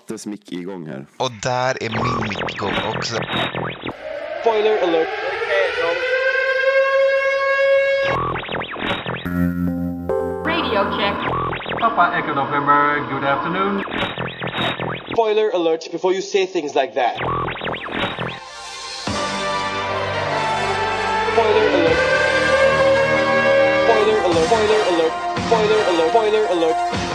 Mattes 0.00 0.26
mick 0.26 0.52
igång 0.52 0.86
här. 0.86 1.06
Och 1.16 1.30
där 1.42 1.82
är 1.82 1.90
min 1.90 2.22
mick 2.22 2.54
igång 2.54 2.74
också. 2.96 3.14
Spoiler 4.40 4.82
alert. 4.82 5.08
Radio 10.46 10.98
check. 10.98 11.16
Papa 11.80 12.12
Echo 12.18 12.34
November, 12.34 13.12
good 13.12 13.24
afternoon. 13.24 13.84
Spoiler 15.12 15.50
alert 15.54 15.92
before 15.92 16.12
you 16.12 16.22
say 16.22 16.46
things 16.46 16.74
like 16.74 16.94
that. 16.94 17.16
Spoiler 21.32 21.66
alert. 21.76 21.98
Spoiler 23.84 24.18
alert. 24.24 24.46
Spoiler 24.46 24.80
alert. 24.90 25.12
Spoiler 25.46 25.80
alert. 25.88 26.10
Spoiler 26.10 26.46
alert. 26.46 27.09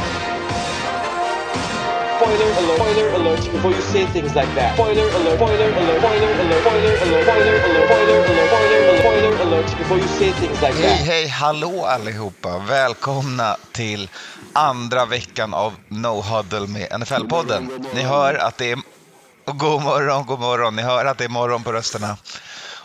Spoiler 2.25 2.51
alert. 2.57 2.79
Spoiler 2.79 3.09
alert 3.13 3.51
before 3.51 3.71
you 3.71 3.81
say 3.81 4.05
things 4.05 4.33
like 4.35 4.55
that. 4.55 4.73
Spoiler 4.73 5.09
alert. 5.17 5.35
Spoiler 5.35 5.69
alert. 5.77 5.99
Spoiler 5.99 6.31
alert. 6.41 6.61
Spoiler 6.61 6.93
alert. 7.01 7.25
Spoiler 7.25 7.55
alert. 7.65 7.85
Spoiler 7.85 8.17
alert. 8.21 8.39
Spoiler 8.39 8.59
alert. 8.59 8.99
Spoiler 8.99 9.41
alert 9.41 9.77
before 9.77 9.97
you 9.97 10.07
say 10.07 10.31
things 10.31 10.61
like 10.61 10.73
Hej, 10.73 10.97
that. 10.97 11.07
hej, 11.07 11.27
hallå 11.27 11.85
allihopa! 11.85 12.57
Välkomna 12.57 13.57
till 13.71 14.09
andra 14.53 15.05
veckan 15.05 15.53
av 15.53 15.73
No 15.87 16.21
Huddle 16.21 16.67
med 16.67 16.91
NFL-podden. 16.91 17.85
Ni 17.93 18.01
hör 18.01 18.33
att 18.33 18.57
det 18.57 18.71
är... 18.71 18.79
God 19.45 19.81
morgon, 19.83 20.25
god 20.25 20.39
morgon. 20.39 20.75
Ni 20.75 20.81
hör 20.81 21.05
att 21.05 21.17
det 21.17 21.25
är 21.25 21.29
morgon 21.29 21.63
på 21.63 21.73
rösterna. 21.73 22.17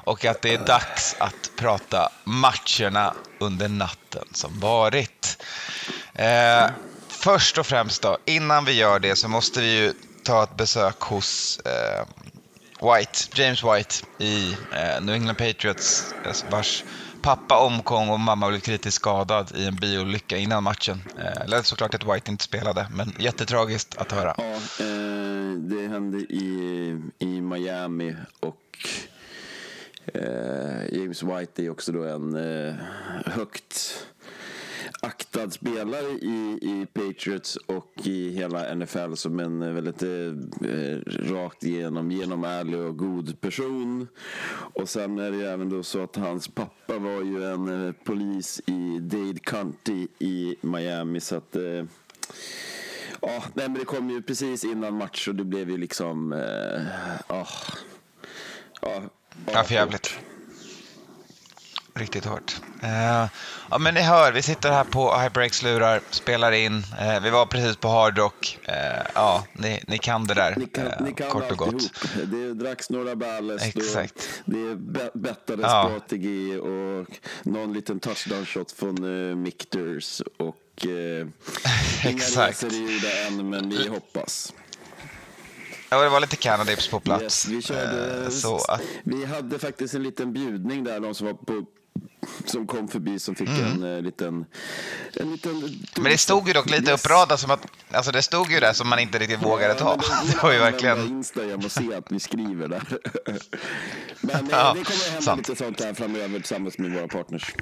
Och 0.05 0.25
att 0.25 0.43
det 0.43 0.55
är 0.55 0.59
dags 0.59 1.17
att 1.19 1.51
prata 1.57 2.09
matcherna 2.25 3.15
under 3.39 3.69
natten 3.69 4.25
som 4.33 4.61
varit. 4.61 5.43
Eh, 6.15 6.67
först 7.21 7.59
och 7.59 7.67
främst 7.67 8.03
då, 8.03 8.19
innan 8.25 8.65
vi 8.65 8.73
gör 8.73 8.99
det 8.99 9.17
så 9.17 9.29
måste 9.29 9.61
vi 9.61 9.79
ju 9.79 9.93
ta 10.25 10.43
ett 10.43 10.57
besök 10.57 11.01
hos 11.01 11.61
eh, 11.65 12.07
White, 12.83 13.19
James 13.43 13.65
White 13.65 13.95
i 14.19 14.53
eh, 14.53 15.01
New 15.03 15.15
England 15.15 15.37
Patriots 15.37 16.15
eh, 16.25 16.51
vars 16.51 16.85
pappa 17.23 17.59
omkom 17.59 18.11
och 18.11 18.21
mamma 18.21 18.49
blev 18.49 18.61
kritiskt 18.61 18.97
skadad 18.97 19.53
i 19.57 19.65
en 19.67 19.77
biolycka 19.77 20.37
innan 20.37 20.63
matchen. 20.63 21.03
Eh, 21.19 21.49
Lät 21.49 21.67
såklart 21.67 21.95
att 21.95 22.05
White 22.15 22.31
inte 22.31 22.45
spelade, 22.45 22.87
men 22.95 23.13
jättetragiskt 23.19 23.99
att 23.99 24.13
höra. 24.13 24.35
Ja, 24.39 24.45
eh, 24.85 25.53
det 25.57 25.89
hände 25.89 26.19
i, 26.19 26.97
i 27.19 27.41
Miami 27.41 28.17
och 28.41 28.89
eh, 30.15 30.95
James 30.99 31.23
White 31.23 31.63
är 31.65 31.71
också 31.71 31.93
då 31.93 32.05
en 32.05 32.37
eh, 32.37 32.75
högt 33.27 34.07
aktad 35.03 35.51
spelare 35.51 36.11
i, 36.11 36.59
i 36.63 36.87
Patriots 36.93 37.57
och 37.57 37.93
i 38.05 38.31
hela 38.31 38.75
NFL 38.75 39.15
som 39.15 39.41
en 39.41 39.63
eh, 39.63 39.73
väldigt 39.73 40.03
eh, 40.03 41.33
rakt 41.33 41.65
igenom 41.65 42.11
genomärlig 42.11 42.81
och 42.81 42.97
god 42.97 43.41
person. 43.41 44.09
Och 44.75 44.89
sen 44.89 45.19
är 45.19 45.31
det 45.31 45.37
ju 45.37 45.45
även 45.45 45.69
då 45.71 45.83
så 45.83 46.03
att 46.03 46.17
hans 46.17 46.49
pappa 46.49 46.99
var 46.99 47.23
ju 47.23 47.45
en 47.45 47.87
eh, 47.87 47.93
polis 48.05 48.61
i 48.67 48.99
Dade 49.01 49.41
County 49.43 50.09
i 50.19 50.57
Miami 50.61 51.21
så 51.21 51.37
att 51.37 51.57
eh, 51.57 51.85
Ja, 53.23 53.45
nej, 53.55 53.69
men 53.69 53.75
det 53.75 53.85
kom 53.85 54.11
ju 54.11 54.23
precis 54.23 54.65
innan 54.65 54.95
match 54.95 55.29
och 55.29 55.35
det 55.35 55.45
blev 55.45 55.71
ju 55.71 55.77
liksom... 55.77 56.33
Eh, 56.33 56.83
ah, 57.27 57.47
ja, 58.81 59.03
Ja, 59.47 59.65
för 59.65 59.75
jävligt. 59.75 60.19
Riktigt 61.95 62.25
hårt. 62.25 62.57
Eh, 62.83 63.27
ja, 63.71 63.79
men 63.79 63.95
ni 63.95 64.01
hör, 64.01 64.33
vi 64.33 64.43
sitter 64.43 64.71
här 64.73 64.85
på 64.85 65.17
HyperX 65.19 65.63
lurar, 65.63 66.01
spelar 66.11 66.53
in. 66.53 66.85
Eh, 67.01 67.21
vi 67.23 67.31
var 67.31 67.47
precis 67.47 67.77
på 67.77 67.89
Hard 67.89 68.19
Rock. 68.19 68.59
Eh, 68.65 68.75
ja, 69.15 69.45
ni, 69.53 69.83
ni 69.87 69.99
kan 69.99 70.27
det 70.27 70.35
där, 70.35 70.55
Ni 70.57 70.67
kan, 70.67 70.85
ni 71.05 71.13
kan 71.15 71.31
kort 71.31 71.51
och 71.51 71.59
gott. 71.59 71.69
alltihop. 71.75 72.31
Det 72.31 72.55
dracks 72.55 72.91
några 72.91 73.17
ballast 73.17 73.65
Exakt. 73.77 74.29
det 74.45 74.77
be- 74.77 75.11
bettades 75.15 75.65
Ja. 75.67 75.91
ATG 75.97 76.57
och 76.59 77.07
någon 77.43 77.73
liten 77.73 78.01
touchdown 78.01 78.47
shot 78.47 78.73
från 78.73 79.05
uh, 79.05 79.37
Mictors 79.37 80.21
och 80.39 80.57
uh, 80.87 80.93
inga 82.11 82.23
resor 82.49 82.69
är 82.69 82.93
gjorda 82.93 83.27
än 83.27 83.51
men 83.51 83.71
vi 83.71 83.89
hoppas. 83.89 84.53
Ja, 85.93 86.03
det 86.03 86.09
var 86.09 86.21
lite 86.21 86.37
Canadips 86.37 86.89
på 86.89 87.01
plats. 87.01 87.23
Yes, 87.23 87.47
vi, 87.49 87.63
körde, 87.63 88.23
Eh, 88.25 88.29
så 88.31 88.57
att, 88.57 88.81
vi 89.05 89.25
hade 89.25 89.59
faktiskt 89.59 89.95
en 89.95 90.03
liten 90.03 90.33
bjudning 90.33 90.85
där, 90.85 91.01
de 91.01 91.15
som 91.15 91.27
var 91.27 91.35
på 91.35 91.65
som 92.45 92.67
kom 92.67 92.89
förbi 92.89 93.19
som 93.19 93.35
fick 93.35 93.49
en 93.49 93.83
uh, 93.85 94.03
liten... 94.03 94.45
En 95.17 95.33
liten 95.33 95.51
Mm. 95.51 96.03
men 96.03 96.13
det 96.13 96.19
stod 96.19 96.47
ju 96.47 96.53
dock 96.53 96.71
lite 96.71 96.93
uppradat 96.93 97.41
som 97.41 97.51
att, 97.51 97.67
alltså 97.93 98.13
det 98.13 98.23
stod 98.23 98.51
ju 98.53 98.61
där 98.61 98.73
som 98.73 98.89
man 98.89 98.99
inte 98.99 99.19
riktigt 99.19 99.43
vågade 99.43 99.75
ta. 99.75 99.97
Det 100.27 100.43
var 100.43 100.53
ju 100.53 100.59
verkligen, 100.59 101.07
Instagram 101.07 101.61
och 101.65 101.73
se 101.73 101.95
att 101.95 102.13
vi 102.13 102.21
skriver 102.21 102.69
där. 102.69 102.83
Men 104.21 104.37
eh, 104.37 104.47
Ja, 104.51 104.75
det 104.79 104.85
kommer 104.85 105.11
hända 105.11 105.23
sant. 105.23 105.49
lite 105.49 105.65
sånt 105.65 105.81
här 105.81 105.95
framöver 105.95 106.39
tillsammans 106.39 106.79
med 106.79 106.93
våra 106.93 107.09
partners. 107.09 107.55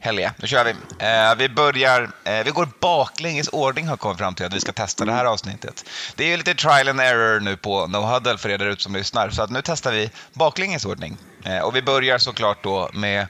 Hell 0.00 0.18
yeah, 0.18 0.32
nu 0.36 0.48
kör 0.48 0.64
vi. 0.64 0.70
Eh, 0.98 1.34
vi 1.38 1.48
börjar, 1.48 2.10
eh, 2.24 2.44
vi 2.44 2.50
går 2.50 2.68
baklänges 2.80 3.48
ordning 3.48 3.86
har 3.86 3.96
kommit 3.96 4.18
fram 4.18 4.34
till 4.34 4.46
att 4.46 4.54
vi 4.54 4.60
ska 4.60 4.72
testa 4.72 5.04
det 5.04 5.12
här 5.12 5.24
avsnittet. 5.24 5.84
Det 6.16 6.24
är 6.24 6.28
ju 6.28 6.36
lite 6.36 6.54
trial 6.54 6.88
and 6.88 7.00
error 7.00 7.40
nu 7.40 7.56
på 7.56 7.86
No 7.86 7.96
Huddle 7.96 8.38
för 8.38 8.48
er 8.48 8.58
där 8.58 8.66
ute 8.66 8.82
som 8.82 8.94
lyssnar, 8.94 9.30
så 9.30 9.42
att 9.42 9.50
nu 9.50 9.60
testar 9.64 9.92
vi 9.92 10.10
baklänges 10.32 10.84
ordning. 10.84 11.16
Eh, 11.44 11.58
och 11.58 11.76
vi 11.76 11.82
börjar 11.82 12.18
såklart 12.18 12.62
då 12.62 12.90
med 12.92 13.26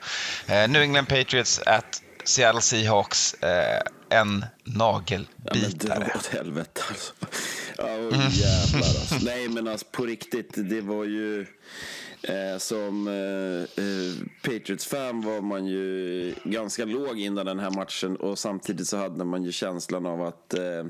eh, 0.46 0.68
New 0.68 0.82
England 0.82 1.06
Patriots 1.06 1.60
at 1.66 2.02
Seattle 2.24 2.60
Seahawks, 2.60 3.34
eh, 3.34 3.80
en 4.08 4.44
Ja, 4.64 4.72
men 4.74 4.78
nagelbitare. 4.78 6.12
åt 6.16 6.26
helvete 6.26 6.82
alltså. 6.88 7.12
Oh, 7.78 8.28
jävlar 8.30 8.88
alltså. 8.88 9.14
Nej 9.22 9.48
men 9.48 9.68
alltså 9.68 9.86
på 9.92 10.02
riktigt, 10.06 10.50
det 10.56 10.80
var 10.80 11.04
ju... 11.04 11.46
Eh, 12.22 12.58
som 12.58 13.08
eh, 13.08 13.84
eh, 13.84 14.14
Patriots-fan 14.42 15.20
var 15.20 15.40
man 15.40 15.66
ju 15.66 16.34
ganska 16.44 16.84
låg 16.84 17.18
innan 17.18 17.46
den 17.46 17.58
här 17.58 17.70
matchen 17.70 18.16
och 18.16 18.38
samtidigt 18.38 18.88
så 18.88 18.96
hade 18.96 19.24
man 19.24 19.44
ju 19.44 19.52
känslan 19.52 20.06
av 20.06 20.22
att 20.22 20.54
eh, 20.54 20.84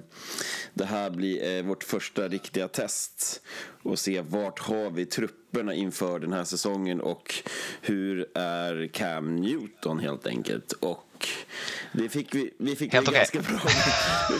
det 0.75 0.85
här 0.85 1.11
blir 1.11 1.59
eh, 1.59 1.63
vårt 1.65 1.85
första 1.85 2.29
riktiga 2.29 2.69
test 2.69 3.43
och 3.83 3.99
se 3.99 4.21
vart 4.21 4.59
har 4.59 4.91
vi 4.91 5.07
trupperna 5.07 5.75
inför 5.75 6.19
den 6.19 6.33
här 6.33 6.45
säsongen 6.45 7.01
och 7.01 7.35
hur 7.81 8.27
är 8.35 8.91
Cam 8.93 9.37
Newton 9.37 9.99
helt 9.99 10.27
enkelt. 10.27 10.73
Och 10.73 11.10
det 11.93 12.09
fick 12.09 12.35
vi, 12.35 12.51
vi 12.59 12.77
fick 12.77 12.93
Helt 12.93 13.13
ganska 13.13 13.41
bra 13.41 13.59
vi 14.31 14.39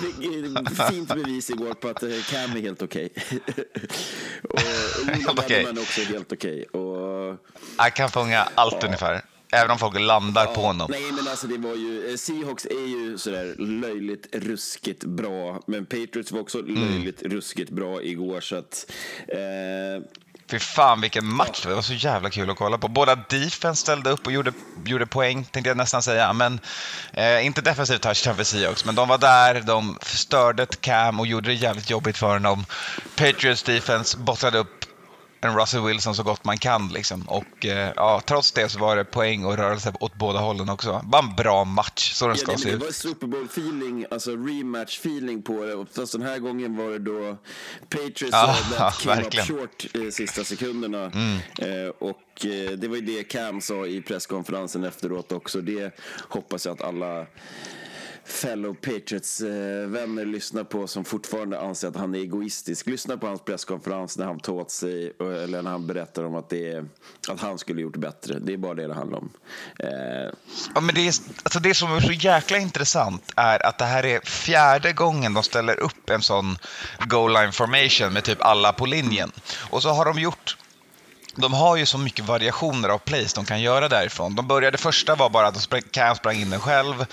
fick 0.69 0.89
fint 0.91 1.09
bevis 1.15 1.51
igår 1.51 1.75
på 1.75 1.89
att 1.89 2.03
eh, 2.03 2.09
Cam 2.31 2.57
är 2.57 2.61
helt 2.61 2.83
okej. 2.83 3.09
och 4.43 4.53
och 5.29 5.39
okej. 5.39 5.49
Bellman 5.49 5.79
är 5.79 5.83
också 5.83 6.01
helt 6.01 6.33
okej. 6.33 6.65
Och 6.65 7.37
Jag 7.79 7.95
kan 7.97 8.11
fånga 8.11 8.49
allt 8.55 8.85
ungefär, 8.85 9.23
även 9.53 9.71
om 9.71 9.79
folk 9.79 10.01
landar 10.01 10.47
på 10.47 10.61
honom. 10.61 10.91
Nej, 10.91 11.13
men 11.13 11.29
alltså 11.29 11.47
det 11.47 11.59
var 11.59 11.75
ju... 11.75 12.11
eh, 12.11 12.17
Seahawks 12.17 12.67
är 12.67 12.87
ju 12.89 13.19
sådär 13.19 13.55
löjligt 13.59 14.27
ruskigt 14.33 15.05
bra. 15.05 15.63
Men 15.67 15.87
Patriots 15.87 16.33
var 16.33 16.41
också 16.41 16.59
Mm. 16.59 16.75
löjligt 16.91 17.23
ruskigt 17.23 17.71
bra 17.71 18.03
igår. 18.03 18.41
Så 18.41 18.57
att... 18.57 18.93
Eh, 19.29 20.03
Fy 20.51 20.59
fan 20.59 21.01
vilken 21.01 21.27
match, 21.35 21.63
det 21.63 21.75
var 21.75 21.83
så 21.83 21.95
jävla 21.95 22.31
kul 22.31 22.51
att 22.51 22.57
kolla 22.57 22.79
på. 22.79 22.89
Båda 22.89 23.15
defense 23.15 23.81
ställde 23.81 24.11
upp 24.11 24.27
och 24.27 24.33
gjorde, 24.33 24.53
gjorde 24.85 25.07
poäng, 25.07 25.45
tänkte 25.45 25.71
jag 25.71 25.77
nästan 25.77 26.03
säga. 26.03 26.33
Men 26.33 26.61
eh, 27.13 27.47
inte 27.47 27.61
defensiv 27.61 27.99
touchdown 27.99 28.37
för 28.37 28.45
Seahawks, 28.45 28.85
men 28.85 28.95
de 28.95 29.09
var 29.09 29.19
där, 29.19 29.61
de 29.61 29.99
störde 30.03 30.63
ett 30.63 30.81
Cam 30.81 31.21
och 31.21 31.27
gjorde 31.27 31.49
det 31.49 31.55
jävligt 31.55 31.91
jobbigt 31.91 32.19
för 32.19 32.33
honom. 32.33 32.67
Patriots 33.17 33.63
defense 33.63 34.19
bottlade 34.19 34.59
upp 34.59 34.80
en 35.41 35.57
Russell 35.57 35.83
Wilson 35.83 36.15
så 36.15 36.23
gott 36.23 36.45
man 36.45 36.59
kan. 36.59 36.89
Liksom. 36.89 37.23
Och 37.23 37.67
eh, 37.67 37.93
ja, 37.97 38.23
trots 38.27 38.53
det 38.53 38.69
så 38.69 38.79
var 38.79 38.97
det 38.97 39.05
poäng 39.05 39.45
och 39.45 39.57
rörelse 39.57 39.93
åt 40.01 40.15
båda 40.15 40.39
hållen 40.39 40.69
också. 40.69 41.01
Bara 41.05 41.23
en 41.23 41.35
bra 41.37 41.65
match, 41.65 42.13
så 42.13 42.27
den 42.27 42.37
ska 42.37 42.53
ja, 42.53 42.59
se 42.59 42.65
det, 42.65 42.71
det 42.71 42.77
ut. 42.77 42.83
var 42.83 42.91
Super 42.93 43.27
Bowl-feeling, 43.27 44.07
alltså 44.11 44.31
rematch-feeling 44.31 45.43
på 45.43 45.65
det. 45.65 45.87
Fast 46.01 46.13
den 46.13 46.23
här 46.23 46.39
gången 46.39 46.77
var 46.77 46.91
det 46.91 46.99
då 46.99 47.37
Patriots 47.89 48.29
Ja, 48.33 48.57
that 48.79 48.99
came 48.99 49.15
verkligen. 49.23 49.51
up 49.51 49.61
short 49.61 49.87
eh, 49.95 50.11
sista 50.11 50.45
sekunderna. 50.45 51.05
Eh, 51.59 51.89
och 51.99 52.47
eh, 52.47 52.71
det 52.71 52.89
var 52.89 52.97
ju 52.97 53.03
det 53.03 53.25
Cam 53.25 53.61
sa 53.61 53.87
i 53.87 54.01
presskonferensen 54.03 54.85
efteråt 54.85 55.33
också. 55.33 55.61
Det 55.61 55.95
hoppas 56.29 56.67
jag 56.67 56.73
att 56.73 56.83
alla 56.83 57.27
fellow 58.31 58.75
Patriots-vänner 58.75 60.23
eh, 60.23 60.29
lyssnar 60.29 60.65
på 60.65 60.87
som 60.87 61.05
fortfarande 61.05 61.61
anser 61.61 61.89
att 61.89 61.97
han 61.97 62.15
är 62.15 62.19
egoistisk. 62.19 62.87
Lyssna 62.87 63.17
på 63.17 63.27
hans 63.27 63.45
presskonferens 63.45 64.19
när 64.19 64.27
han 64.27 64.41
tar 64.41 64.53
åt 64.53 64.71
sig, 64.71 65.13
eller 65.19 65.63
när 65.63 65.71
han 65.71 65.87
berättar 65.87 66.25
om 66.25 66.35
att, 66.35 66.49
det 66.49 66.73
är, 66.73 66.85
att 67.29 67.41
han 67.41 67.59
skulle 67.59 67.81
gjort 67.81 67.97
bättre. 67.97 68.39
Det 68.39 68.53
är 68.53 68.57
bara 68.57 68.75
det 68.75 68.87
det 68.87 68.95
handlar 68.95 69.19
om. 69.19 69.31
Eh, 69.79 70.35
Ja, 70.75 70.81
men 70.81 70.95
det, 70.95 71.01
är, 71.01 71.15
alltså 71.43 71.61
det 71.61 71.75
som 71.75 71.93
är 71.93 72.01
så 72.01 72.13
jäkla 72.13 72.59
intressant 72.59 73.33
är 73.37 73.67
att 73.67 73.79
det 73.79 73.85
här 73.85 74.05
är 74.05 74.21
fjärde 74.21 74.93
gången 74.93 75.35
de 75.35 75.43
ställer 75.43 75.81
upp 75.81 76.11
en 76.11 76.23
sån 76.23 76.59
goal 77.09 77.33
line 77.33 77.53
formation 77.53 78.13
med 78.13 78.25
typ 78.25 78.43
alla 78.43 78.73
på 78.73 78.87
linjen. 78.87 79.33
Och 79.71 79.83
så 79.83 79.89
har 79.89 80.05
de 80.05 80.21
gjort 80.21 80.57
de 81.41 81.55
har 81.55 81.77
ju 81.77 81.87
så 81.87 81.99
mycket 81.99 82.25
variationer 82.25 82.89
av 82.89 82.99
plays 82.99 83.33
de 83.33 83.45
kan 83.45 83.61
göra 83.61 83.89
därifrån. 83.89 84.35
De 84.35 84.47
började, 84.47 84.79
första 84.79 85.15
var 85.15 85.31
bara 85.31 85.47
att 85.47 85.55
de 85.55 85.61
sprang, 85.61 85.83
Cam 85.91 86.17
sprang 86.17 86.37
in 86.37 86.51
den 86.51 86.61
själv. 86.61 87.07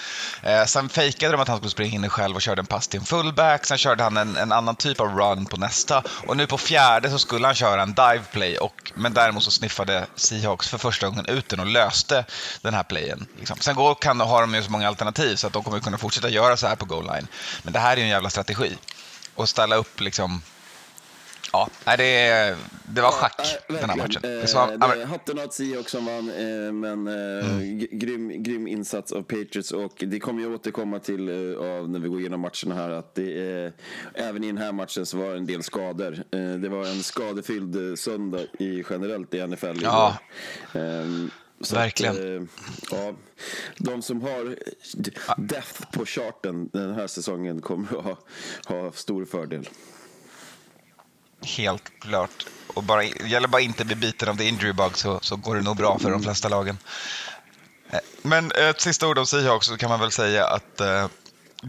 Eh, 0.43 0.65
sen 0.65 0.89
fejkade 0.89 1.31
de 1.31 1.41
att 1.41 1.47
han 1.47 1.57
skulle 1.57 1.71
springa 1.71 1.95
in 1.95 2.01
den 2.01 2.09
själv 2.09 2.35
och 2.35 2.41
körde 2.41 2.61
en 2.61 2.65
pass 2.65 2.87
till 2.87 2.99
en 2.99 3.05
fullback. 3.05 3.65
Sen 3.65 3.77
körde 3.77 4.03
han 4.03 4.17
en, 4.17 4.37
en 4.37 4.51
annan 4.51 4.75
typ 4.75 5.01
av 5.01 5.07
run 5.07 5.45
på 5.45 5.57
nästa. 5.57 6.03
Och 6.27 6.37
nu 6.37 6.47
på 6.47 6.57
fjärde 6.57 7.09
så 7.09 7.19
skulle 7.19 7.47
han 7.47 7.55
köra 7.55 7.81
en 7.81 7.93
dive 7.93 8.23
play. 8.31 8.57
Och, 8.57 8.91
men 8.95 9.13
däremot 9.13 9.43
så 9.43 9.51
sniffade 9.51 10.05
Seahawks 10.15 10.67
för 10.67 10.77
första 10.77 11.07
gången 11.07 11.25
ut 11.25 11.49
den 11.49 11.59
och 11.59 11.65
löste 11.65 12.25
den 12.61 12.73
här 12.73 12.83
playen. 12.83 13.27
Liksom. 13.39 13.57
Sen 13.59 13.75
går, 13.75 13.95
kan, 13.95 14.19
har 14.19 14.41
de 14.41 14.55
ju 14.55 14.63
så 14.63 14.71
många 14.71 14.87
alternativ 14.87 15.35
så 15.35 15.47
att 15.47 15.53
de 15.53 15.63
kommer 15.63 15.79
kunna 15.79 15.97
fortsätta 15.97 16.29
göra 16.29 16.57
så 16.57 16.67
här 16.67 16.75
på 16.75 16.85
goal 16.85 17.03
line. 17.15 17.27
Men 17.63 17.73
det 17.73 17.79
här 17.79 17.91
är 17.91 17.97
ju 17.97 18.03
en 18.03 18.09
jävla 18.09 18.29
strategi. 18.29 18.77
Och 19.35 19.49
ställa 19.49 19.75
upp 19.75 19.99
liksom 19.99 20.41
Ja, 21.53 21.69
det, 21.97 22.55
det 22.93 23.01
var 23.01 23.11
schack 23.11 23.41
Ja, 23.67 23.75
den 23.79 23.89
här 23.89 23.97
matchen. 23.97 24.21
Eh, 24.23 24.77
Det 24.79 24.95
det, 24.97 25.05
hatten 25.05 25.39
av 25.39 25.47
Seahawks 25.47 25.91
som 25.91 26.05
vann, 26.05 26.29
eh, 26.29 26.71
men 26.73 27.07
eh, 27.07 27.47
Mm. 27.47 27.77
g- 27.79 27.87
grym, 27.91 28.43
grym 28.43 28.67
insats 28.67 29.11
av 29.11 29.21
Patriots. 29.21 29.71
Och 29.71 29.93
det 30.07 30.19
kommer 30.19 30.43
jag 30.43 30.51
återkomma 30.53 30.99
till 30.99 31.29
eh, 31.29 31.59
av 31.59 31.89
när 31.89 31.99
vi 31.99 32.09
går 32.09 32.19
igenom 32.19 32.39
matcherna 32.41 32.75
här. 32.75 32.89
Att 32.89 33.15
det, 33.15 33.39
är 33.51 33.73
även 34.13 34.43
i 34.43 34.47
den 34.47 34.57
här 34.57 34.71
matchen 34.71 35.05
så 35.05 35.17
var 35.17 35.29
det 35.31 35.37
en 35.37 35.45
del 35.45 35.63
skador. 35.63 36.13
Eh, 36.31 36.39
det 36.53 36.69
var 36.69 36.85
en 36.85 37.03
skadefylld 37.03 37.89
eh, 37.89 37.95
söndag 37.95 38.41
i, 38.59 38.83
generellt 38.89 39.33
i 39.33 39.47
NFL. 39.47 39.79
Ja. 39.83 40.17
Ehm, 40.73 41.31
så 41.61 41.75
Verkligen. 41.75 42.15
Att, 42.15 42.19
eh, 42.91 42.99
ja, 42.99 43.13
de 43.77 44.01
som 44.01 44.21
har 44.21 44.55
death 45.37 45.81
på 45.93 46.05
charten 46.05 46.69
den 46.73 46.93
här 46.93 47.07
säsongen 47.07 47.61
kommer 47.61 47.97
att 47.99 48.03
ha, 48.05 48.17
ha 48.65 48.91
stor 48.91 49.25
fördel. 49.25 49.69
Helt 51.47 51.91
klart. 51.99 52.45
Och 52.73 52.83
bara, 52.83 53.01
det 53.01 53.27
gäller 53.27 53.47
bara 53.47 53.61
inte 53.61 53.85
bli 53.85 53.95
biten 53.95 54.29
av 54.29 54.37
the 54.37 54.43
injury 54.47 54.73
bug 54.73 54.97
så, 54.97 55.19
så 55.21 55.35
går 55.35 55.55
det 55.55 55.61
nog 55.61 55.77
bra 55.77 55.99
för 55.99 56.11
de 56.11 56.23
flesta 56.23 56.49
lagen. 56.49 56.77
Eh, 57.91 57.99
Men 58.21 58.51
ett 58.51 58.81
sista 58.81 59.07
ord 59.07 59.17
om 59.17 59.25
Seahawks 59.25 59.67
så 59.67 59.77
kan 59.77 59.89
man 59.89 59.99
väl 59.99 60.11
säga 60.11 60.47
att 60.47 60.79
eh, 60.81 61.07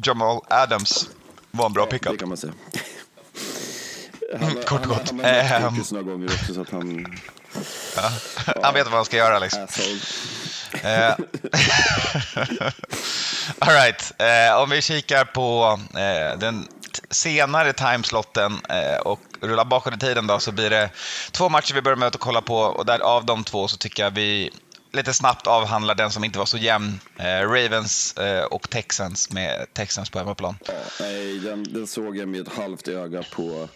Jamal 0.04 0.40
Adams 0.50 1.08
var 1.50 1.66
en 1.66 1.72
bra 1.72 1.82
Ja, 1.84 1.90
pickup. 1.90 2.12
Det 2.12 2.18
kan 2.18 2.28
man 2.28 2.38
säga. 2.38 2.52
Han, 4.40 4.54
kort 4.66 4.80
och 4.80 4.88
gott. 4.88 5.10
Han, 5.10 5.20
han 5.20 5.62
har 5.62 5.68
Ehm. 5.68 5.82
några 5.90 6.02
gånger 6.02 6.26
också 6.32 6.54
så 6.54 6.60
att 6.60 6.70
han... 6.70 7.06
Han 8.62 8.74
vet 8.74 8.84
vad 8.86 8.94
han 8.94 9.04
ska 9.04 9.16
göra 9.16 9.38
liksom. 9.38 9.66
Eh, 10.82 11.10
All 13.58 13.72
right. 13.74 14.12
Eh, 14.18 14.56
om 14.62 14.70
vi 14.70 14.82
kikar 14.82 15.24
på 15.24 15.78
eh, 15.94 16.38
den 16.38 16.68
senare 17.10 17.72
timeslotten 17.72 18.52
eh, 18.68 19.00
och 19.04 19.20
rullar 19.40 19.64
bakåt 19.64 19.94
i 19.94 19.98
tiden 19.98 20.26
då, 20.26 20.38
så 20.38 20.52
blir 20.52 20.70
det 20.70 20.90
två 21.30 21.48
matcher 21.48 21.74
vi 21.74 21.82
börjar 21.82 21.96
med 21.96 22.08
att 22.08 22.16
kolla 22.16 22.40
på 22.40 22.56
och 22.56 22.86
där, 22.86 22.98
av 22.98 23.24
de 23.24 23.44
två 23.44 23.68
så 23.68 23.76
tycker 23.76 24.02
jag 24.02 24.10
vi 24.10 24.50
lite 24.92 25.12
snabbt 25.12 25.46
avhandlar 25.46 25.94
den 25.94 26.10
som 26.10 26.24
inte 26.24 26.38
var 26.38 26.46
så 26.46 26.58
jämn. 26.58 27.00
Eh, 27.16 27.24
Ravens 27.24 28.16
eh, 28.16 28.44
och 28.44 28.70
Texans 28.70 29.30
med 29.32 29.66
Texans 29.74 30.10
på 30.10 30.18
hemmaplan. 30.18 30.58
Ja, 30.66 30.72
nej, 31.00 31.38
den, 31.38 31.64
den 31.64 31.86
såg 31.86 32.16
jag 32.16 32.28
med 32.28 32.40
ett 32.40 32.54
halvt 32.54 32.88
öga 32.88 33.22
på, 33.22 33.68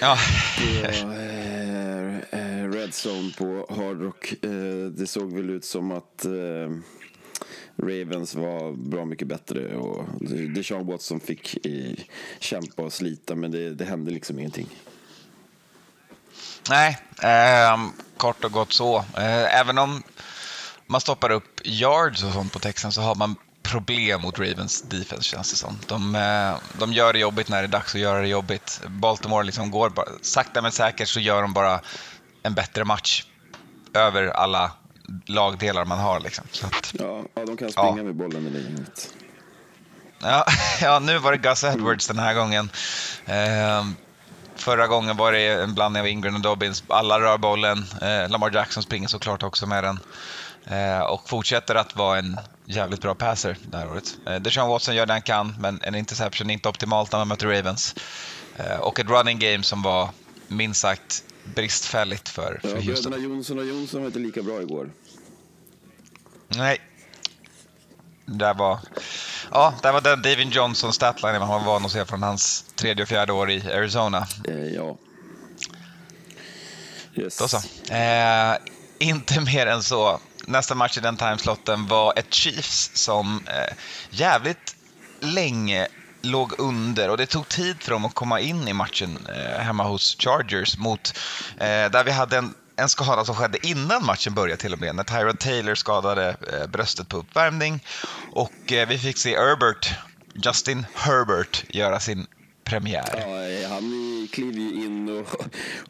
Ja, 0.00 0.18
på 0.58 0.86
eh, 0.86 2.16
eh, 2.40 2.70
Red 2.70 2.92
Zone 3.06 3.32
på 3.38 3.66
Hard 3.74 4.02
Rock. 4.02 4.32
Eh, 4.42 4.50
det 4.90 5.06
såg 5.06 5.36
väl 5.36 5.50
ut 5.50 5.64
som 5.64 5.92
att 5.92 6.24
eh, 6.24 6.30
Ravens 7.76 8.34
var 8.34 8.72
bra 8.72 9.04
mycket 9.04 9.28
bättre 9.28 9.76
och 9.76 10.04
Deshaun 10.54 10.86
Watson 10.86 11.20
fick 11.20 11.66
kämpa 12.38 12.82
och 12.82 12.92
slita 12.92 13.34
men 13.34 13.50
det, 13.50 13.74
det 13.74 13.84
hände 13.84 14.10
liksom 14.10 14.38
ingenting. 14.38 14.68
Nej, 16.68 16.98
ehm, 17.22 17.92
kort 18.16 18.44
och 18.44 18.52
gott 18.52 18.72
så. 18.72 18.96
Eh, 18.98 19.60
även 19.60 19.78
om 19.78 20.02
man 20.86 21.00
stoppar 21.00 21.30
upp 21.30 21.60
yards 21.64 22.24
och 22.24 22.32
sånt 22.32 22.52
på 22.52 22.58
texten 22.58 22.92
så 22.92 23.00
har 23.00 23.14
man 23.14 23.36
problem 23.62 24.22
mot 24.22 24.38
Ravens 24.38 24.82
defense 24.82 25.22
känns 25.22 25.50
det 25.50 25.56
som. 25.56 25.78
De, 25.86 26.14
eh, 26.14 26.78
de 26.78 26.92
gör 26.92 27.12
det 27.12 27.18
jobbigt 27.18 27.48
när 27.48 27.62
det 27.62 27.66
är 27.66 27.68
dags 27.68 27.94
att 27.94 28.00
göra 28.00 28.20
det 28.20 28.28
jobbigt. 28.28 28.80
Baltimore 28.88 29.44
liksom 29.44 29.70
går 29.70 29.90
bara, 29.90 30.06
sakta 30.22 30.62
men 30.62 30.72
säkert 30.72 31.08
så 31.08 31.20
gör 31.20 31.42
de 31.42 31.52
bara 31.52 31.80
en 32.42 32.54
bättre 32.54 32.84
match 32.84 33.24
över 33.94 34.26
alla 34.26 34.72
lagdelar 35.26 35.84
man 35.84 35.98
har. 35.98 36.20
Liksom. 36.20 36.44
Att, 36.62 36.94
Ja, 36.98 37.22
ja 37.34 37.44
de 37.46 37.56
kan 37.56 37.72
springa 37.72 37.96
Ja. 37.96 38.02
med 38.02 38.14
bollen 38.14 38.46
i 38.56 38.62
gänget. 38.62 39.14
Ja, 40.22 40.44
ja, 40.80 40.98
nu 40.98 41.18
var 41.18 41.32
det 41.32 41.38
Gus 41.38 41.64
Edwards 41.64 42.06
den 42.08 42.18
här 42.18 42.34
gången. 42.34 42.70
Ehm, 43.26 43.94
förra 44.56 44.86
gången 44.86 45.16
var 45.16 45.32
det 45.32 45.46
en 45.62 45.74
blandning 45.74 46.00
av 46.00 46.06
Ingram 46.08 46.34
och 46.34 46.40
Dobbins. 46.40 46.84
Alla 46.88 47.20
rör 47.20 47.38
bollen. 47.38 47.84
Eh, 48.02 48.28
Lamar 48.30 48.50
Jackson 48.54 48.82
springer 48.82 49.08
såklart 49.08 49.42
också 49.42 49.66
med 49.66 49.84
den. 49.84 49.98
Eh, 50.66 51.00
och 51.00 51.28
fortsätter 51.28 51.74
att 51.74 51.96
vara 51.96 52.18
en 52.18 52.38
jävligt 52.66 53.00
bra 53.00 53.14
passer 53.14 53.56
det 53.62 53.76
här 53.76 53.90
året. 53.90 54.16
Eh, 54.26 54.34
Deshaun 54.36 54.68
Watson 54.68 54.94
gör 54.96 55.06
det 55.06 55.12
han 55.12 55.22
kan, 55.22 55.54
men 55.58 55.80
en 55.82 55.94
interception 55.94 56.50
är 56.50 56.54
inte 56.54 56.68
optimalt 56.68 57.12
när 57.12 57.18
man 57.18 57.28
möter 57.28 57.46
Ravens. 57.46 57.94
Eh, 58.56 58.76
och 58.76 59.00
ett 59.00 59.06
running 59.08 59.38
game 59.38 59.62
som 59.62 59.82
var 59.82 60.08
minst 60.48 60.80
sagt 60.80 61.22
bristfälligt 61.44 62.28
för, 62.28 62.60
Ja, 62.62 62.68
för 62.68 62.76
Houston. 62.76 63.10
bröderna 63.12 63.34
Jonsson 63.34 63.58
och 63.58 63.64
Jonsson 63.66 64.00
var 64.00 64.06
inte 64.06 64.18
lika 64.18 64.42
bra 64.42 64.62
igår. 64.62 64.90
Nej. 66.48 66.78
Där 68.26 68.54
var, 68.54 68.78
ja, 69.50 69.74
där 69.82 69.92
var 69.92 70.00
den 70.00 70.22
David 70.22 70.52
Johnson 70.52 70.92
statline 70.92 71.38
man 71.38 71.48
var 71.48 71.60
van 71.60 71.84
att 71.84 71.92
se 71.92 72.04
från 72.04 72.22
hans 72.22 72.64
tredje 72.74 73.02
och 73.02 73.08
fjärde 73.08 73.32
år 73.32 73.50
i 73.50 73.72
Arizona. 73.72 74.26
Eh, 74.48 74.66
ja. 74.68 74.96
Yes. 77.16 77.38
Då 77.38 77.48
så. 77.48 77.56
Eh, 77.94 78.56
inte 78.98 79.40
mer 79.40 79.66
än 79.66 79.82
så. 79.82 80.20
Nästa 80.46 80.74
match 80.74 80.98
i 80.98 81.00
den 81.00 81.16
timeslotten 81.16 81.86
var 81.86 82.12
ett 82.18 82.34
Chiefs 82.34 82.90
som 82.94 83.46
eh, 83.46 83.74
jävligt 84.10 84.76
länge 85.20 85.88
låg 86.24 86.52
under 86.58 87.10
och 87.10 87.16
det 87.16 87.26
tog 87.26 87.48
tid 87.48 87.82
för 87.82 87.90
dem 87.90 88.04
att 88.04 88.14
komma 88.14 88.40
in 88.40 88.68
i 88.68 88.72
matchen 88.72 89.18
eh, 89.28 89.60
hemma 89.60 89.84
hos 89.84 90.16
Chargers 90.18 90.78
mot, 90.78 91.18
eh, 91.56 91.90
där 91.90 92.04
vi 92.04 92.10
hade 92.10 92.36
en, 92.36 92.54
en 92.76 92.88
skada 92.88 93.24
som 93.24 93.34
skedde 93.34 93.66
innan 93.66 94.04
matchen 94.04 94.34
började 94.34 94.60
till 94.60 94.72
och 94.72 94.80
med, 94.80 94.94
när 94.94 95.04
Tyrod 95.04 95.38
Taylor 95.38 95.74
skadade 95.74 96.36
eh, 96.52 96.66
bröstet 96.66 97.08
på 97.08 97.16
uppvärmning 97.16 97.84
och 98.32 98.72
eh, 98.72 98.88
vi 98.88 98.98
fick 98.98 99.18
se 99.18 99.36
Herbert, 99.36 99.94
Justin 100.34 100.86
Herbert, 100.94 101.64
göra 101.68 102.00
sin 102.00 102.26
premiär. 102.64 103.24
Ja, 103.26 103.48
eh, 103.48 103.70
han 103.70 104.28
kliver 104.32 104.58
ju 104.58 104.84
in 104.84 105.08
och, 105.08 105.34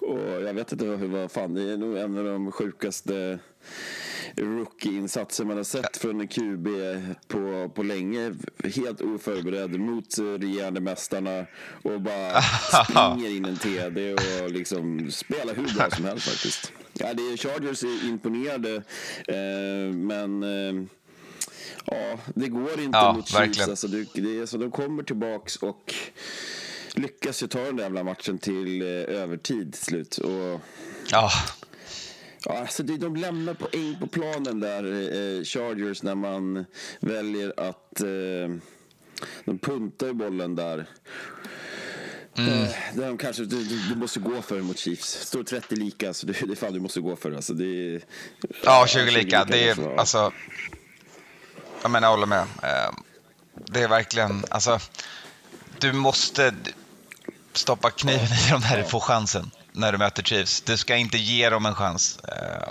och 0.09 0.43
jag 0.43 0.55
vet 0.55 0.73
inte 0.73 0.85
vad 0.85 1.31
fan, 1.31 1.55
det 1.55 1.63
är 1.73 1.77
nog 1.77 1.97
en 1.99 2.19
av 2.19 2.25
de 2.25 2.53
sjukaste 2.53 3.39
rookie-insatser 4.37 5.45
man 5.45 5.57
har 5.57 5.65
sett 5.65 5.97
från 5.97 6.21
en 6.21 6.29
QB 6.29 6.69
på, 7.29 7.71
på 7.75 7.83
länge. 7.83 8.35
Helt 8.77 9.01
oförberedd 9.01 9.81
mot 9.81 10.19
regerande 10.19 10.81
mästarna 10.81 11.47
och 11.83 12.01
bara 12.01 12.43
springer 12.85 13.37
in 13.37 13.45
en 13.45 13.57
TD 13.57 14.15
och 14.15 14.50
liksom 14.50 15.11
spelar 15.11 15.55
hur 15.55 15.75
bra 15.75 15.91
som 15.91 16.05
helst 16.05 16.29
faktiskt. 16.29 16.73
Ja, 16.93 17.14
det 17.14 17.23
är 17.23 17.37
Chargers 17.37 17.83
är 17.83 18.09
imponerade, 18.09 18.75
eh, 19.29 19.95
men 19.95 20.43
eh, 20.43 20.85
Ja, 21.87 22.19
det 22.35 22.49
går 22.49 22.81
inte 22.81 22.99
Ja, 22.99 23.12
mot 23.12 23.29
Chiefs. 23.29 23.69
Alltså, 23.69 23.88
det, 23.88 24.07
det 24.14 24.38
är 24.38 24.47
så 24.47 24.57
de 24.57 24.71
kommer 24.71 25.03
tillbaks 25.03 25.57
och 25.57 25.95
lyckas 26.95 27.43
ju 27.43 27.47
ta 27.47 27.59
den 27.61 27.76
där 27.76 27.85
jävla 27.85 28.05
matchen 28.05 28.38
till 28.38 28.83
eh, 28.83 28.88
övertid 28.88 29.73
till 29.73 29.83
slut. 29.83 30.19
Och, 30.19 30.61
Ja, 31.11 31.31
ja, 32.45 32.59
alltså, 32.59 32.83
det, 32.83 32.97
de 32.97 33.17
lämnar 33.17 33.55
poäng 33.55 33.97
på 34.01 34.07
planen 34.07 34.61
där, 34.61 34.85
eh, 34.85 35.45
Chargers, 35.45 36.03
när 36.03 36.15
man 36.15 36.65
väljer 37.01 37.61
att... 37.61 38.01
Eh, 38.01 38.57
de 39.45 39.59
puntar 39.59 40.07
ju 40.07 40.13
bollen 40.13 40.55
där. 40.55 40.87
Eh, 42.39 42.69
där 42.95 43.07
de 43.07 43.19
kanske, 43.19 43.45
du, 43.45 43.65
du, 43.65 43.97
måste 43.97 44.21
gå 44.21 44.43
för 44.43 44.57
det 44.57 44.63
mot 44.63 44.79
Chiefs. 44.79 45.27
Står 45.27 45.43
30 45.43 45.77
lika, 45.77 46.15
så 46.15 46.27
det, 46.27 46.33
det 46.33 46.53
är 46.53 46.57
fan 46.57 46.73
du 46.73 46.81
måste 46.81 47.01
gå 47.01 47.17
för 47.17 47.31
det. 47.31 47.37
Alltså, 47.37 47.55
det 47.55 47.65
är, 47.95 48.03
Ja, 48.65 48.87
20 48.89 49.11
lika. 49.11 49.45
Det 49.45 49.69
alltså, 49.71 49.83
är, 49.83 49.91
ja. 49.91 49.99
alltså, 50.01 50.33
jag 51.83 51.91
menar, 51.91 52.09
jag 52.09 52.13
håller 52.13 52.27
med. 52.27 52.41
Eh, 52.63 52.95
Det 53.55 53.83
är 53.83 53.89
verkligen, 53.89 54.45
alltså, 54.51 54.79
du 55.79 55.93
måste 55.93 56.55
stoppa 57.53 57.91
kniven 57.91 58.25
i 58.47 58.51
dem 58.51 58.61
när 58.71 58.79
du 58.79 58.85
får 58.85 59.01
chansen, 59.01 59.51
när 59.75 59.93
du 59.93 59.99
möter 59.99 60.23
Chiefs. 60.23 60.61
Du 60.61 60.76
ska 60.76 60.97
inte 60.97 61.19
ge 61.19 61.50
dem 61.50 61.66
en 61.66 61.75
chans. 61.75 62.19
Eh, 62.19 62.69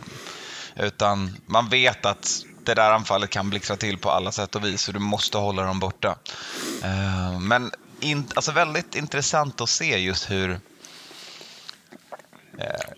utan 0.85 1.37
man 1.45 1.69
vet 1.69 2.05
att 2.05 2.45
det 2.65 2.73
där 2.73 2.91
anfallet 2.91 3.29
kan 3.29 3.49
blixtra 3.49 3.75
till 3.75 3.97
på 3.97 4.11
alla 4.11 4.31
sätt 4.31 4.55
och 4.55 4.65
vis, 4.65 4.87
och 4.87 4.93
du 4.93 4.99
måste 4.99 5.37
hålla 5.37 5.63
dem 5.63 5.79
borta. 5.79 6.15
Eh, 6.83 7.39
men 7.39 7.71
in, 7.99 8.27
alltså 8.35 8.51
väldigt 8.51 8.95
intressant 8.95 9.61
att 9.61 9.69
se 9.69 9.97
just 9.97 10.31
hur 10.31 10.51
eh, 10.51 10.59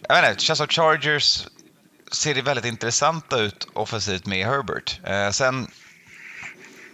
jag 0.10 0.22
vet 0.22 0.30
inte, 0.30 0.34
det 0.34 0.42
känns 0.42 0.58
som 0.58 0.68
Chargers 0.68 1.48
ser 2.12 2.36
det 2.36 2.42
väldigt 2.42 2.66
intressanta 2.66 3.40
ut 3.40 3.68
offensivt 3.74 4.26
med 4.26 4.48
Herbert. 4.48 5.00
Sen 5.36 5.68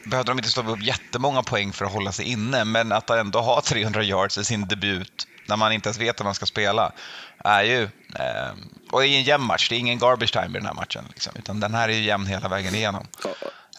behövde 0.06 0.32
de 0.32 0.40
inte 0.40 0.50
stå 0.50 0.72
upp 0.72 0.84
jättemånga 0.84 1.44
poäng 1.44 1.74
för 1.74 1.86
att 1.86 1.92
hålla 1.92 2.12
sig 2.12 2.26
inne, 2.26 2.66
men 2.66 2.92
att 2.92 3.10
ändå 3.10 3.42
ha 3.42 3.62
300 3.62 4.04
yards 4.04 4.38
i 4.38 4.44
sin 4.44 4.68
debut 4.68 5.28
när 5.52 5.58
man 5.58 5.72
inte 5.72 5.90
ens 5.90 6.00
vet 6.00 6.20
om 6.20 6.26
man 6.26 6.36
ska 6.36 6.46
spela, 6.46 6.92
är 7.38 7.64
ju... 7.64 7.84
Eh, 8.20 8.52
och 8.92 9.02
det 9.02 9.08
är 9.08 9.18
en 9.18 9.24
jämn 9.24 9.46
match, 9.46 9.70
det 9.70 9.76
är 9.76 9.80
ingen 9.80 10.00
garbage 10.00 10.34
time 10.34 10.50
i 10.58 10.62
den 10.62 10.66
här 10.66 10.74
matchen. 10.74 11.06
Liksom, 11.10 11.34
utan 11.36 11.60
den 11.60 11.74
här 11.74 11.90
är 11.90 11.94
ju 11.94 12.04
jämn 12.04 12.26
hela 12.26 12.50
vägen 12.50 12.76
igenom. 12.76 13.08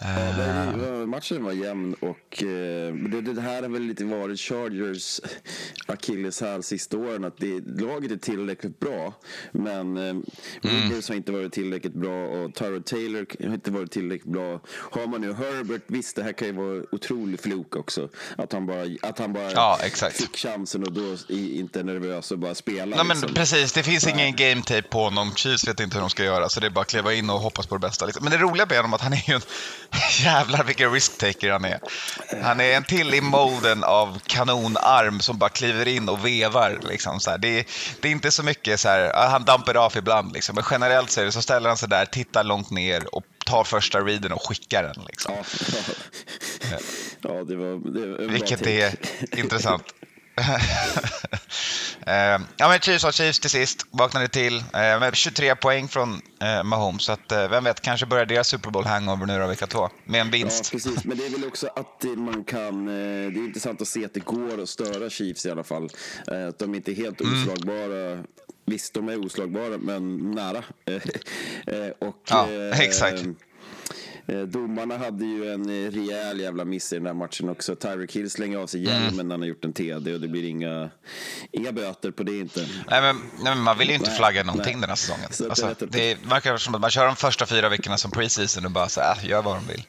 Ja, 0.03 0.43
det, 0.77 0.91
var- 0.91 1.07
matchen 1.07 1.45
var 1.45 1.53
jämn 1.53 1.95
och 2.01 2.43
eh, 2.43 2.95
det, 2.95 3.21
det 3.21 3.41
här 3.41 3.63
har 3.63 3.69
väl 3.69 3.83
lite 3.83 4.05
varit 4.05 4.41
Chargers 4.41 5.21
akilleshäl 5.87 6.63
sista 6.63 6.97
åren. 6.97 7.25
Att 7.25 7.37
det, 7.39 7.61
laget 7.81 8.11
är 8.11 8.17
tillräckligt 8.17 8.81
bra, 8.81 9.15
men 9.53 9.97
eh, 9.97 10.15
Rivers 10.63 11.09
har 11.09 11.15
inte 11.17 11.33
varit 11.33 11.53
tillräckligt 11.53 11.95
bra 11.95 12.27
och 12.27 12.55
Tyrod 12.55 12.85
Taylor 12.85 13.27
har 13.47 13.55
inte 13.55 13.71
varit 13.71 13.91
tillräckligt 13.91 14.33
bra. 14.33 14.61
Har 14.91 15.07
man 15.07 15.21
nu 15.21 15.33
Herbert, 15.33 15.83
visst 15.87 16.17
det 16.17 16.23
här 16.23 16.33
kan 16.33 16.49
ju 16.49 16.55
vara 16.55 16.83
otrolig 16.93 17.41
fluk 17.41 17.77
också. 17.77 18.09
Att 18.37 18.53
han 18.53 18.67
bara, 18.67 18.83
att 19.03 19.19
han 19.19 19.33
bara 19.33 19.53
Ja, 19.53 19.79
fick 20.13 20.37
chansen 20.37 20.83
och 20.83 20.93
då 20.93 21.17
i- 21.29 21.59
inte 21.59 21.81
är 21.81 21.85
nervös 21.85 22.31
och 22.31 22.39
bara 22.39 22.55
spelar. 22.55 22.87
Nej, 22.97 23.05
men 23.05 23.09
liksom. 23.09 23.35
precis, 23.35 23.73
det 23.73 23.83
finns 23.83 24.07
ingen 24.07 24.37
game 24.37 24.63
tape 24.63 24.83
på 24.83 24.99
honom. 25.05 25.33
Chiefs 25.37 25.69
vet 25.69 25.81
inte 25.81 25.95
hur 25.97 26.01
de 26.01 26.11
ska 26.11 26.25
göra, 26.25 26.49
så 26.49 26.61
det 26.61 26.67
är 26.67 26.71
bara 26.71 26.81
att 26.81 26.87
kliva 26.91 27.13
in 27.15 27.31
och 27.31 27.41
hoppas 27.41 27.67
på 27.67 27.75
det 27.75 27.81
bästa. 27.81 28.07
Liksom. 28.07 28.25
Men 28.25 28.33
det 28.33 28.39
roliga 28.39 28.67
med 28.67 28.77
honom 28.77 28.93
är 28.93 28.97
att 28.97 29.01
han 29.03 29.13
är 29.13 29.29
ju 29.29 29.35
en 29.35 29.41
jävlar 30.25 30.65
vilken 30.65 30.93
risk-taker 30.93 31.51
han 31.51 31.65
är. 31.65 31.81
Han 32.43 32.61
är 32.61 32.77
en 32.77 32.85
till 32.85 33.15
i 33.15 33.21
molden 33.21 33.85
av 33.85 34.21
kanonarm 34.27 35.21
som 35.21 35.39
bara 35.39 35.51
kliver 35.51 35.89
in 35.89 36.09
och 36.09 36.27
vevar. 36.27 36.79
Liksom, 36.83 37.21
så. 37.21 37.37
Det, 37.37 37.59
är, 37.59 37.65
det 38.01 38.09
är 38.09 38.13
inte 38.13 38.31
så 38.31 38.43
mycket 38.43 38.81
så 38.81 38.89
här, 38.89 39.01
ja, 39.01 39.29
han 39.31 39.45
dampar 39.45 39.77
av 39.77 39.97
ibland, 39.97 40.33
liksom. 40.33 40.55
men 40.55 40.65
generellt 40.71 41.11
så, 41.11 41.21
är 41.21 41.25
det, 41.25 41.33
så 41.33 41.43
ställer 41.43 41.69
han 41.69 41.79
sig 41.79 41.89
där, 41.89 42.07
tittar 42.07 42.45
långt 42.45 42.71
ner 42.71 43.15
och 43.15 43.25
tar 43.47 43.65
första 43.65 44.01
readen 44.01 44.33
och 44.33 44.49
skickar 44.49 44.83
den. 44.83 45.05
Liksom. 45.07 45.35
Ja, 45.37 45.45
ja, 47.21 47.45
det 47.45 47.57
var, 47.57 47.93
det 47.93 48.07
var 48.07 48.29
Vilket 48.29 48.67
är 48.67 48.95
intressant. 49.37 49.85
Eh, 52.07 52.41
ja, 52.57 52.69
men 52.69 52.79
Chiefs 52.79 53.05
var 53.05 53.13
Chiefs 53.13 53.41
till 53.41 53.51
sist, 53.51 53.87
vaknade 53.91 54.29
till 54.29 54.57
eh, 54.59 54.63
med 54.73 55.15
23 55.17 55.55
poäng 55.57 55.89
från 55.89 56.21
eh, 56.43 56.63
Mahomes. 56.65 57.03
Så 57.05 57.13
att, 57.13 57.33
vem 57.33 57.65
vet, 57.65 57.81
kanske 57.81 58.07
börjar 58.07 58.27
deras 58.27 58.49
Super 58.49 58.71
Bowl 58.71 58.85
hangover 58.87 59.27
nu 59.27 59.39
då, 59.39 59.47
vecka 59.47 59.67
två, 59.67 59.89
med 60.05 60.21
en 60.21 60.27
Ja, 60.27 60.31
vinst. 60.33 60.71
precis. 60.73 61.05
Men 61.05 61.17
det 61.19 61.27
är 61.27 61.31
väl 61.31 61.45
också 61.45 61.67
att 61.67 62.05
man 62.17 62.45
kan... 62.45 62.87
Det 62.87 62.93
är 62.93 63.37
intressant 63.37 63.81
att 63.83 63.89
se 63.89 64.05
att 64.05 64.15
det 64.15 64.25
går 64.25 64.63
att 64.63 64.69
störa 64.69 65.11
Chiefs 65.11 65.47
i 65.47 65.51
alla 65.51 65.65
fall. 65.65 65.89
Att 66.49 66.59
de 66.59 66.75
inte 66.75 66.93
är 66.93 66.95
helt 66.95 67.21
Mm. 67.21 67.43
oslagbara. 67.43 68.25
Visst, 68.67 68.95
de 68.95 69.09
är 69.09 69.27
oslagbara, 69.27 69.79
men 69.79 70.31
nära. 70.31 70.59
Och, 72.01 72.17
Ja, 72.29 72.49
exakt. 72.81 73.23
Eh, 74.33 74.41
Domarna 74.43 74.99
hade 74.99 75.25
ju 75.25 75.53
en 75.53 75.63
eh, 75.87 75.91
rejäl 75.91 76.41
jävla 76.41 76.65
miss 76.65 76.93
i 76.93 76.97
den 76.97 77.05
där 77.05 77.13
matchen 77.15 77.49
också. 77.49 77.77
Tyreek 77.77 78.17
Hill 78.17 78.31
slänger 78.31 78.59
av 78.59 78.67
sig 78.67 78.87
Mm. 78.89 79.03
hjälmen 79.03 79.29
när 79.29 79.35
han 79.35 79.41
har 79.41 79.49
gjort 79.49 79.65
en 79.65 79.73
TD 79.73 80.15
och 80.15 80.21
det 80.21 80.29
blir 80.29 80.45
inga, 80.45 80.91
inga 81.53 81.73
böter 81.73 82.11
på 82.11 82.23
det 82.23 82.39
inte. 82.39 82.61
Nej, 82.91 83.01
men, 83.03 83.17
nej, 83.17 83.55
men 83.55 83.59
man 83.61 83.79
vill 83.79 83.89
ju 83.89 83.95
inte 83.95 84.09
Nej, 84.09 84.17
flagga 84.19 84.43
någonting 84.45 84.73
nej. 84.73 84.81
den 84.81 84.89
här 84.89 84.97
säsongen. 84.97 85.29
Så 85.33 85.49
Alltså, 85.49 85.87
det 85.87 86.19
verkar 86.25 86.57
som 86.57 86.75
att 86.75 86.81
man 86.81 86.91
kör 86.91 87.07
de 87.07 87.17
första 87.17 87.47
fyra 87.47 87.69
veckorna 87.69 87.97
som 87.99 88.11
preseason 88.11 88.65
och 88.65 88.71
bara 88.71 88.89
så 88.89 89.01
här, 89.01 89.17
äh, 89.23 89.29
gör 89.29 89.43
vad 89.43 89.57
de 89.57 89.67
vill. 89.67 89.85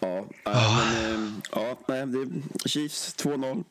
Ja, 0.00 0.16
äh, 0.46 0.76
men, 0.76 1.14
eh, 1.14 1.32
ja 1.52 1.76
nej, 1.88 2.06
det 2.06 2.18
är 2.18 2.28
Chiefs 2.68 3.14
2-0, 3.16 3.64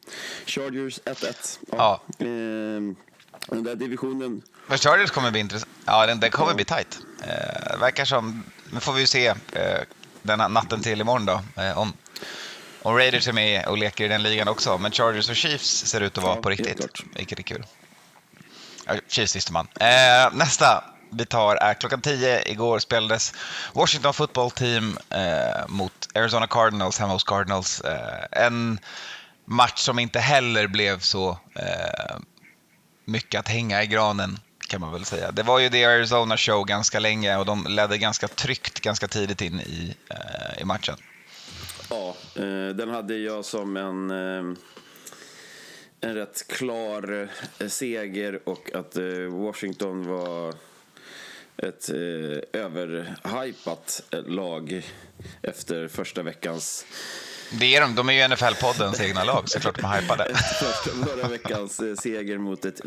Chargers 0.46 1.00
1-1. 1.06 1.60
Ja. 1.72 2.02
Eh, 2.20 2.26
den 3.48 3.64
där 3.64 3.76
divisionen, 3.76 4.42
Men 4.68 4.78
Chargers 4.78 5.12
kommer 5.12 5.32
bli 5.32 5.40
intressant. 5.40 5.72
Ja, 5.86 6.06
den, 6.06 6.20
den 6.20 6.32
kommer 6.32 6.54
bli 6.54 6.66
tight. 6.66 7.00
Eh, 7.22 7.72
det 7.72 7.78
verkar 7.80 8.06
som, 8.06 8.44
nu 8.72 8.80
får 8.80 8.94
vi 8.94 9.02
ju 9.02 9.08
se 9.08 9.28
eh, 9.28 9.36
den 10.22 10.40
här 10.40 10.50
natten 10.50 10.82
till 10.82 11.02
imorgon 11.02 11.26
då. 11.26 11.42
Eh, 11.62 11.78
om, 11.78 11.94
om 12.82 12.96
Raiders 12.96 13.28
är 13.28 13.34
med 13.34 13.66
och 13.66 13.78
leker 13.78 14.06
i 14.06 14.08
den 14.08 14.24
ligan 14.24 14.48
också. 14.48 14.78
Men 14.78 14.92
Chargers 14.92 15.30
och 15.30 15.36
Chiefs 15.36 15.86
ser 15.86 16.02
ut 16.02 16.18
att 16.18 16.24
vara 16.24 16.36
Ja, 16.36 16.42
på 16.42 16.50
riktigt. 16.50 17.04
Vilket 17.16 17.40
är 17.40 17.44
kul. 17.44 17.66
Ja, 18.86 18.94
Chiefs 19.08 19.36
visste 19.36 19.54
man. 19.54 19.68
Eh, 19.80 20.34
nästa 20.34 20.84
vi 21.12 21.26
tar 21.26 21.56
är 21.56 21.74
klockan 21.74 22.02
10 22.02 22.42
igår 22.52 22.80
spelades 22.80 23.34
Washington 23.74 24.14
football 24.14 24.52
team 24.52 24.98
eh, 25.10 25.68
mot 25.68 26.08
Arizona 26.16 26.48
Cardinals 26.48 27.00
hemma 27.00 27.14
hos 27.14 27.24
Cardinals. 27.24 27.82
Eh, 27.82 28.46
en 28.46 28.80
match 29.46 29.80
som 29.80 30.00
inte 30.00 30.20
heller 30.20 30.68
blev 30.68 31.00
så 31.00 31.30
eh, 31.56 32.18
mycket 33.06 33.40
att 33.40 33.48
hänga 33.48 33.84
i 33.84 33.88
granen 33.88 34.40
kan 34.70 34.82
man 34.82 34.94
väl 34.94 35.06
säga. 35.06 35.32
Det 35.32 35.44
var 35.44 35.60
ju 35.60 35.70
The 35.70 35.86
Arizona 35.86 36.38
show 36.38 36.66
ganska 36.66 37.00
länge 37.00 37.38
och 37.38 37.46
de 37.46 37.66
ledde 37.70 37.98
ganska 37.98 38.28
tryggt 38.28 38.80
ganska 38.80 39.08
tidigt 39.08 39.42
in 39.42 39.60
i, 39.60 39.96
eh, 40.10 40.62
i 40.62 40.66
matchen. 40.66 40.96
ja, 41.90 42.16
eh, 42.36 42.76
den 42.76 42.90
hade 42.90 43.18
jag 43.18 43.46
som 43.46 43.78
en, 43.78 44.12
eh, 44.12 44.58
en 46.02 46.16
rätt 46.16 46.48
klar 46.48 47.30
eh, 47.60 47.68
seger 47.68 48.40
och 48.50 48.76
att 48.76 48.96
eh, 48.98 49.04
Washington 49.30 50.08
var 50.08 50.54
ett 51.58 51.90
eh, 51.90 52.62
överhypat 52.62 54.04
eh, 54.12 54.24
lag 54.24 54.86
efter 55.42 55.88
första 55.88 56.24
veckans 56.24 56.86
det 57.52 57.76
är 57.76 57.82
de, 57.82 57.96
de 57.96 58.10
är 58.10 58.14
ju 58.14 58.22
NFL-poddens 58.22 59.02
egna 59.02 59.24
lag, 59.24 59.50
så 59.50 59.60
klart 59.60 59.76
de 59.76 59.86
är 59.86 60.02
hypade. 60.02 60.34
förra 61.06 61.28
veckans 61.28 61.80
eh, 61.80 61.96
seger 61.96 62.38
mot 62.38 62.66
ett 62.66 62.82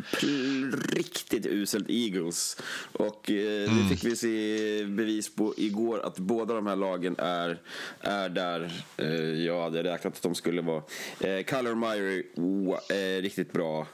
riktigt 0.93 1.47
uselt 1.47 1.87
Eagles. 1.91 2.57
Och 2.93 3.31
eh, 3.31 3.71
det 3.71 3.89
fick 3.89 4.05
vi 4.05 4.17
se 4.17 4.85
bevis 4.85 5.35
på 5.35 5.55
igår 5.57 6.01
att 6.07 6.19
båda 6.19 6.55
de 6.55 6.67
här 6.67 6.77
lagen 6.77 7.17
är, 7.19 7.61
är 8.01 8.29
där 8.29 8.73
eh, 8.97 9.45
jag 9.47 9.63
hade 9.63 9.83
räknat 9.83 10.17
att 10.17 10.23
de 10.23 10.35
skulle 10.35 10.63
vara. 10.63 10.83
Eh, 11.21 11.45
Kyler 11.45 11.75
Murray, 11.75 12.23
oh, 12.37 12.97
eh, 12.97 13.23
riktigt 13.23 13.53
bra. 13.53 13.87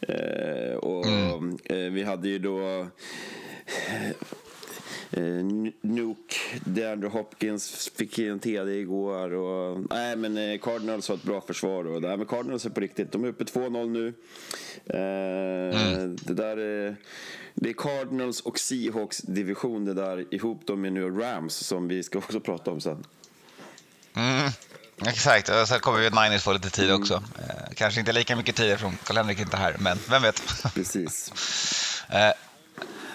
Eh, 0.00 0.74
och 0.74 1.06
eh, 1.06 1.90
vi 1.92 2.02
hade 2.02 2.28
ju 2.28 2.38
då 2.38 2.86
Eh, 5.10 5.22
Nuke, 5.80 6.36
DeAndre 6.64 7.08
Hopkins 7.08 7.90
fick 7.96 8.18
en 8.18 8.38
TD 8.40 8.72
igår. 8.80 9.32
Och, 9.32 9.80
nej, 9.90 10.16
men 10.16 10.38
eh, 10.38 10.58
Cardinals 10.58 11.08
har 11.08 11.14
ett 11.14 11.22
bra 11.22 11.40
försvar. 11.40 11.84
Och, 11.86 12.02
nej, 12.02 12.16
men 12.16 12.26
Cardinals 12.26 12.66
är 12.66 12.70
på 12.70 12.80
riktigt. 12.80 13.12
De 13.12 13.24
är 13.24 13.28
uppe 13.28 13.44
2-0 13.44 13.88
nu. 13.90 14.06
Eh, 14.86 16.08
Det 16.26 16.34
där 16.34 16.56
är, 16.56 16.96
det 17.54 17.68
är 17.68 17.72
Cardinals 17.74 18.40
och 18.40 18.58
Seahawks 18.58 19.18
division 19.18 19.84
det 19.84 19.94
där. 19.94 20.34
Ihop 20.34 20.66
dem 20.66 20.80
med 20.80 20.92
nu 20.92 21.10
Rams 21.10 21.54
som 21.54 21.88
vi 21.88 22.02
ska 22.02 22.18
också 22.24 22.40
prata 22.40 22.70
om 22.70 22.80
sen. 22.80 23.04
Mm, 24.16 24.50
exakt, 25.06 25.48
och 25.48 25.68
sen 25.68 25.80
kommer 25.80 25.98
ju 26.00 26.10
Niners 26.10 26.42
få 26.42 26.52
lite 26.52 26.70
tid 26.70 26.92
också. 26.92 27.14
Eh, 27.14 27.74
kanske 27.74 28.00
inte 28.00 28.12
lika 28.12 28.36
mycket 28.36 28.56
tid 28.56 28.70
eftersom 28.70 28.96
Karl-Henrik 29.04 29.40
inte 29.40 29.56
är 29.56 29.60
här, 29.60 29.76
men 29.78 29.98
vem 30.10 30.22
vet. 30.22 30.42
Precis. 30.74 31.32
Eh, 32.10 32.32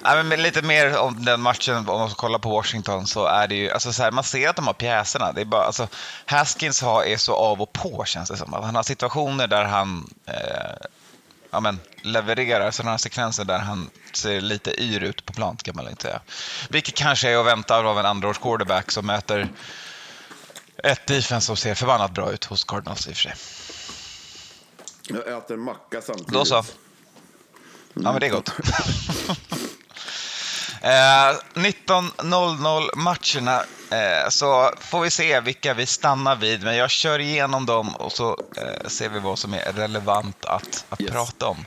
nej, 0.03 0.23
men 0.23 0.41
lite 0.41 0.61
mer 0.61 0.97
om 0.97 1.25
den 1.25 1.41
matchen, 1.41 1.75
om 1.75 1.85
man 1.85 2.09
ska 2.09 2.17
kolla 2.17 2.39
på 2.39 2.49
Washington, 2.49 3.07
så 3.07 3.25
är 3.25 3.47
det 3.47 3.55
ju, 3.55 3.71
alltså 3.71 3.93
så 3.93 4.03
här, 4.03 4.11
man 4.11 4.23
ser 4.23 4.49
att 4.49 4.55
de 4.55 4.67
har 4.67 4.73
pjäserna. 4.73 5.31
Det 5.31 5.41
är 5.41 5.45
bara, 5.45 5.63
alltså, 5.63 5.87
Haskins 6.25 6.81
har, 6.81 7.03
är 7.03 7.17
så 7.17 7.35
av 7.35 7.61
och 7.61 7.73
på 7.73 8.03
känns 8.05 8.29
det 8.29 8.37
som. 8.37 8.53
Han 8.53 8.75
har 8.75 8.83
situationer 8.83 9.47
där 9.47 9.65
han 9.65 10.13
eh, 10.25 10.87
ja, 11.51 11.59
men, 11.59 11.79
levererar 12.01 12.71
sådana 12.71 12.91
här 12.91 12.97
sekvenser 12.97 13.45
där 13.45 13.59
han 13.59 13.89
ser 14.13 14.41
lite 14.41 14.81
yr 14.81 15.03
ut 15.03 15.25
på 15.25 15.33
plan, 15.33 15.57
kan 15.57 15.75
man 15.75 15.89
inte 15.89 16.01
säga. 16.01 16.21
Vilket 16.69 16.95
kanske 16.95 17.29
är 17.29 17.37
att 17.37 17.45
vänta 17.45 17.77
av 17.77 17.99
en 17.99 18.05
andraårs 18.05 18.37
quarterback 18.37 18.91
som 18.91 19.05
möter 19.05 19.49
ett 20.83 21.07
defense 21.07 21.45
som 21.47 21.57
ser 21.57 21.75
förbannat 21.75 22.11
bra 22.11 22.31
ut 22.31 22.45
hos 22.45 22.63
Cardinals 22.63 23.07
i 23.07 23.11
och 23.11 23.15
för 23.15 23.21
sig. 23.21 23.33
Jag 25.09 25.37
äter 25.37 25.57
macka 25.57 26.01
samtidigt. 26.01 26.33
Då 26.33 26.45
så. 26.45 26.63
Ja, 27.93 28.11
men 28.11 28.19
det 28.19 28.25
är 28.25 28.29
gott. 28.29 28.51
eh, 30.81 31.35
19.00 31.53 32.89
matcherna 32.95 33.63
eh, 33.91 34.29
så 34.29 34.71
får 34.79 35.01
vi 35.01 35.09
se 35.11 35.39
vilka 35.39 35.73
vi 35.73 35.85
stannar 35.85 36.35
vid. 36.35 36.63
Men 36.63 36.75
jag 36.75 36.89
kör 36.89 37.19
igenom 37.19 37.65
dem 37.65 37.95
och 37.95 38.11
så 38.11 38.37
eh, 38.57 38.87
ser 38.87 39.09
vi 39.09 39.19
vad 39.19 39.39
som 39.39 39.53
är 39.53 39.73
relevant 39.73 40.45
att, 40.45 40.85
att 40.89 41.01
Yes. 41.01 41.11
prata 41.11 41.47
om. 41.47 41.65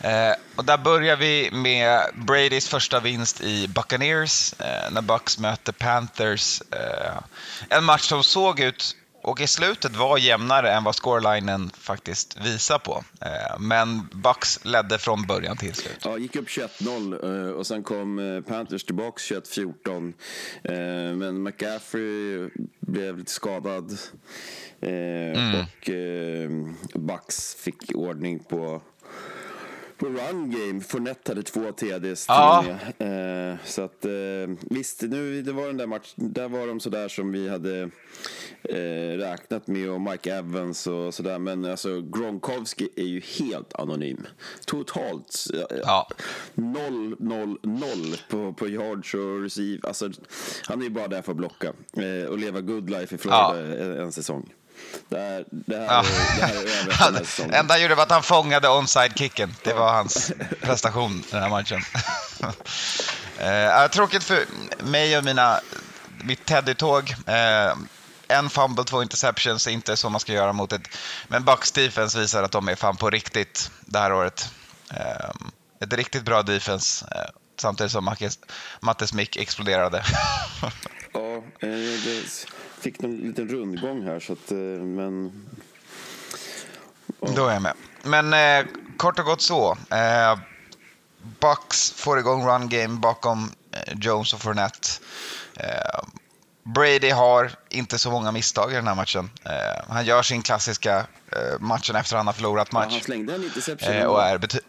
Eh, 0.00 0.32
och 0.56 0.64
där 0.64 0.78
börjar 0.78 1.16
vi 1.16 1.50
med 1.52 2.02
Bradys 2.14 2.68
första 2.68 3.00
vinst 3.00 3.40
i 3.40 3.68
Buccaneers 3.68 4.54
eh, 4.58 4.90
när 4.90 5.02
Bucks 5.02 5.38
möter 5.38 5.72
Panthers. 5.72 6.62
Eh, 6.72 7.16
en 7.68 7.84
match 7.84 8.08
som 8.08 8.22
såg 8.24 8.60
ut 8.60 8.96
och 9.28 9.40
i 9.40 9.46
slutet 9.46 9.96
var 9.96 10.18
jämnare 10.18 10.70
än 10.72 10.84
vad 10.84 10.94
scorelinen 10.94 11.70
faktiskt 11.70 12.36
visar 12.44 12.78
på. 12.78 13.04
Eh, 13.20 13.58
men 13.60 14.08
Bucks 14.12 14.64
ledde 14.64 14.98
från 14.98 15.26
början 15.26 15.56
till 15.56 15.74
slut. 15.74 15.98
Ja, 16.04 16.18
gick 16.18 16.36
upp 16.36 16.48
21-0 16.48 17.46
eh, 17.46 17.50
och 17.52 17.66
sen 17.66 17.82
kom 17.82 18.18
eh, 18.18 18.40
Panthers 18.40 18.84
tillbaka 18.84 19.18
21-14. 19.18 20.12
Eh, 20.64 21.16
Men 21.16 21.42
McCaffrey 21.42 22.48
blev 22.80 23.18
lite 23.18 23.32
skadad. 23.32 23.98
Eh, 24.80 25.60
Och 25.60 25.90
Bucks 27.00 27.54
fick 27.54 27.94
ordning 27.94 28.38
på 28.38 28.82
på 29.98 30.06
run 30.06 30.50
game. 30.50 30.80
Fournette 30.80 31.30
hade 31.30 31.42
två 31.42 31.72
TDs 31.72 32.24
Ja. 32.28 32.64
Eh, 32.98 33.56
så 33.64 33.82
att 33.82 34.04
eh, 34.04 34.10
visst, 34.70 35.02
nu, 35.02 35.42
det 35.42 35.52
var 35.52 35.66
den 35.66 35.76
där 35.76 35.86
matchen. 35.86 36.32
Där 36.32 36.48
var 36.48 36.66
de 36.66 36.80
sådär 36.80 37.08
som 37.08 37.32
vi 37.32 37.48
hade 37.48 37.90
eh, 38.62 39.18
räknat 39.18 39.66
med 39.66 39.90
och 39.90 40.00
Mike 40.00 40.34
Evans 40.34 40.86
och 40.86 41.14
sådär. 41.14 41.38
Men 41.38 41.64
alltså 41.64 42.00
Gronkowski 42.00 42.88
är 42.96 43.04
ju 43.04 43.20
helt 43.20 43.74
anonym. 43.74 44.26
Totalt 44.66 45.44
eh, 45.54 45.78
Ja. 45.82 46.08
noll, 46.54 47.16
noll, 47.18 47.58
noll 47.62 48.16
på, 48.30 48.52
på 48.52 48.68
yards 48.68 49.14
och 49.14 49.42
receive. 49.42 49.88
Alltså, 49.88 50.10
han 50.66 50.80
är 50.80 50.84
ju 50.84 50.90
bara 50.90 51.08
där 51.08 51.22
för 51.22 51.32
att 51.32 51.36
blocka 51.38 51.72
eh, 51.96 52.28
och 52.30 52.38
leva 52.38 52.60
good 52.60 52.90
life 52.90 53.14
i 53.14 53.18
Florida 53.18 53.60
en, 53.60 54.00
en 54.00 54.12
säsong. 54.12 54.54
Det 55.08 55.18
här, 55.18 55.44
det 55.50 55.76
här, 55.76 55.84
Ja. 55.84 56.04
det 56.38 56.46
här 56.46 56.54
är 56.54 57.06
över 57.08 57.24
säsongen. 57.24 57.54
enda 57.54 57.74
han 57.74 57.82
gjorde 57.82 57.94
var 57.94 58.02
att 58.02 58.10
han 58.10 58.22
fångade 58.22 58.68
onside-kicken. 58.68 59.54
Det 59.62 59.72
var 59.72 59.92
hans 59.92 60.32
prestation 60.62 61.24
den 61.30 61.42
här 61.42 61.48
matchen. 61.48 61.82
eh, 63.84 63.90
tråkigt 63.90 64.24
för 64.24 64.44
mig 64.78 65.18
och 65.18 65.24
mina, 65.24 65.60
mitt 66.24 66.44
Teddy-tåg. 66.46 67.14
Eh, 67.26 67.74
en 68.28 68.50
fumble, 68.50 68.84
två 68.84 69.02
interceptions 69.02 69.66
inte 69.66 69.96
så 69.96 70.10
man 70.10 70.20
ska 70.20 70.32
göra 70.32 70.52
mot 70.52 70.72
ett... 70.72 70.88
Men 71.28 71.44
Bucks 71.44 71.72
defense 71.72 72.18
visar 72.18 72.42
att 72.42 72.52
de 72.52 72.68
är 72.68 72.74
fan 72.74 72.96
på 72.96 73.10
riktigt 73.10 73.70
det 73.80 73.98
här 73.98 74.12
året. 74.12 74.50
Eh, 74.94 75.30
ett 75.80 75.92
riktigt 75.92 76.22
bra 76.22 76.42
defense. 76.42 77.06
Eh, 77.14 77.30
samtidigt 77.60 77.92
som 77.92 78.16
Mattes 78.80 79.12
mick 79.12 79.36
exploderade. 79.36 80.04
Ja, 81.18 81.34
eh, 81.68 81.68
det 82.04 82.46
fick 82.80 83.02
en 83.02 83.16
liten 83.16 83.48
rundgång 83.48 84.02
här 84.02 84.20
så 84.20 84.32
att, 84.32 84.50
eh, 84.50 84.56
men... 84.84 85.32
Då 87.36 87.46
är 87.46 87.52
jag 87.52 87.62
med. 87.62 87.74
Men 88.02 88.32
eh, 88.32 88.66
kort 88.96 89.18
och 89.18 89.24
gott 89.24 89.40
så. 89.42 89.78
Eh, 89.90 90.38
Bucks 91.40 91.92
får 91.92 92.18
igång 92.18 92.46
run 92.48 92.68
game 92.68 92.98
bakom 93.00 93.52
eh, 93.72 93.94
Jones 94.00 94.32
och 94.34 94.40
Fournette. 94.40 94.88
Eh, 95.54 96.00
Brady 96.62 97.10
har 97.10 97.50
inte 97.68 97.98
så 97.98 98.10
många 98.10 98.32
misstag 98.32 98.72
i 98.72 98.74
den 98.74 98.86
här 98.86 98.94
matchen. 98.94 99.30
Eh, 99.44 99.84
han 99.88 100.04
gör 100.04 100.22
sin 100.22 100.42
klassiska 100.42 100.96
eh, 101.32 101.58
matchen 101.60 101.96
efter 101.96 102.16
han 102.16 102.26
har 102.26 102.34
förlorat 102.34 102.68
Ja, 102.72 102.78
han 102.78 102.92
match. 102.92 103.02
slängde 103.02 103.34
en 103.34 103.44
interception. 103.44 103.92
Eh, 103.94 104.04
och 104.04 104.22
är 104.22 104.38
bety- 104.38 104.60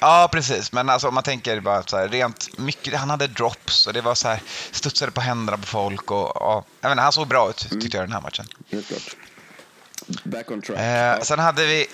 Ja, 0.00 0.28
precis. 0.32 0.72
Men 0.72 0.88
alltså, 0.88 1.08
om 1.08 1.14
man 1.14 1.22
tänker 1.22 1.60
bara 1.60 1.82
så 1.82 1.96
här, 1.96 2.08
rent 2.08 2.58
mycket, 2.58 2.94
han 2.94 3.10
hade 3.10 3.26
drops 3.26 3.86
och 3.86 3.92
det 3.92 4.00
var 4.00 4.14
så 4.14 4.28
här, 4.28 4.42
studsade 4.70 5.12
på 5.12 5.20
händerna 5.20 5.58
på 5.58 5.66
folk 5.66 6.10
och 6.10 6.32
ja, 6.34 6.64
jag 6.80 6.88
menar, 6.88 7.02
han 7.02 7.12
såg 7.12 7.26
bra 7.28 7.50
ut 7.50 7.56
tyckte 7.70 7.96
jag 7.96 8.06
den 8.06 8.12
här 8.12 8.20
matchen. 8.20 8.46
Helt 8.72 8.88
klart. 8.88 9.16
Back 10.24 10.50
on 10.50 10.62
track. 10.62 10.78
Eh, 10.78 10.84
Ja. 10.86 11.24
sen, 11.24 11.38
hade 11.38 11.66
vi, 11.66 11.86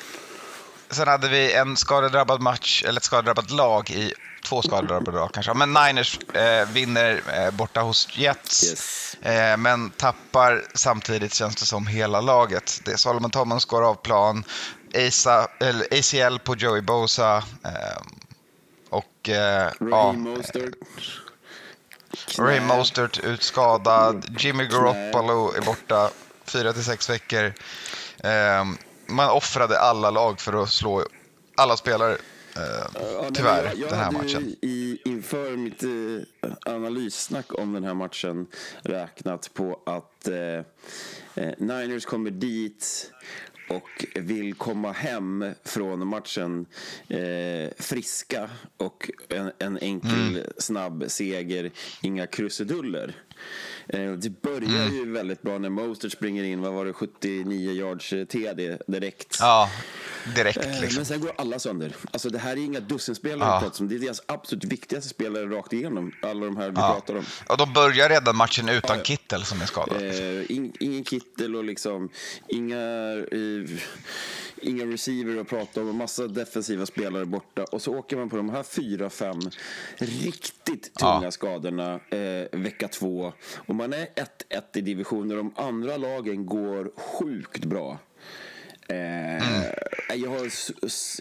sen 0.91 1.09
hade 1.09 1.29
vi 1.29 1.53
en 1.53 1.77
skadedrabbad 1.77 2.41
match, 2.41 2.83
eller 2.87 3.01
ett 3.01 3.05
skadedrabbat 3.05 3.51
lag 3.51 3.91
i 3.91 4.13
två 4.45 4.63
skadedrabbade 4.63 5.19
lag 5.19 5.31
kanske. 5.35 5.55
Men 5.55 5.73
Niners 5.73 6.19
eh, 6.35 6.69
vinner 6.69 7.23
eh, 7.35 7.51
borta 7.51 7.81
hos 7.81 8.09
Jets. 8.19 8.65
Yes. 8.65 9.15
Eh, 9.23 9.57
men 9.57 9.91
tappar 9.91 10.65
samtidigt, 10.75 11.35
känns 11.35 11.57
det 11.57 11.67
som, 11.67 11.87
hela 11.87 12.21
laget. 12.21 12.81
Det 12.85 12.93
är 12.93 12.97
Solomon 12.97 13.31
Thomas 13.31 13.65
går 13.65 13.83
av 13.83 13.95
plan, 13.95 14.45
ASA, 14.95 15.49
eller 15.61 15.87
ACL 15.99 16.39
på 16.39 16.55
Joey 16.55 16.81
Bosa 16.81 17.37
eh, 17.65 18.03
och 18.91 19.29
eh, 19.29 19.73
ja. 19.81 20.15
Ray 22.39 22.61
Mostert 22.61 23.25
utskadad. 23.25 24.37
Jimmy 24.39 24.67
Garoppolo 24.67 25.53
är 25.53 25.61
borta 25.61 26.11
fyra 26.45 26.73
till 26.73 26.85
sex 26.85 27.11
veckor. 27.11 27.53
Ehm, 28.23 28.77
man 29.07 29.31
offrade 29.31 29.79
alla 29.79 30.11
lag 30.11 30.41
för 30.41 30.63
att 30.63 30.71
slå 30.71 31.05
alla 31.57 31.77
spelare. 31.77 32.13
eh, 32.13 32.61
nej, 32.95 33.31
tyvärr, 33.35 33.63
men 33.63 33.65
jag, 33.65 33.79
jag 33.79 33.91
den 33.91 33.99
här 33.99 34.11
matchen. 34.11 34.57
I, 34.63 34.99
inför 35.05 35.57
mitt 35.57 35.83
eh, 35.83 36.75
analyssnack 36.75 37.59
om 37.59 37.73
den 37.73 37.85
här 37.85 37.95
matchen 37.95 38.47
räknat 38.83 39.51
på 39.55 39.81
att 39.87 40.29
eh, 40.29 41.45
eh, 41.45 41.55
Niners 41.59 42.05
kommer 42.05 42.31
dit 42.31 43.11
och 43.69 44.05
vill 44.15 44.55
komma 44.55 44.93
hem 44.93 45.45
från 45.65 46.07
matchen 46.07 46.67
eh, 47.09 47.69
friska 47.79 48.51
och 48.77 49.11
en, 49.29 49.53
en 49.59 49.79
enkel 49.79 50.11
Mm. 50.15 50.43
snabb 50.59 51.05
seger, 51.09 51.71
inga 52.03 52.27
krusiduller. 52.27 53.15
Eh, 53.89 54.13
det 54.13 54.43
börjar 54.43 54.83
Mm. 54.85 54.95
ju 54.97 55.13
väldigt 55.13 55.43
bra 55.43 55.59
när 55.59 55.69
Mostert 55.71 56.13
springer 56.13 56.45
in, 56.45 56.61
vad 56.61 56.73
var 56.73 56.85
det, 56.85 56.93
79 56.93 57.73
yards 57.73 58.13
eh, 58.13 58.25
TD 58.25 58.79
direkt. 58.87 59.37
Ja, 59.41 59.71
direkt 60.37 60.57
Eh, 60.59 60.81
liksom. 60.81 60.97
Men 60.97 61.05
sen 61.07 61.21
går 61.21 61.33
alla 61.39 61.59
sönder. 61.59 61.97
Alltså 62.11 62.29
det 62.29 62.39
här 62.39 62.53
är 62.53 62.57
inga 62.65 62.81
dussinspelare 62.81 63.49
Ja. 63.49 63.61
pratar 63.61 63.81
om. 63.85 63.89
Det 63.89 63.95
är 63.95 63.99
deras 63.99 64.23
absolut 64.27 64.65
viktigaste 64.65 65.09
spelare 65.09 65.47
rakt 65.47 65.73
igenom. 65.73 66.13
Alla 66.23 66.45
de 66.47 66.57
här 66.57 66.71
vi 66.71 66.77
Ja. 66.81 66.93
pratar 66.93 67.15
om. 67.17 67.25
Och 67.49 67.57
de 67.57 67.73
börjar 67.73 68.09
redan 68.09 68.37
matchen 68.37 68.69
utan 68.69 69.03
Kittel 69.03 69.45
som 69.45 69.61
är 69.63 69.67
skadad. 69.67 70.03
Eh, 70.03 70.51
in, 70.51 70.73
ingen 70.81 71.05
kittel 71.05 71.57
och 71.57 71.65
liksom 71.65 72.09
inga, 72.49 72.79
inga 74.63 74.85
receiver 74.87 75.41
att 75.41 75.49
prata 75.49 75.81
om. 75.81 75.89
och 75.89 75.95
Massa 75.95 76.27
defensiva 76.27 76.87
spelare 76.87 77.25
borta. 77.25 77.65
Och 77.65 77.83
så 77.83 77.95
åker 77.97 78.17
man 78.17 78.29
på 78.31 78.37
de 78.37 78.51
här 78.51 78.63
fyra, 78.63 79.11
fem 79.11 79.39
riktigt 79.99 80.95
tunga 80.95 81.21
Ja. 81.23 81.31
skadorna 81.31 81.95
eh, 82.11 82.59
vecka 82.59 82.89
två. 82.89 83.33
Och 83.75 83.79
man 83.79 83.93
är 83.93 84.07
1-1 84.51 84.63
i 84.75 84.81
divisioner. 84.81 85.37
De 85.37 85.55
andra 85.57 85.97
lagen 85.97 86.47
går 86.47 86.93
sjukt 86.97 87.65
bra. 87.65 87.99
Eh, 88.89 88.97
jag, 90.15 90.31
har, 90.31 90.51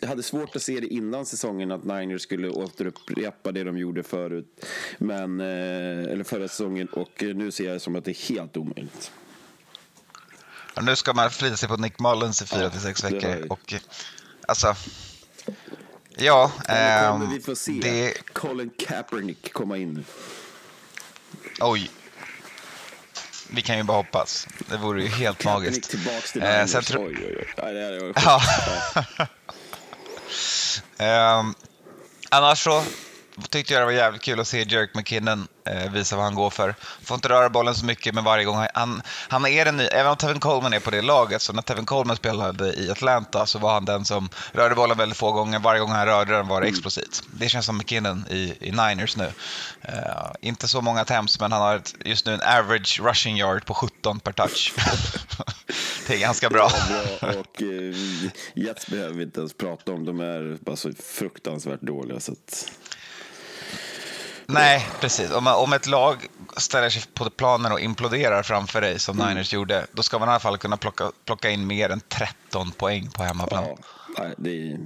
jag 0.01 0.07
hade 0.07 0.23
svårt 0.23 0.55
att 0.55 0.61
se 0.61 0.79
det 0.79 0.87
innan 0.87 1.25
säsongen 1.25 1.71
att 1.71 1.83
Niners 1.83 2.21
skulle 2.21 2.49
återupprepa 2.49 3.51
det 3.51 3.63
de 3.63 3.77
gjorde 3.77 4.03
förut. 4.03 4.65
Men, 4.97 5.39
eh, 5.39 6.11
eller 6.11 6.23
förra 6.23 6.47
säsongen 6.47 6.87
och 6.87 7.23
eh, 7.23 7.35
nu 7.35 7.51
ser 7.51 7.63
jag 7.63 7.75
det 7.75 7.79
som 7.79 7.95
att 7.95 8.05
det 8.05 8.11
är 8.11 8.35
helt 8.35 8.57
omöjligt. 8.57 9.11
Och 10.75 10.83
nu 10.83 10.95
ska 10.95 11.13
man 11.13 11.31
förlita 11.31 11.57
sig 11.57 11.69
på 11.69 11.77
Nick 11.77 11.99
Mullins 11.99 12.41
i 12.41 12.45
fyra 12.45 12.69
till 12.69 12.81
sex 12.81 13.03
veckor. 13.03 13.47
Och, 13.49 13.73
eh, 13.73 13.79
alltså, 14.47 14.75
ja. 16.17 16.51
Kommer 17.11 17.33
vi 17.33 17.39
få 17.39 17.55
se 17.55 17.79
det, 17.81 18.33
Colin 18.33 18.71
Kaepernick 18.77 19.53
komma 19.53 19.77
in? 19.77 20.05
oj. 21.61 21.91
Vi 23.55 23.61
kan 23.61 23.77
ju 23.77 23.83
bara 23.83 23.97
hoppas. 23.97 24.47
Det 24.69 24.77
vore 24.77 25.01
ju 25.03 25.07
helt 25.09 25.45
magiskt. 25.45 25.89
tillbaks 25.89 26.31
till 26.31 26.43
Eh, 26.43 26.65
sen 26.65 26.83
tro- 26.83 27.05
Oj, 27.05 27.17
oj, 27.19 27.35
oj. 27.39 27.53
Nej, 27.63 27.73
det 27.73 27.79
här 27.81 27.91
är 27.91 28.13
Ja. 28.15 29.27
Ehm, 31.39 31.53
annars 32.29 32.63
så 32.63 32.83
tyckte 33.49 33.73
jag 33.73 33.81
det 33.81 33.85
var 33.85 33.91
jävligt 33.91 34.21
kul 34.21 34.39
att 34.39 34.47
se 34.47 34.63
Jerk 34.63 34.95
McKinnon 34.95 35.47
eh, 35.65 35.91
visa 35.91 36.15
vad 36.15 36.25
han 36.25 36.35
går 36.35 36.49
för. 36.49 36.75
Får 37.01 37.15
inte 37.15 37.29
röra 37.29 37.49
bollen 37.49 37.75
så 37.75 37.85
mycket, 37.85 38.13
men 38.13 38.23
varje 38.23 38.45
gång 38.45 38.67
han, 38.73 39.01
han, 39.27 39.45
är 39.45 39.65
den 39.65 39.77
ny, 39.77 39.83
även 39.83 40.11
om 40.11 40.17
Tevin 40.17 40.39
Coleman 40.39 40.73
är 40.73 40.79
på 40.79 40.91
det 40.91 41.01
laget, 41.01 41.41
så 41.41 41.53
när 41.53 41.61
Tevin 41.61 41.85
Coleman 41.85 42.15
spelade 42.15 42.73
i 42.73 42.91
Atlanta 42.91 43.45
så 43.45 43.59
var 43.59 43.73
han 43.73 43.85
den 43.85 44.05
som 44.05 44.29
rörde 44.51 44.75
bollen 44.75 44.97
väldigt 44.97 45.17
få 45.17 45.31
gånger. 45.31 45.59
Varje 45.59 45.79
gång 45.79 45.89
han 45.89 46.05
rörde 46.05 46.33
den 46.33 46.47
var 46.47 46.61
det 46.61 46.67
explosivt. 46.67 47.23
Det 47.31 47.49
känns 47.49 47.65
som 47.65 47.77
McKinnon 47.77 48.25
i, 48.29 48.53
i 48.59 48.71
Niners 48.71 49.17
nu. 49.17 49.31
Eh, 49.81 49.93
inte 50.41 50.67
så 50.67 50.81
många 50.81 51.01
attempts, 51.01 51.39
men 51.39 51.51
han 51.51 51.61
har 51.61 51.75
ett, 51.75 51.95
just 52.05 52.25
nu 52.25 52.33
en 52.33 52.41
average 52.41 52.99
rushing 53.03 53.37
yard 53.37 53.65
på 53.65 53.73
17 53.73 54.19
per 54.19 54.31
touch. 54.31 54.73
det 56.07 56.15
är 56.15 56.19
ganska 56.19 56.49
bra. 56.49 56.69
bra. 57.19 57.29
Och 57.29 57.61
eh, 57.61 57.95
Jets 58.55 58.87
behöver 58.87 59.13
vi 59.13 59.23
inte 59.23 59.39
ens 59.39 59.53
prata 59.53 59.91
om. 59.91 60.05
De 60.05 60.19
är 60.19 60.57
bara 60.61 60.75
så 60.75 60.91
fruktansvärt 60.93 61.81
dåliga. 61.81 62.19
Så 62.19 62.31
att... 62.31 62.71
Nej, 64.47 64.87
precis. 65.01 65.31
Om, 65.31 65.47
om 65.47 65.73
ett 65.73 65.87
lag 65.87 66.27
ställer 66.57 66.89
sig 66.89 67.03
på 67.13 67.29
planen 67.29 67.71
och 67.71 67.79
imploderar 67.79 68.43
framför 68.43 68.81
dig, 68.81 68.99
som 68.99 69.19
Mm. 69.19 69.29
Niners 69.29 69.53
gjorde, 69.53 69.87
då 69.93 70.03
ska 70.03 70.19
man 70.19 70.27
i 70.27 70.31
alla 70.31 70.39
fall 70.39 70.57
kunna 70.57 70.77
plocka, 70.77 71.11
plocka 71.25 71.49
in 71.49 71.67
mer 71.67 71.89
än 71.89 72.01
13 72.07 72.71
poäng 72.71 73.09
på 73.11 73.23
hemmaplan. 73.23 73.65
Ja, 74.17 74.25
det 74.37 74.71
är... 74.71 74.77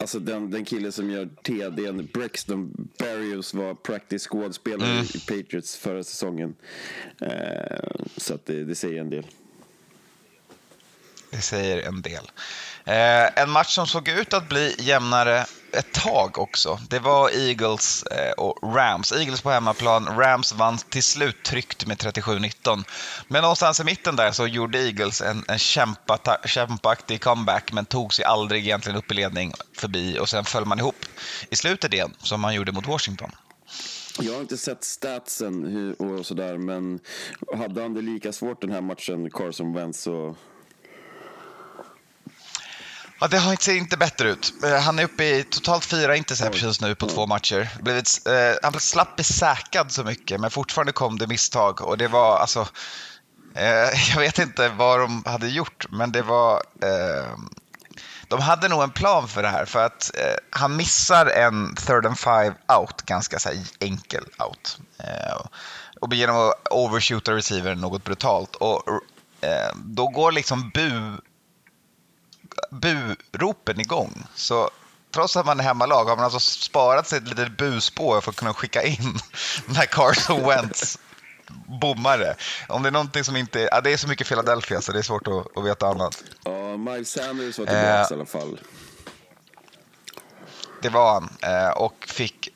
Alltså 0.00 0.18
den, 0.18 0.50
den 0.50 0.64
killen 0.64 0.92
som 0.92 1.10
gör 1.10 1.28
TDn, 1.42 2.08
Brexton 2.14 2.88
Barrios 2.98 3.54
var 3.54 3.74
practice 3.74 4.22
squad-spelare 4.28 4.90
Mm. 4.90 5.04
i 5.14 5.18
Patriots 5.18 5.76
förra 5.76 6.04
säsongen. 6.04 6.54
Eh, 7.22 7.78
så 8.16 8.34
att 8.34 8.46
det, 8.46 8.64
det 8.64 8.74
säger 8.74 9.00
en 9.00 9.10
del. 9.10 9.26
Det 11.30 11.40
säger 11.40 11.82
en 11.88 12.02
del. 12.02 12.30
Eh, 12.84 13.42
en 13.42 13.50
match 13.50 13.74
som 13.74 13.86
såg 13.86 14.08
ut 14.08 14.34
att 14.34 14.48
bli 14.48 14.74
jämnare 14.78 15.46
ett 15.72 15.92
tag 15.92 16.38
också. 16.38 16.80
Det 16.88 16.98
var 16.98 17.30
Eagles 17.30 18.02
eh, 18.02 18.32
och 18.32 18.74
Rams. 18.76 19.12
Eagles 19.12 19.42
på 19.42 19.50
hemmaplan. 19.50 20.18
Rams 20.18 20.52
vann 20.52 20.78
till 20.78 21.02
slut 21.02 21.42
tryggt 21.42 21.86
med 21.86 21.96
37-19. 21.96 22.84
Men 23.28 23.42
någonstans 23.42 23.80
i 23.80 23.84
mitten 23.84 24.16
där 24.16 24.32
så 24.32 24.46
gjorde 24.46 24.78
Eagles 24.78 25.20
en, 25.20 25.44
en 25.48 25.58
kämpa, 25.58 26.18
kämpaktig 26.44 27.20
comeback 27.20 27.72
men 27.72 27.84
tog 27.84 28.14
sig 28.14 28.24
aldrig 28.24 28.64
egentligen 28.64 28.98
upp 28.98 29.10
i 29.10 29.14
ledning 29.14 29.52
förbi 29.72 30.18
och 30.18 30.28
sen 30.28 30.44
föll 30.44 30.64
man 30.64 30.78
ihop 30.78 31.04
i 31.50 31.56
slutet 31.56 31.92
igen 31.92 32.14
som 32.18 32.40
man 32.40 32.54
gjorde 32.54 32.72
mot 32.72 32.86
Washington. 32.86 33.30
Jag 34.20 34.32
har 34.32 34.40
inte 34.40 34.56
sett 34.56 34.84
statsen 34.84 35.64
hur- 35.64 36.02
och 36.02 36.26
sådär, 36.26 36.58
men 36.58 37.00
hade 37.56 37.82
han 37.82 37.94
det 37.94 38.02
lika 38.02 38.32
svårt 38.32 38.60
den 38.60 38.72
här 38.72 38.80
matchen, 38.80 39.30
Carson 39.30 39.74
Wentz? 39.74 40.06
Och... 40.06 40.36
Ja, 43.20 43.28
det 43.28 43.38
har 43.38 43.50
inte, 43.50 43.64
ser 43.64 43.76
inte 43.76 43.96
bättre 43.96 44.30
ut. 44.30 44.54
Eh, 44.64 44.80
Han 44.80 44.98
är 44.98 45.04
uppe 45.04 45.24
i 45.24 45.44
totalt 45.44 45.84
fyra 45.84 46.16
interceptions 46.16 46.80
nu 46.80 46.94
på 46.94 47.08
två 47.08 47.26
matcher. 47.26 47.68
Blivit, 47.80 48.26
eh, 48.26 48.54
han 48.62 48.80
slapp 48.80 49.16
bli 49.16 49.24
säkrad 49.24 49.92
så 49.92 50.04
mycket, 50.04 50.40
men 50.40 50.50
fortfarande 50.50 50.92
kom 50.92 51.18
det 51.18 51.26
misstag. 51.26 51.80
Och 51.80 51.98
det 51.98 52.08
var 52.08 52.38
alltså... 52.38 52.68
Eh, 53.54 54.10
jag 54.14 54.20
vet 54.20 54.38
inte 54.38 54.68
vad 54.68 55.00
de 55.00 55.22
hade 55.26 55.48
gjort, 55.48 55.86
men 55.90 56.12
det 56.12 56.22
var... 56.22 56.62
Eh, 56.82 57.38
de 58.28 58.40
hade 58.40 58.68
nog 58.68 58.82
en 58.82 58.90
plan 58.90 59.28
för 59.28 59.42
det 59.42 59.48
här, 59.48 59.64
för 59.64 59.86
att 59.86 60.10
eh, 60.14 60.36
han 60.50 60.76
missar 60.76 61.26
en 61.26 61.74
third 61.74 62.06
and 62.06 62.18
five 62.18 62.54
out, 62.78 63.02
ganska 63.02 63.38
så 63.38 63.50
enkel 63.80 64.24
out. 64.38 64.78
Eh, 64.98 65.46
och 66.00 66.14
genom 66.14 66.36
att 66.36 66.68
overshoota 66.70 67.32
receivern 67.32 67.80
något 67.80 68.04
brutalt. 68.04 68.56
Och 68.56 68.82
då 69.74 70.08
går 70.08 70.32
liksom 70.32 70.70
bu 70.70 71.16
buropen 73.32 73.80
igång. 73.80 74.26
Så 74.34 74.70
trots 75.14 75.36
att 75.36 75.46
man 75.46 75.60
är 75.60 75.64
hemmalag 75.64 76.04
har 76.04 76.16
man 76.16 76.24
alltså 76.24 76.40
sparat 76.40 77.08
sig 77.08 77.18
ett 77.18 77.28
litet 77.28 77.56
buspår 77.56 78.20
för 78.20 78.30
att 78.30 78.36
kunna 78.36 78.54
skicka 78.54 78.82
in 78.82 79.18
när 79.66 79.86
Carson 79.86 80.42
Wentz 80.48 80.98
bommar 81.80 82.18
det. 82.18 82.36
Om 82.68 82.82
det 82.82 82.88
är 82.88 82.92
någonting 82.92 83.24
som 83.24 83.36
inte... 83.36 83.68
Ja, 83.72 83.80
det 83.80 83.92
är 83.92 83.96
så 83.96 84.08
mycket 84.08 84.28
Philadelphia 84.28 84.80
så 84.80 84.92
det 84.92 84.98
är 84.98 85.02
svårt 85.02 85.28
att, 85.28 85.56
att 85.56 85.64
veta 85.64 85.86
annat. 85.86 86.22
Ja, 86.44 86.76
Miles 86.76 87.10
Sanders 87.10 87.58
var 87.58 87.66
tillbaka 87.66 88.00
Eh. 88.00 88.06
i 88.10 88.14
alla 88.14 88.26
fall. 88.26 88.60
Det 90.82 90.88
var 90.88 91.12
han. 91.12 91.28
Eh, 91.42 91.70
och 91.70 92.04
fick... 92.08 92.48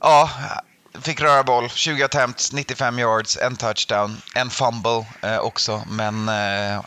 Ja, 0.00 0.30
fick 1.02 1.20
röra 1.20 1.42
boll. 1.42 1.70
20 1.70 2.02
attempts, 2.02 2.52
95 2.52 2.98
yards, 2.98 3.36
en 3.36 3.56
touchdown, 3.56 4.16
en 4.34 4.50
fumble 4.50 5.06
eh, 5.22 5.38
också. 5.38 5.82
Men 5.88 6.28
eh, 6.28 6.80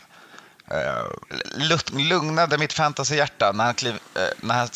Eh, 0.70 1.04
lugnade 1.92 2.58
mitt 2.58 2.72
fantasyhjärta 2.72 3.52
när 3.52 3.64
han, 3.64 3.74
kliv, 3.74 3.94
eh, 4.14 4.22
när 4.40 4.54
han 4.54 4.68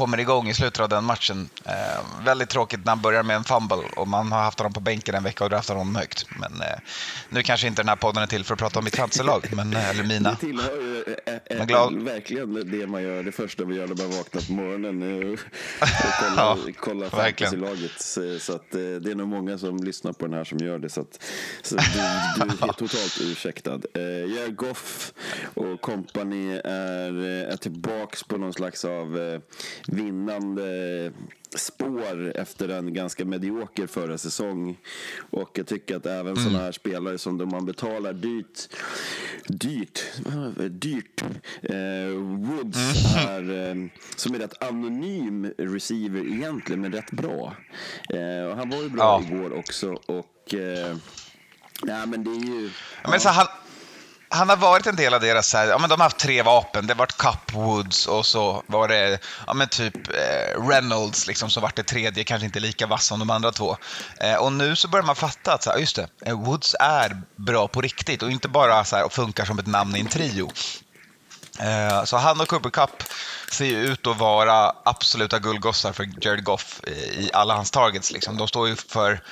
kommer 0.00 0.20
igång 0.20 0.48
i 0.48 0.54
slutet 0.54 0.80
av 0.80 0.88
den 0.88 1.04
matchen. 1.04 1.48
Eh, 1.64 2.24
väldigt 2.24 2.48
tråkigt 2.48 2.80
när 2.84 2.92
han 2.92 3.00
börjar 3.02 3.22
med 3.22 3.36
en 3.36 3.44
fumble 3.44 3.76
och 3.96 4.08
man 4.08 4.32
har 4.32 4.42
haft 4.42 4.58
honom 4.58 4.72
på 4.72 4.80
bänken 4.80 5.14
en 5.14 5.22
vecka 5.22 5.44
och 5.44 5.50
draftat 5.50 5.76
honom 5.76 5.96
högt. 5.96 6.26
Men 6.40 6.52
eh, 6.60 6.78
nu 7.28 7.42
kanske 7.42 7.66
inte 7.66 7.82
den 7.82 7.88
här 7.88 7.96
podden 7.96 8.22
är 8.22 8.26
till 8.26 8.44
för 8.44 8.54
att 8.54 8.58
prata 8.60 8.78
om 8.78 8.84
mitt 8.84 8.96
fantasylag, 8.96 9.46
men, 9.52 9.72
eh, 9.74 9.90
eller 9.90 10.04
mina. 10.04 10.30
Det 10.30 10.36
tillhör 10.36 10.76
ju 10.76 11.14
eh, 11.26 11.34
eh, 11.34 11.58
Men 11.58 11.66
glad- 11.66 12.02
verkligen 12.02 12.70
det 12.70 12.86
man 12.86 13.02
gör, 13.02 13.22
det 13.22 13.32
första 13.32 13.64
vi 13.64 13.74
gör 13.76 13.86
när 13.86 13.96
man 13.96 14.10
vaknar 14.16 14.42
på 14.46 14.52
morgonen. 14.52 15.32
Och 15.32 15.38
kolla, 16.20 16.36
Ja, 16.36 16.58
kolla 16.78 17.10
fantasylaget. 17.10 18.00
Så, 18.40 18.52
att, 18.54 18.70
det 18.70 19.10
är 19.10 19.14
nog 19.14 19.28
många 19.28 19.58
som 19.58 19.76
lyssnar 19.76 20.12
på 20.12 20.26
den 20.26 20.34
här 20.34 20.44
som 20.44 20.58
gör 20.58 20.78
det. 20.78 20.88
Så, 20.88 21.00
att, 21.00 21.22
så 21.62 21.76
du, 21.76 21.82
du 22.36 22.64
är 22.64 22.72
totalt 22.72 23.18
ursäktad. 23.20 23.80
Eh, 23.94 24.02
Jared 24.36 24.56
Goff 24.56 25.12
och 25.54 25.80
company 25.80 26.56
är, 26.64 27.24
är 27.52 27.56
tillbaks 27.56 28.22
på 28.22 28.36
någon 28.38 28.52
slags 28.52 28.84
av 28.84 29.40
vinnande 29.92 31.12
spår 31.56 32.32
efter 32.36 32.68
en 32.68 32.94
ganska 32.94 33.24
medioker 33.24 33.86
förra 33.86 34.18
säsong. 34.18 34.78
Och 35.30 35.50
jag 35.54 35.66
tycker 35.66 35.96
att 35.96 36.06
även 36.06 36.36
sådana 36.36 36.58
här 36.58 36.72
spelare 36.72 37.18
som 37.18 37.38
de 37.38 37.48
man 37.48 37.66
betalar 37.66 38.12
dyrt, 38.12 38.68
dyrt, 39.46 40.00
dyrt, 40.70 41.22
eh, 41.62 42.14
Woods 42.18 43.14
är, 43.16 43.68
eh, 43.70 43.74
som 44.16 44.34
är 44.34 44.38
rätt 44.38 44.62
anonym 44.62 45.52
receiver 45.58 46.20
egentligen, 46.20 46.80
men 46.80 46.92
rätt 46.92 47.10
bra. 47.10 47.56
Eh, 48.14 48.44
och 48.50 48.56
han 48.56 48.70
var 48.70 48.78
ju 48.82 48.88
bra 48.88 49.22
Ja. 49.28 49.36
igår 49.36 49.52
också 49.58 49.90
och 50.06 50.54
eh, 50.54 50.96
Ja, 51.86 52.06
men 52.06 52.24
det 52.24 52.30
är 52.30 52.44
ju... 52.60 52.70
Men 53.10 53.20
så 53.20 53.28
han, 53.28 53.46
han 54.32 54.48
har 54.48 54.56
varit 54.56 54.86
en 54.86 54.96
del 54.96 55.14
av 55.14 55.20
deras, 55.20 55.48
så 55.48 55.58
här, 55.58 55.66
ja, 55.66 55.78
men 55.78 55.90
de 55.90 56.00
har 56.00 56.04
haft 56.06 56.18
tre 56.18 56.42
vapen. 56.42 56.86
Det 56.86 56.92
har 56.94 56.98
varit 56.98 57.16
Cup 57.16 57.52
Woods 57.52 58.06
och 58.06 58.26
så 58.26 58.62
var 58.66 58.88
det 58.88 59.18
ja, 59.46 59.54
men 59.54 59.68
typ 59.68 59.94
eh, 60.08 60.68
Reynolds 60.68 61.26
liksom, 61.26 61.50
som 61.50 61.62
vart 61.62 61.76
det 61.76 61.82
tredje, 61.82 62.24
kanske 62.24 62.46
inte 62.46 62.60
lika 62.60 62.86
vass 62.86 63.06
som 63.06 63.18
de 63.18 63.30
andra 63.30 63.52
två. 63.52 63.76
Eh, 64.20 64.34
och 64.34 64.52
nu 64.52 64.76
så 64.76 64.88
börjar 64.88 65.06
man 65.06 65.16
fatta 65.16 65.54
att 65.54 65.62
så 65.62 65.70
här, 65.70 65.78
just 65.78 65.96
det, 65.96 66.08
eh, 66.26 66.40
Woods 66.40 66.76
är 66.80 67.22
bra 67.36 67.68
på 67.68 67.80
riktigt 67.80 68.22
och 68.22 68.30
inte 68.30 68.48
bara 68.48 68.84
så 68.84 68.96
här, 68.96 69.04
och 69.04 69.12
funkar 69.12 69.44
som 69.44 69.58
ett 69.58 69.66
namn 69.66 69.96
i 69.96 70.00
en 70.00 70.08
trio. 70.08 70.50
Eh, 71.58 72.04
Så 72.04 72.16
han 72.16 72.40
och 72.40 72.48
Cooper 72.48 72.70
Cup 72.70 73.02
ser 73.50 73.64
ju 73.64 73.76
ut 73.86 74.06
att 74.06 74.18
vara 74.18 74.72
absoluta 74.84 75.38
guldgossar 75.38 75.92
för 75.92 76.08
Jared 76.20 76.44
Goff 76.44 76.80
i 76.86 76.90
i 76.90 77.30
alla 77.32 77.54
hans 77.54 77.70
targets. 77.70 78.12
Liksom. 78.12 78.36
De 78.36 78.48
står 78.48 78.68
ju 78.68 78.76
för 78.76 79.22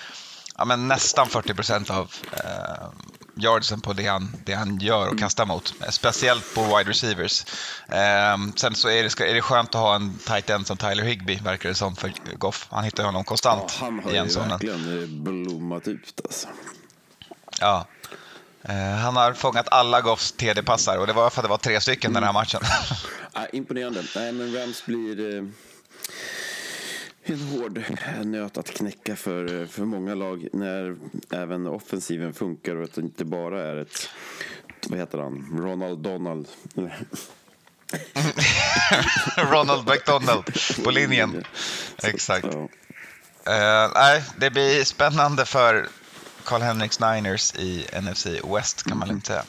ja, 0.56 0.64
men 0.64 0.88
nästan 0.88 1.28
40 1.28 1.54
procent 1.54 1.90
av 1.90 2.12
eh, 2.32 2.88
yardsen 3.38 3.80
på 3.80 3.92
det 3.92 4.06
han, 4.06 4.36
det 4.44 4.54
han 4.54 4.78
gör 4.78 5.08
och 5.08 5.18
kastar 5.18 5.46
mot. 5.46 5.74
Speciellt 5.90 6.54
på 6.54 6.62
wide 6.62 6.90
receivers. 6.90 7.44
Eh, 7.88 8.36
sen 8.56 8.74
så 8.74 8.88
är 8.88 9.02
det, 9.02 9.30
är 9.30 9.34
det 9.34 9.42
skönt 9.42 9.74
att 9.74 9.80
ha 9.80 9.94
en 9.94 10.18
tight 10.18 10.50
end 10.50 10.66
som 10.66 10.76
Tyler 10.76 11.04
Higbee, 11.04 11.40
verkar 11.42 11.68
det 11.68 11.74
som, 11.74 11.96
för 11.96 12.12
Goff. 12.38 12.68
Han 12.70 12.84
hittar 12.84 13.04
honom 13.04 13.20
Ja, 13.20 13.24
konstant 13.24 13.72
han 13.80 13.98
har 13.98 14.10
i 14.10 14.14
ju 14.14 14.22
verkligen 14.22 15.24
blommat 15.24 15.88
ut 15.88 16.20
alltså. 16.24 16.48
Ja. 17.60 17.86
Eh, 18.62 18.74
han 18.74 19.16
har 19.16 19.32
fångat 19.32 19.68
alla 19.70 20.00
Goffs 20.00 20.32
TD-passar 20.32 20.98
och 20.98 21.06
det 21.06 21.12
var 21.12 21.30
för 21.30 21.40
att 21.40 21.44
det 21.44 21.50
var 21.50 21.58
tre 21.58 21.80
stycken 21.80 22.12
den 22.12 22.24
här 22.24 22.32
matchen. 22.32 22.60
Ja, 23.34 23.46
imponerande. 23.52 24.04
Nej, 24.16 24.32
men 24.32 24.54
Rams 24.54 24.86
blir 24.86 25.36
eh, 25.36 25.44
en 27.30 27.40
hård 27.40 27.84
nöt 28.24 28.58
att 28.58 28.70
knäcka 28.70 29.16
för, 29.16 29.66
för 29.66 29.84
många 29.84 30.14
lag 30.14 30.48
när 30.52 30.96
även 31.30 31.66
offensiven 31.66 32.34
funkar 32.34 32.76
och 32.76 32.84
att 32.84 32.94
det 32.94 33.00
inte 33.00 33.24
bara 33.24 33.62
är 33.62 33.76
ett, 33.76 34.08
vad 34.88 34.98
heter 34.98 35.18
han, 35.18 35.60
Ronald 35.60 35.98
Donald. 35.98 36.48
Ronald 39.36 39.88
McDonald 39.88 40.44
på 40.84 40.90
linjen. 40.90 41.44
Exakt. 42.02 42.44
Eh, 43.46 43.90
nej, 43.94 44.24
det 44.36 44.50
blir 44.50 44.84
spännande 44.84 45.44
för 45.44 45.88
Karl-Henriks 46.44 47.00
Niners 47.00 47.54
i 47.54 47.86
NFC 48.00 48.26
West 48.26 48.82
kan 48.82 48.98
man 48.98 49.08
lugnt 49.08 49.26
säga. 49.26 49.44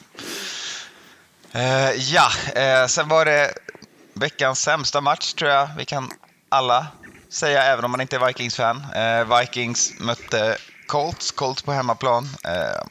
Eh, 1.52 1.90
ja, 1.90 2.30
eh, 2.54 2.86
sen 2.86 3.08
var 3.08 3.24
det 3.24 3.54
veckans 4.14 4.60
sämsta 4.62 5.00
match 5.00 5.32
tror 5.32 5.50
jag 5.50 5.68
vi 5.78 5.84
kan 5.84 6.10
alla 6.48 6.86
säga, 7.30 7.62
även 7.62 7.84
om 7.84 7.90
man 7.90 8.00
inte 8.00 8.16
är 8.16 8.26
Vikings-fan. 8.26 8.84
Eh, 8.94 9.38
Vikings 9.38 9.92
mötte 10.00 10.56
Colts, 10.86 11.30
Colts 11.30 11.62
på 11.62 11.72
hemmaplan. 11.72 12.28
Eh, 12.44 12.82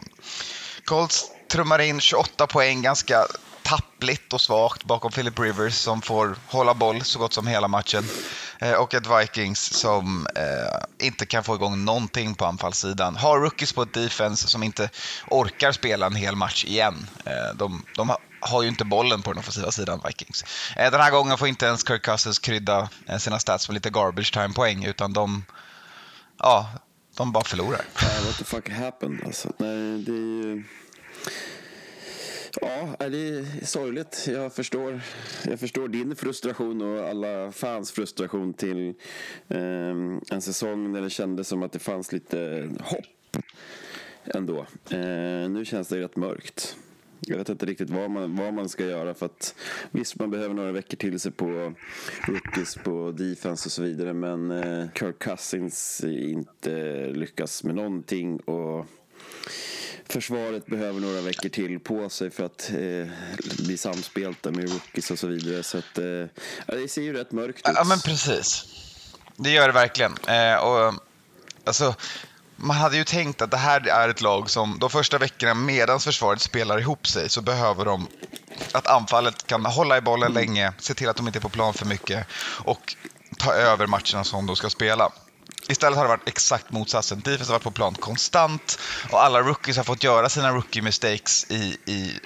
Colts 0.85 1.25
trummar 1.51 1.79
in 1.79 1.99
28 1.99 2.47
poäng 2.47 2.81
ganska 2.81 3.25
tappligt 3.63 4.33
och 4.33 4.41
svagt 4.41 4.83
bakom 4.83 5.11
Philip 5.11 5.39
Rivers 5.39 5.73
som 5.73 6.01
får 6.01 6.35
hålla 6.47 6.73
boll 6.73 7.01
så 7.03 7.19
gott 7.19 7.33
som 7.33 7.47
hela 7.47 7.67
matchen. 7.67 8.03
Eh, 8.59 8.73
och 8.73 8.93
ett 8.93 9.07
Vikings 9.07 9.73
som 9.73 10.27
eh, 10.35 11.05
inte 11.05 11.25
kan 11.25 11.43
få 11.43 11.55
igång 11.55 11.85
någonting 11.85 12.35
på 12.35 12.45
anfallssidan. 12.45 13.15
Har 13.15 13.39
rookies 13.39 13.73
på 13.73 13.81
ett 13.81 13.93
defense 13.93 14.47
som 14.47 14.63
inte 14.63 14.89
orkar 15.27 15.71
spela 15.71 16.05
en 16.05 16.15
hel 16.15 16.35
match 16.35 16.65
igen. 16.65 17.07
Eh, 17.25 17.55
de, 17.55 17.85
de 17.95 18.11
har- 18.41 18.61
ju 18.63 18.69
inte 18.69 18.85
bollen 18.85 19.21
på 19.21 19.31
den 19.31 19.39
offensiva 19.39 19.71
sidan, 19.71 20.01
Vikings. 20.07 20.43
Eh, 20.77 20.91
den 20.91 21.01
här 21.01 21.11
gången 21.11 21.37
får 21.37 21.47
inte 21.47 21.65
ens 21.65 21.87
Kirk 21.87 22.01
Cousins 22.05 22.39
krydda 22.39 22.89
eh, 23.07 23.17
sina 23.17 23.39
stats 23.39 23.69
med 23.69 23.73
lite 23.73 23.89
garbage 23.89 24.33
time-poäng, 24.33 24.85
utan 24.85 25.13
de, 25.13 25.45
ja, 26.37 26.69
de 27.17 27.31
bara 27.31 27.43
förlorar. 27.43 27.81
Uh, 28.01 28.25
what 28.25 28.37
the 28.37 28.43
fuck 28.43 28.69
happened 28.69 29.23
alltså? 29.25 29.51
Nej, 29.57 29.97
det 30.03 30.11
är 30.11 30.15
ju... 30.15 30.63
Ja, 32.61 32.95
det 33.09 33.17
är 33.29 33.65
sorgligt. 33.65 34.25
Jag 34.27 34.53
förstår, 34.53 35.01
jag 35.43 35.59
förstår 35.59 35.87
din 35.87 36.15
frustration 36.15 36.81
och 36.81 37.09
alla 37.09 37.51
fans 37.51 37.91
frustration 37.91 38.53
till 38.53 38.93
ehm, 39.49 40.21
en 40.31 40.41
säsong 40.41 40.91
när 40.91 41.01
det 41.01 41.09
kändes 41.09 41.47
som 41.47 41.63
att 41.63 41.71
det 41.71 41.79
fanns 41.79 42.11
lite 42.11 42.69
hopp 42.83 43.37
ändå. 44.25 44.59
Eh, 44.89 45.49
nu 45.49 45.65
känns 45.65 45.87
det 45.87 45.99
rätt 45.99 46.15
mörkt. 46.15 46.75
Jag 47.29 47.37
vet 47.37 47.49
inte 47.49 47.65
riktigt 47.65 47.89
vad 47.89 48.11
man, 48.11 48.35
vad 48.35 48.53
man 48.53 48.69
ska 48.69 48.85
göra 48.85 49.13
för 49.13 49.25
att 49.25 49.55
visst 49.91 50.19
man 50.19 50.31
behöver 50.31 50.53
några 50.53 50.71
veckor 50.71 50.97
till 50.97 51.19
sig 51.19 51.31
på 51.31 51.73
rookies 52.27 52.75
på 52.75 53.11
defense 53.11 53.67
och 53.67 53.71
så 53.71 53.81
vidare 53.81 54.13
men 54.13 54.51
eh, 54.51 54.85
Kirk 54.95 55.19
Cousins 55.19 56.03
inte 56.03 57.05
lyckas 57.13 57.63
med 57.63 57.75
någonting 57.75 58.39
och 58.39 58.85
försvaret 60.07 60.65
behöver 60.65 60.99
några 60.99 61.21
veckor 61.21 61.49
till 61.49 61.79
på 61.79 62.09
sig 62.09 62.29
för 62.29 62.45
att 62.45 62.69
eh, 62.69 63.07
bli 63.65 63.77
samspelta 63.77 64.51
med 64.51 64.69
rookies 64.69 65.11
och 65.11 65.19
så 65.19 65.27
vidare 65.27 65.63
så 65.63 65.77
att 65.77 65.97
eh, 65.97 66.25
det 66.67 66.87
ser 66.87 67.01
ju 67.01 67.13
rätt 67.13 67.31
mörkt 67.31 67.69
ut. 67.69 67.75
Ja, 67.75 67.83
men 67.83 67.99
precis. 67.99 68.65
Det 69.35 69.49
gör 69.49 69.67
det 69.67 69.73
verkligen. 69.73 70.11
Eh, 70.27 70.55
och, 70.55 70.93
alltså, 71.63 71.95
man 72.61 72.77
hade 72.77 72.97
ju 72.97 73.03
tänkt 73.03 73.41
att 73.41 73.51
det 73.51 73.57
här 73.57 73.87
är 73.87 74.09
ett 74.09 74.21
lag 74.21 74.49
som 74.49 74.79
de 74.79 74.89
första 74.89 75.17
veckorna 75.17 75.53
medan 75.53 75.99
försvaret 75.99 76.41
spelar 76.41 76.79
ihop 76.79 77.07
sig 77.07 77.29
så 77.29 77.41
behöver 77.41 77.85
de 77.85 78.07
att 78.71 78.87
anfallet 78.87 79.47
kan 79.47 79.65
hålla 79.65 79.97
i 79.97 80.01
bollen 80.01 80.33
länge, 80.33 80.73
se 80.79 80.93
till 80.93 81.09
att 81.09 81.15
de 81.15 81.27
inte 81.27 81.39
är 81.39 81.41
på 81.41 81.49
plan 81.49 81.73
för 81.73 81.85
mycket 81.85 82.27
och 82.63 82.95
ta 83.37 83.53
över 83.53 83.87
matcherna 83.87 84.23
som 84.23 84.45
de 84.45 84.55
ska 84.55 84.69
spela. 84.69 85.11
Istället 85.67 85.97
har 85.97 86.03
det 86.03 86.09
varit 86.09 86.29
exakt 86.29 86.71
motsatsen. 86.71 87.19
Defense 87.19 87.51
har 87.51 87.53
varit 87.53 87.63
på 87.63 87.71
plan 87.71 87.95
konstant 87.95 88.79
och 89.11 89.23
alla 89.23 89.41
rookies 89.41 89.77
har 89.77 89.83
fått 89.83 90.03
göra 90.03 90.29
sina 90.29 90.51
rookie 90.51 90.81
mistakes 90.81 91.45
i, 91.49 91.77
i 91.85 92.19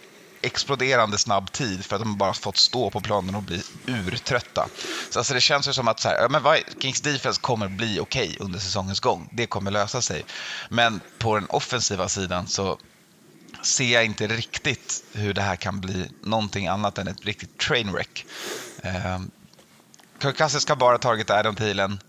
exploderande 0.43 1.17
snabb 1.17 1.51
tid 1.51 1.86
för 1.86 1.95
att 1.95 2.01
de 2.01 2.17
bara 2.17 2.34
fått 2.34 2.58
stå 2.58 2.89
på 2.89 3.01
planen 3.01 3.36
och 3.36 3.43
bli 3.43 3.63
urtrötta. 3.86 4.67
Så 5.10 5.19
alltså 5.19 5.34
det 5.34 5.41
känns 5.41 5.67
ju 5.67 5.73
som 5.73 5.88
att 5.88 5.99
så 5.99 6.08
här, 6.08 6.21
ja, 6.21 6.29
men 6.29 6.43
Vikings 6.53 7.01
defense 7.01 7.41
kommer 7.41 7.67
bli 7.67 7.99
okej 7.99 8.29
okay 8.29 8.45
under 8.45 8.60
säsongens 8.60 8.99
gång. 8.99 9.29
Det 9.32 9.45
kommer 9.45 9.71
lösa 9.71 10.01
sig. 10.01 10.25
Men 10.69 11.01
på 11.17 11.36
den 11.36 11.45
offensiva 11.49 12.10
sidan 12.10 12.47
så 12.47 12.77
ser 13.62 13.93
jag 13.93 14.06
inte 14.06 14.27
riktigt 14.27 15.03
hur 15.13 15.34
det 15.34 15.41
här 15.41 15.56
kan 15.56 15.82
bli 15.82 16.10
någonting 16.21 16.67
annat 16.67 16.97
än 16.97 17.08
ett 17.08 17.25
riktigt 17.25 17.58
trainwreck. 17.58 18.25
Eh, 18.82 19.19
Kirk 20.21 20.38
Cousins 20.38 20.63
ska 20.63 20.75
bara 20.75 20.97
tagit 20.97 21.29
Adam 21.29 21.56
Thielen. 21.56 21.99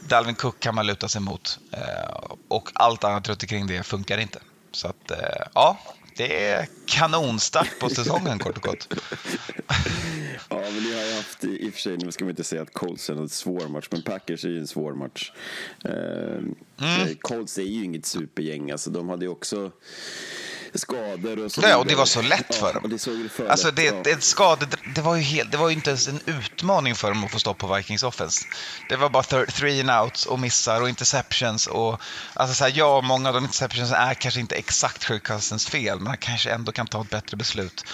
Dalvin 0.00 0.34
Cook 0.34 0.60
kan 0.60 0.74
man 0.74 0.86
luta 0.86 1.08
sig 1.08 1.20
mot. 1.20 1.58
Eh, 1.72 2.20
och 2.48 2.70
allt 2.74 3.04
annat 3.04 3.28
runt 3.28 3.42
omkring 3.42 3.66
det 3.66 3.82
funkar 3.82 4.18
inte. 4.18 4.38
Så 4.72 4.88
att, 4.88 5.10
eh, 5.10 5.46
ja, 5.54 5.78
det 6.20 6.44
är 6.44 6.68
kanonstart 6.86 7.78
på 7.78 7.88
säsongen 7.88 8.38
kort 8.38 8.56
och 8.56 8.62
gott. 8.62 8.88
ja, 10.48 10.60
men 10.60 10.82
ni 10.82 10.94
har 10.94 11.04
ju 11.06 11.14
haft, 11.14 11.44
i 11.44 11.68
och 11.68 11.72
för 11.72 11.80
sig, 11.80 11.96
nu 11.96 12.12
ska 12.12 12.24
man 12.24 12.30
inte 12.30 12.44
säga 12.44 12.62
att 12.62 12.72
Colts 12.72 13.10
är 13.10 13.14
en 13.14 13.28
svår 13.28 13.68
match, 13.68 13.88
men 13.90 14.02
Packers 14.02 14.44
är 14.44 14.48
ju 14.48 14.58
en 14.58 14.66
svår 14.66 14.94
match. 14.94 15.32
Eh, 15.84 15.92
mm. 15.92 17.16
Colts 17.20 17.58
är 17.58 17.62
ju 17.62 17.84
inget 17.84 18.06
supergäng, 18.06 18.70
alltså 18.70 18.90
de 18.90 19.08
hade 19.08 19.24
ju 19.24 19.30
också 19.30 19.72
skador 20.74 21.44
och 21.44 21.52
så 21.52 21.60
Nej, 21.60 21.74
och 21.74 21.86
det 21.86 21.94
var 21.94 22.04
så 22.04 22.22
lätt 22.22 22.54
för 22.54 22.74
dem. 22.74 22.82
Ja, 22.84 22.88
det 22.88 22.98
såg 22.98 23.30
för 23.30 23.48
alltså, 23.48 23.70
det, 23.70 23.84
ja. 23.84 23.92
det, 24.04 24.24
skade, 24.24 24.66
det, 24.94 25.00
var 25.00 25.16
ju 25.16 25.22
helt, 25.22 25.50
det 25.52 25.56
var 25.56 25.68
ju 25.68 25.74
inte 25.74 25.90
ens 25.90 26.08
en 26.08 26.20
utmaning 26.26 26.94
för 26.94 27.08
dem 27.08 27.24
att 27.24 27.30
få 27.30 27.38
stopp 27.38 27.58
på 27.58 27.74
Vikings 27.74 28.02
offense. 28.02 28.46
Det 28.88 28.96
var 28.96 29.08
bara 29.08 29.22
th 29.22 29.50
three 29.50 29.80
and 29.80 30.04
outs 30.04 30.26
och 30.26 30.38
missar 30.38 30.80
och 30.80 30.88
interceptions. 30.88 31.66
Och, 31.66 32.00
alltså 32.34 32.54
så 32.54 32.64
här, 32.64 32.72
ja, 32.76 33.00
många 33.00 33.28
av 33.28 33.34
de 33.34 33.44
interceptions 33.44 33.92
är 33.92 34.14
kanske 34.14 34.40
inte 34.40 34.54
exakt 34.54 35.06
Kirk 35.06 35.60
fel, 35.70 35.98
men 35.98 36.06
han 36.06 36.16
kanske 36.16 36.50
ändå 36.50 36.72
kan 36.72 36.86
ta 36.86 37.00
ett 37.00 37.10
bättre 37.10 37.36
beslut. 37.36 37.84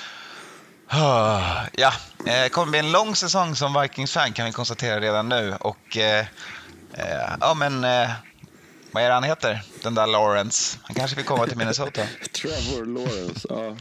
Ja, 1.73 1.93
det 2.25 2.53
kommer 2.53 2.71
bli 2.71 2.79
en 2.79 2.93
lång 2.93 3.17
säsong 3.17 3.57
som 3.57 3.81
Vikings-fan 3.81 4.33
kan 4.33 4.47
vi 4.47 4.53
konstatera 4.53 5.01
redan 5.01 5.29
nu. 5.29 5.57
Och 5.61 5.97
eh, 5.97 6.27
eh, 6.93 7.35
ja, 7.41 7.55
men 7.55 7.85
eh, 7.85 8.11
vad 8.93 9.03
är 9.03 9.09
det 9.09 9.15
han 9.15 9.23
heter? 9.23 9.63
Den 9.83 9.95
där 9.95 10.07
Lawrence. 10.07 10.79
Han 10.83 10.95
kanske 10.95 11.17
vill 11.17 11.25
komma 11.25 11.47
till 11.47 11.57
Minnesota. 11.57 12.03
Trevor 12.33 12.85
Lawrence, 12.85 13.47
ja. 13.49 13.77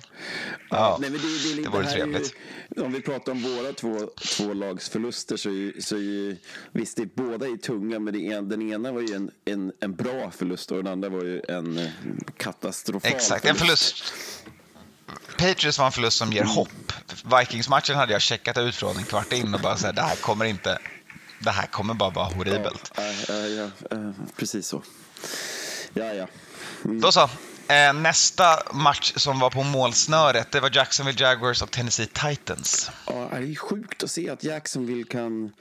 ja. 0.69 0.97
Nej, 1.01 1.09
men 1.09 1.21
det, 1.21 1.27
det, 1.27 1.55
det, 1.55 1.63
det 1.63 1.69
vore 1.69 1.83
det 1.83 1.91
trevligt. 1.91 2.33
Ju, 2.75 2.83
om 2.83 2.91
vi 2.91 3.01
pratar 3.01 3.31
om 3.31 3.41
våra 3.41 3.73
två, 3.73 4.09
två 4.37 4.53
lags 4.53 4.89
förluster 4.89 5.37
så, 5.37 5.49
är, 5.49 5.81
så 5.81 5.95
är 5.95 6.37
visst, 6.71 6.97
det, 6.97 7.15
båda 7.15 7.47
är 7.47 7.57
tunga, 7.57 7.99
men 7.99 8.13
det 8.13 8.33
en, 8.33 8.49
den 8.49 8.71
ena 8.71 8.91
var 8.91 9.01
ju 9.01 9.15
en, 9.15 9.31
en, 9.45 9.71
en 9.79 9.95
bra 9.95 10.31
förlust 10.31 10.71
och 10.71 10.77
den 10.77 10.87
andra 10.87 11.09
var 11.09 11.23
ju 11.23 11.41
en 11.49 11.77
eh, 11.77 11.89
katastrofal 12.37 13.11
Exakt, 13.11 13.41
förlust. 13.41 13.61
en 13.61 13.67
förlust. 13.67 14.13
Patriots 15.37 15.79
var 15.79 15.85
en 15.85 15.91
förlust 15.91 16.17
som 16.17 16.33
ger 16.33 16.43
hopp. 16.43 16.93
Vikings-matchen 17.39 17.95
hade 17.95 18.13
jag 18.13 18.21
checkat 18.21 18.57
ut 18.57 18.75
från 18.75 18.97
en 18.97 19.03
kvart 19.03 19.33
in 19.33 19.53
och 19.53 19.59
bara 19.61 19.77
sagt 19.77 19.95
det 19.95 20.01
här 20.01 20.15
kommer 20.15 20.45
inte, 20.45 20.79
det 21.39 21.51
här 21.51 21.67
kommer 21.67 21.93
bara 21.93 22.09
vara 22.09 22.25
horribelt. 22.25 22.91
Ja, 22.97 23.03
ja, 23.27 23.35
ja, 23.35 23.69
ja, 23.89 24.13
precis 24.35 24.67
så. 24.67 24.81
Ja, 25.93 26.13
ja. 26.13 26.27
Mm. 26.85 27.01
Då 27.01 27.11
så. 27.11 27.29
Eh, 27.67 27.93
nästa 27.93 28.63
match 28.73 29.13
som 29.15 29.39
var 29.39 29.49
på 29.49 29.63
målsnöret, 29.63 30.51
det 30.51 30.59
var 30.59 30.69
Jacksonville 30.73 31.23
Jaguars 31.23 31.61
och 31.61 31.71
Tennessee 31.71 32.07
Titans. 32.07 32.91
Ja, 33.07 33.29
det 33.31 33.51
är 33.51 33.55
sjukt 33.55 34.03
att 34.03 34.11
se 34.11 34.29
att 34.29 34.43
Jacksonville 34.43 35.03
kan... 35.03 35.51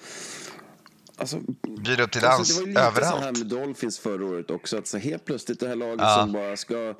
Alltså, 1.16 1.40
Bjuda 1.80 2.02
upp 2.04 2.10
till 2.12 2.20
dans 2.22 2.38
alltså, 2.38 2.54
det 2.54 2.60
var 2.60 2.66
ju 2.66 2.68
lite 2.72 2.80
överallt. 2.80 3.14
så 3.14 3.20
här 3.24 3.32
med 3.32 3.46
Dolphins 3.46 3.98
förra 3.98 4.24
året 4.26 4.50
också. 4.50 4.78
Att 4.78 4.86
så 4.86 4.98
helt 4.98 5.24
plötsligt 5.24 5.60
det 5.60 5.68
här 5.68 5.76
laget 5.76 6.00
Ja. 6.00 6.18
som 6.20 6.32
bara 6.32 6.56
ska 6.56 6.94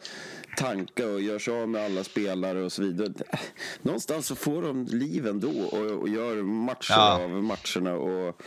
tanka 0.57 1.09
och 1.09 1.21
gör 1.21 1.39
sig 1.39 1.63
av 1.63 1.69
med 1.69 1.85
alla 1.85 2.05
spelare 2.05 2.65
och 2.65 2.73
så 2.73 2.83
vidare. 2.83 3.13
Någonstans 3.83 4.27
så 4.27 4.35
får 4.35 4.63
de 4.63 4.85
liv 4.87 5.27
ändå 5.27 5.51
och, 5.51 5.79
och 6.03 6.09
gör 6.09 6.43
matcher 6.43 6.87
Ja. 6.97 7.23
av 7.25 7.31
matcherna. 7.31 7.95
Och, 7.95 8.43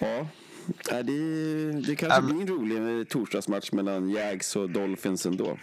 ja, 0.00 0.26
det, 1.02 1.72
det 1.72 1.96
kanske 1.96 2.18
Äm. 2.18 2.26
blir 2.26 2.40
en 2.40 2.48
rolig 2.48 3.08
torsdagsmatch 3.08 3.72
mellan 3.72 4.10
Jags 4.10 4.56
och 4.56 4.70
Dolphins 4.70 5.26
ändå. 5.26 5.58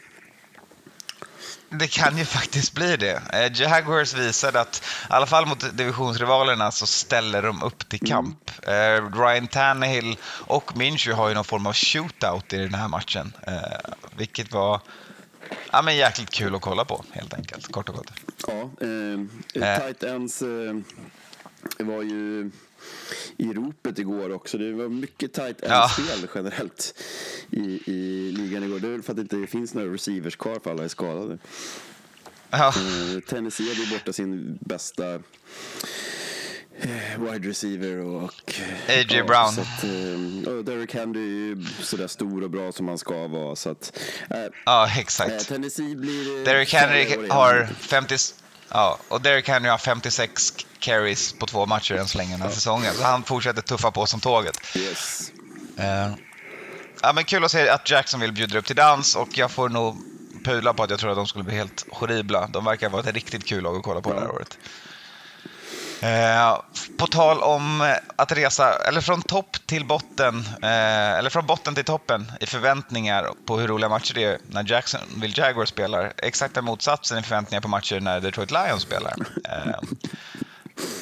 Det 1.69 1.87
kan 1.87 2.17
ju 2.17 2.25
faktiskt 2.25 2.73
bli 2.73 2.97
det. 2.97 3.21
Eh, 3.33 3.61
Jaguars 3.61 4.13
visade 4.13 4.61
att, 4.61 4.83
i 5.09 5.13
alla 5.13 5.25
fall 5.25 5.45
mot 5.45 5.77
divisionsrivalerna, 5.77 6.71
så 6.71 6.85
ställer 6.87 7.41
de 7.41 7.63
upp 7.63 7.89
till 7.89 7.99
kamp. 8.07 8.51
Eh, 8.67 9.19
Ryan 9.19 9.47
Tannehill 9.47 10.17
och 10.25 10.77
Minshew 10.77 11.21
har 11.21 11.29
ju 11.29 11.35
någon 11.35 11.43
form 11.45 11.65
av 11.67 11.73
shootout 11.73 12.53
i 12.53 12.57
den 12.57 12.73
här 12.73 12.87
matchen. 12.87 13.33
Eh, 13.47 13.53
vilket 14.17 14.51
var 14.53 14.81
ja, 15.71 15.81
men 15.81 15.95
jäkligt 15.95 16.29
kul 16.29 16.55
att 16.55 16.61
kolla 16.61 16.85
på, 16.85 17.03
helt 17.11 17.33
enkelt. 17.33 17.71
Kort 17.71 17.89
och 17.89 17.95
gott. 17.95 18.11
Ja, 18.47 18.61
eh, 19.61 19.77
tight 19.79 20.03
ends 20.03 20.41
eh, 20.41 20.75
var 21.79 22.03
ju 22.03 22.51
i 23.37 23.53
ropet 23.53 23.99
igår 23.99 24.33
också. 24.33 24.57
Det 24.57 24.73
var 24.73 24.87
mycket 24.89 25.33
tight 25.33 25.57
Ja. 25.67 25.83
end-spel 25.83 26.27
generellt 26.35 26.93
i, 27.51 27.81
i 27.85 28.31
ligan 28.31 28.63
igår. 28.63 28.79
Det 28.79 28.87
är 28.87 29.01
för 29.01 29.11
att 29.11 29.29
det 29.29 29.35
inte 29.35 29.51
finns 29.51 29.73
några 29.73 29.93
receivers 29.93 30.35
kvar 30.35 30.59
för 30.63 30.71
alla 30.71 30.83
är 30.83 30.87
skadade. 30.87 31.37
Ja, 32.49 32.67
Eh, 32.67 33.19
Tennessee 33.29 33.67
hade 33.75 33.87
borta 33.89 34.13
sin 34.13 34.57
bästa 34.61 35.13
eh, 36.81 37.19
wide 37.19 37.49
receiver 37.49 37.97
och... 37.97 38.53
A.J. 38.87 39.23
Brown. 39.23 39.51
Så 39.51 39.61
att, 39.61 39.83
eh, 39.83 40.53
och 40.53 40.65
Derrick 40.65 40.93
Henry 40.93 41.21
är 41.21 41.25
ju 41.47 41.65
sådär 41.81 42.07
stor 42.07 42.43
och 42.43 42.49
bra 42.49 42.71
som 42.71 42.87
han 42.87 42.97
ska 42.97 43.27
vara. 43.27 43.55
Så 43.55 43.69
att, 43.69 43.99
eh, 44.29 44.37
ja 44.65 44.85
eh, 44.87 44.99
exakt. 44.99 45.47
Tennessee 45.47 45.95
blir... 45.95 46.39
eh, 46.39 46.45
farliga 46.45 46.79
Henry 46.79 47.27
har 47.29 47.65
50... 47.79 48.15
Ja, 48.69 48.97
och 49.07 49.21
Derrick 49.21 49.47
Henry 49.47 49.69
har 49.69 49.77
56 49.77 50.51
carries 50.79 51.33
på 51.33 51.45
två 51.45 51.65
matcher 51.65 51.95
än 51.95 52.07
så 52.07 52.17
länge 52.17 52.31
den 52.31 52.41
här 52.41 52.49
säsongen. 52.49 52.93
Så 52.93 53.03
han 53.03 53.23
fortsätter 53.23 53.61
tuffa 53.61 53.91
på 53.91 54.05
som 54.05 54.19
tåget. 54.19 54.55
Yes. 54.75 55.31
Eh, 55.77 56.11
ja, 57.01 57.13
men 57.13 57.23
kul 57.23 57.43
att 57.43 57.51
se 57.51 57.69
att 57.69 57.89
Jacksonville 57.89 58.33
bjuder 58.33 58.57
upp 58.57 58.65
till 58.65 58.75
dans 58.75 59.15
och 59.15 59.37
jag 59.37 59.51
får 59.51 59.69
nog 59.69 59.97
pula 60.43 60.73
på 60.73 60.83
att 60.83 60.89
jag 60.89 60.99
tror 60.99 61.09
att 61.09 61.15
de 61.15 61.27
skulle 61.27 61.43
bli 61.43 61.55
helt 61.55 61.85
horribla. 61.91 62.47
De 62.47 62.65
verkar 62.65 62.89
vara 62.89 63.01
ett 63.01 63.13
riktigt 63.13 63.45
kul 63.45 63.63
lag 63.63 63.75
att 63.75 63.83
kolla 63.83 64.01
på 64.01 64.13
det 64.13 64.19
här 64.19 64.31
året. 64.31 64.57
Eh, 66.01 66.61
på 66.97 67.07
tal 67.07 67.41
om 67.41 67.81
eh, 67.81 67.95
att 68.15 68.31
resa, 68.31 68.73
eller 68.87 69.01
från 69.01 69.21
topp 69.21 69.57
till 69.65 69.85
botten, 69.85 70.39
eh, 70.61 71.11
eller 71.11 71.29
från 71.29 71.45
botten 71.45 71.75
till 71.75 71.83
toppen 71.83 72.31
i 72.39 72.45
förväntningar 72.45 73.29
på 73.45 73.57
hur 73.57 73.67
roliga 73.67 73.89
matcher 73.89 74.13
det 74.13 74.23
är 74.23 74.37
när 74.47 74.71
Jacksonville 74.71 75.33
Jaguars 75.37 75.69
spelar. 75.69 76.13
Exakta 76.17 76.61
motsatsen 76.61 77.17
i 77.17 77.23
förväntningar 77.23 77.61
på 77.61 77.67
matcher 77.67 77.99
när 77.99 78.19
Detroit 78.19 78.51
Lions 78.51 78.81
spelar. 78.81 79.13
Eh, 79.49 79.75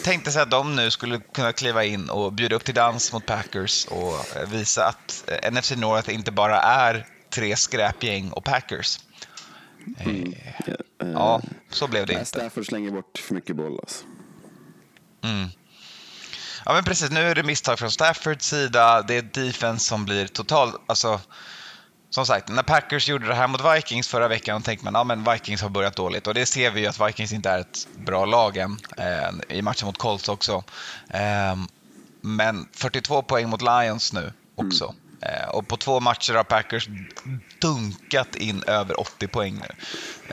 tänkte 0.03 0.31
sig 0.31 0.41
att 0.41 0.51
de 0.51 0.75
nu 0.75 0.91
skulle 0.91 1.19
kunna 1.19 1.53
kliva 1.53 1.83
in 1.83 2.09
och 2.09 2.33
bjuda 2.33 2.55
upp 2.55 2.63
till 2.65 2.75
dans 2.75 3.13
mot 3.13 3.25
Packers 3.25 3.85
och 3.85 4.25
visa 4.53 4.85
att 4.85 5.23
eh, 5.27 5.51
NFC 5.51 5.71
North 5.71 6.13
inte 6.13 6.31
bara 6.31 6.61
är 6.61 7.05
tre 7.29 7.55
skräpgäng 7.55 8.31
och 8.31 8.43
Packers. 8.43 8.99
Eh, 9.97 10.15
Ja, 11.13 11.41
eh, 11.43 11.49
så 11.69 11.87
blev 11.87 12.05
det 12.05 12.13
nej, 12.13 12.19
inte. 12.19 12.29
Stafford 12.29 12.65
slänger 12.65 12.91
bort 12.91 13.17
för 13.17 13.35
mycket 13.35 13.55
boll 13.55 13.79
alltså. 13.79 14.05
Ja, 16.65 16.73
men 16.73 16.83
precis. 16.83 17.11
Nu 17.11 17.19
är 17.19 17.35
det 17.35 17.43
misstag 17.43 17.79
från 17.79 17.91
Staffords 17.91 18.45
sida. 18.45 19.01
Det 19.01 19.15
är 19.15 19.21
defense 19.21 19.85
som 19.87 20.05
blir 20.05 20.27
total... 20.27 20.71
Alltså, 20.85 21.19
som 22.09 22.25
sagt, 22.25 22.49
när 22.49 22.63
Packers 22.63 23.09
gjorde 23.09 23.27
det 23.27 23.33
här 23.35 23.47
mot 23.47 23.75
Vikings 23.75 24.07
förra 24.07 24.27
veckan 24.27 24.61
tänkte 24.61 24.85
man 24.85 24.95
att 24.95 25.07
men 25.07 25.33
Vikings 25.33 25.61
har 25.61 25.69
börjat 25.69 25.95
dåligt. 25.95 26.27
Och 26.27 26.33
det 26.33 26.45
ser 26.45 26.71
vi 26.71 26.81
ju 26.81 26.87
att 26.87 27.07
Vikings 27.07 27.33
inte 27.33 27.49
är 27.49 27.59
ett 27.59 27.87
bra 28.05 28.25
lag 28.25 28.57
än. 28.57 28.77
Eh, 28.97 29.57
I 29.57 29.61
matchen 29.61 29.85
mot 29.85 29.97
Colts 29.97 30.29
också. 30.29 30.63
Eh, 31.09 31.55
men 32.21 32.67
42 32.71 33.21
poäng 33.21 33.49
mot 33.49 33.61
Lions 33.61 34.13
nu 34.13 34.33
också. 34.55 34.95
Eh, 35.21 35.49
och 35.49 35.67
på 35.67 35.77
två 35.77 35.99
matcher 35.99 36.33
har 36.33 36.43
Packers 36.43 36.87
dunkat 37.61 38.35
in 38.35 38.63
över 38.67 38.99
80 38.99 39.27
poäng 39.27 39.61
nu. 39.61 39.75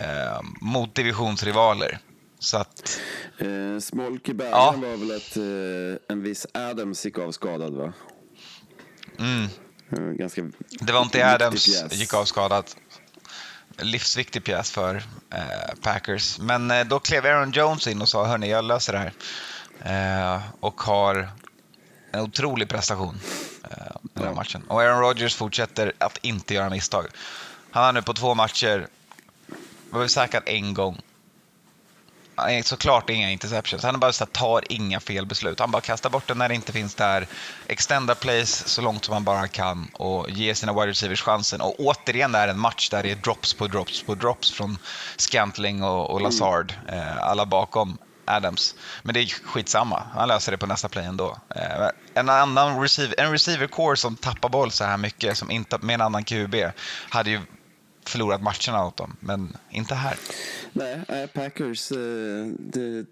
Eh, 0.02 0.40
mot 0.60 0.94
divisionsrivaler. 0.94 1.98
Så 2.38 2.56
att... 2.56 2.98
Eh, 3.38 3.80
Smolk 3.80 4.28
i 4.28 4.34
Ja. 4.38 4.74
var 4.76 4.96
väl 4.96 5.16
att 5.16 5.36
eh, 5.36 6.14
en 6.16 6.22
viss 6.22 6.46
Adams 6.54 7.04
gick 7.04 7.18
av 7.18 7.32
skadad 7.32 7.72
va? 7.72 7.92
Mm. 9.18 9.48
Ganska 9.90 10.42
Det 10.81 10.92
var 10.92 11.03
inte 11.03 11.18
viktig 11.18 11.44
Adams 11.44 11.64
pjäs. 11.66 11.92
gick 11.92 12.14
av 12.14 12.25
skadad. 12.25 12.64
Livsviktig 13.79 14.44
pjäs 14.44 14.70
för 14.70 14.94
eh, 15.31 15.75
Packers. 15.83 16.38
Men 16.38 16.70
eh, 16.70 16.85
då 16.87 16.99
klev 16.99 17.27
Aaron 17.27 17.51
Jones 17.53 17.87
in 17.87 18.03
och 18.03 18.09
sa 18.09 18.25
hörni, 18.27 18.51
jag 18.51 18.64
löser 18.64 18.92
det 18.92 18.99
här. 18.99 19.12
Eh, 20.35 20.42
och 20.61 20.81
har 20.81 21.29
en 22.12 22.20
otrolig 22.20 22.68
prestation 22.68 23.20
eh, 23.64 23.96
den 24.03 24.25
här 24.27 24.35
matchen. 24.35 24.62
Och 24.68 24.83
Aaron 24.83 25.01
Rodgers 25.01 25.35
fortsätter 25.35 25.92
att 25.99 26.18
inte 26.22 26.55
göra 26.55 26.70
misstag. 26.70 27.07
Han 27.70 27.85
har 27.85 27.92
nu 27.92 28.03
på 28.03 28.14
två 28.14 28.35
matcher 28.35 28.87
säkrad 30.09 30.42
en 30.46 30.75
gång 30.75 31.01
han 32.37 32.62
såklart 32.62 33.11
inga 33.11 33.31
interceptions. 33.31 33.83
Han 33.83 34.01
bara 34.01 34.12
så 34.12 34.25
här, 34.25 34.31
tar 34.31 34.72
inga 34.72 35.01
fel 35.01 35.27
beslut. 35.27 35.61
Han 35.61 35.70
bara 35.70 35.83
kastar 35.83 36.11
bort 36.11 36.29
den 36.29 36.38
när 36.38 36.49
det 36.49 36.55
inte 36.55 36.72
finns 36.72 36.94
där. 36.94 37.27
Extenda 37.66 38.14
plays 38.14 38.68
så 38.68 38.83
långt 38.83 39.05
som 39.05 39.14
han 39.14 39.25
bara 39.25 39.49
kan 39.49 39.88
och 39.92 40.31
ger 40.31 40.55
sina 40.55 40.72
wide 40.72 40.87
receivers 40.87 41.22
chansen. 41.22 41.61
Och 41.61 41.75
återigen 41.81 42.35
är 42.35 42.46
det 42.46 42.53
en 42.53 42.59
match 42.59 42.88
där 42.88 43.03
det 43.03 43.11
är 43.11 43.16
drops 43.16 43.55
på 43.55 43.66
drops 43.66 44.03
på 44.03 44.14
drops 44.14 44.51
från 44.51 44.79
Scantling 45.16 45.83
och, 45.83 46.11
och 46.11 46.20
Lazard. 46.20 46.75
Eh, 46.88 47.22
alla 47.22 47.46
bakom 47.46 47.99
Adams. 48.27 48.75
Men 49.03 49.14
det 49.14 49.20
är 49.20 49.27
skitsamma. 49.27 50.03
Han 50.14 50.29
löser 50.29 50.53
det 50.53 50.59
på 50.59 50.66
nästa 50.66 50.88
play 50.88 51.05
ändå. 51.05 51.37
Eh, 51.57 51.88
en 52.14 52.29
annan 52.29 52.81
receiver, 52.81 53.20
en 53.20 53.33
receiver 53.33 53.66
core 53.66 53.96
som 53.96 54.16
tappar 54.16 54.49
boll 54.49 54.70
så 54.70 54.85
här 54.85 54.96
mycket 54.96 55.38
som 55.38 55.51
inte, 55.51 55.79
med 55.79 55.94
en 55.94 56.01
annan 56.01 56.25
QB 56.25 56.55
hade 57.09 57.31
ju 57.31 57.40
förlorat 58.09 58.42
matcherna 58.42 58.87
åt 58.87 58.97
dem, 58.97 59.16
men 59.21 59.57
inte 59.71 59.95
här. 59.95 60.16
Nej, 60.73 61.29
Packers 61.35 61.92
eh, 61.92 62.47
det, 62.59 63.05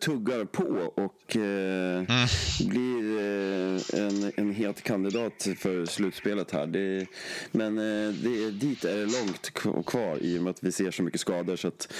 tuggar 0.00 0.44
på 0.44 0.92
och 0.96 1.36
eh, 1.36 1.78
Mm. 1.98 2.28
blir 2.60 3.18
eh, 3.18 4.00
en, 4.06 4.32
en 4.36 4.52
het 4.54 4.82
kandidat 4.82 5.48
för 5.58 5.86
slutspelet 5.86 6.50
här. 6.50 6.66
Det, 6.66 7.06
men 7.52 7.76
det, 8.22 8.50
dit 8.50 8.84
är 8.84 8.96
det 8.96 9.06
långt 9.06 9.50
kvar 9.86 10.18
i 10.20 10.38
och 10.38 10.42
med 10.42 10.50
att 10.50 10.62
vi 10.62 10.72
ser 10.72 10.90
så 10.90 11.02
mycket 11.02 11.20
skador 11.20 11.56
så 11.56 11.68
att 11.68 11.92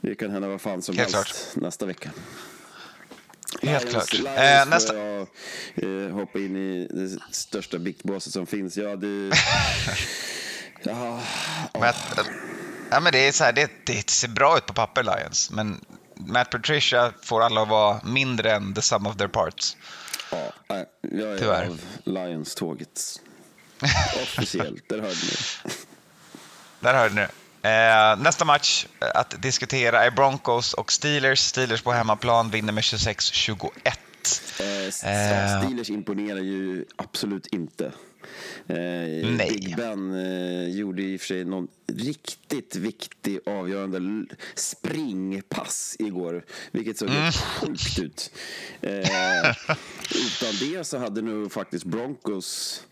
det 0.00 0.14
kan 0.14 0.30
hända 0.30 0.48
vad 0.48 0.60
fan 0.60 0.82
som 0.82 0.96
Helt 0.96 1.14
helst 1.14 1.56
nästa 1.56 1.86
vecka. 1.86 2.10
Helt 3.62 3.88
klart. 3.90 4.12
Lions 4.12 4.28
Eh, 4.38 4.66
nästa- 4.68 4.96
jag 4.96 5.26
eh, 5.74 6.10
hoppa 6.14 6.38
in 6.38 6.56
i 6.56 6.88
det 6.90 7.18
största 7.34 7.78
biktbåset 7.78 8.32
som 8.32 8.46
finns. 8.46 8.76
Ja, 8.76 8.96
det... 8.96 9.30
ja, 10.82 11.20
Men, 11.72 11.82
att- 11.82 12.18
ja, 12.90 13.00
men 13.00 13.12
det, 13.12 13.28
är 13.28 13.32
så 13.32 13.44
här, 13.44 13.52
det, 13.52 13.70
det 13.86 14.10
ser 14.10 14.28
bra 14.28 14.56
ut 14.58 14.66
på 14.66 14.72
papper, 14.72 15.02
Lions. 15.02 15.50
Men 15.50 15.84
Matt 16.14 16.50
Patricia 16.50 17.12
får 17.22 17.42
alla 17.42 17.62
att 17.62 17.68
vara 17.68 18.00
mindre 18.04 18.52
än 18.52 18.74
the 18.74 18.82
sum 18.82 19.06
of 19.06 19.16
their 19.16 19.28
parts. 19.28 19.76
Ja, 20.32 20.52
nej, 20.68 20.84
jag 21.00 21.32
är 21.32 21.38
Tyvärr. 21.38 21.66
av 21.66 21.80
Lions-tåget. 22.04 23.00
Officiellt, 24.22 24.88
där 24.88 24.96
hörde 25.00 25.14
ni. 25.14 25.70
Där 26.80 26.94
hörde 26.94 27.14
ni. 27.14 27.26
Eh, 27.62 28.16
nästa 28.22 28.44
match 28.44 28.86
eh, 29.00 29.08
att 29.14 29.42
diskutera 29.42 30.04
är 30.04 30.10
Broncos 30.10 30.74
och 30.74 30.92
Steelers. 30.92 31.38
Steelers 31.40 31.82
på 31.82 31.92
hemmaplan 31.92 32.50
vinner 32.50 32.72
med 32.72 32.82
26-21. 32.82 33.60
Eh, 34.60 34.66
Eh. 34.86 34.90
Steelers 35.62 35.90
imponerar 35.90 36.38
ju 36.40 36.84
absolut 36.96 37.46
inte. 37.46 37.92
Eh, 38.66 38.76
Nej. 38.76 39.48
Big 39.50 39.76
Ben 39.76 40.14
eh, 40.14 40.68
gjorde 40.68 41.02
i 41.02 41.16
och 41.16 41.20
för 41.20 41.26
sig 41.26 41.44
någon 41.44 41.68
riktigt 41.92 42.76
viktig 42.76 43.40
avgörande 43.46 44.26
springpass 44.54 45.96
igår, 45.98 46.44
vilket 46.70 46.98
såg 46.98 47.08
Mm. 47.08 47.22
helt 47.22 47.36
sjukt 47.36 47.98
ut. 47.98 48.30
Eh, 48.80 48.98
utan 50.10 50.52
det 50.60 50.84
så 50.86 50.98
hade 50.98 51.22
nog 51.22 51.52
faktiskt 51.52 51.84
Broncos 51.84 52.82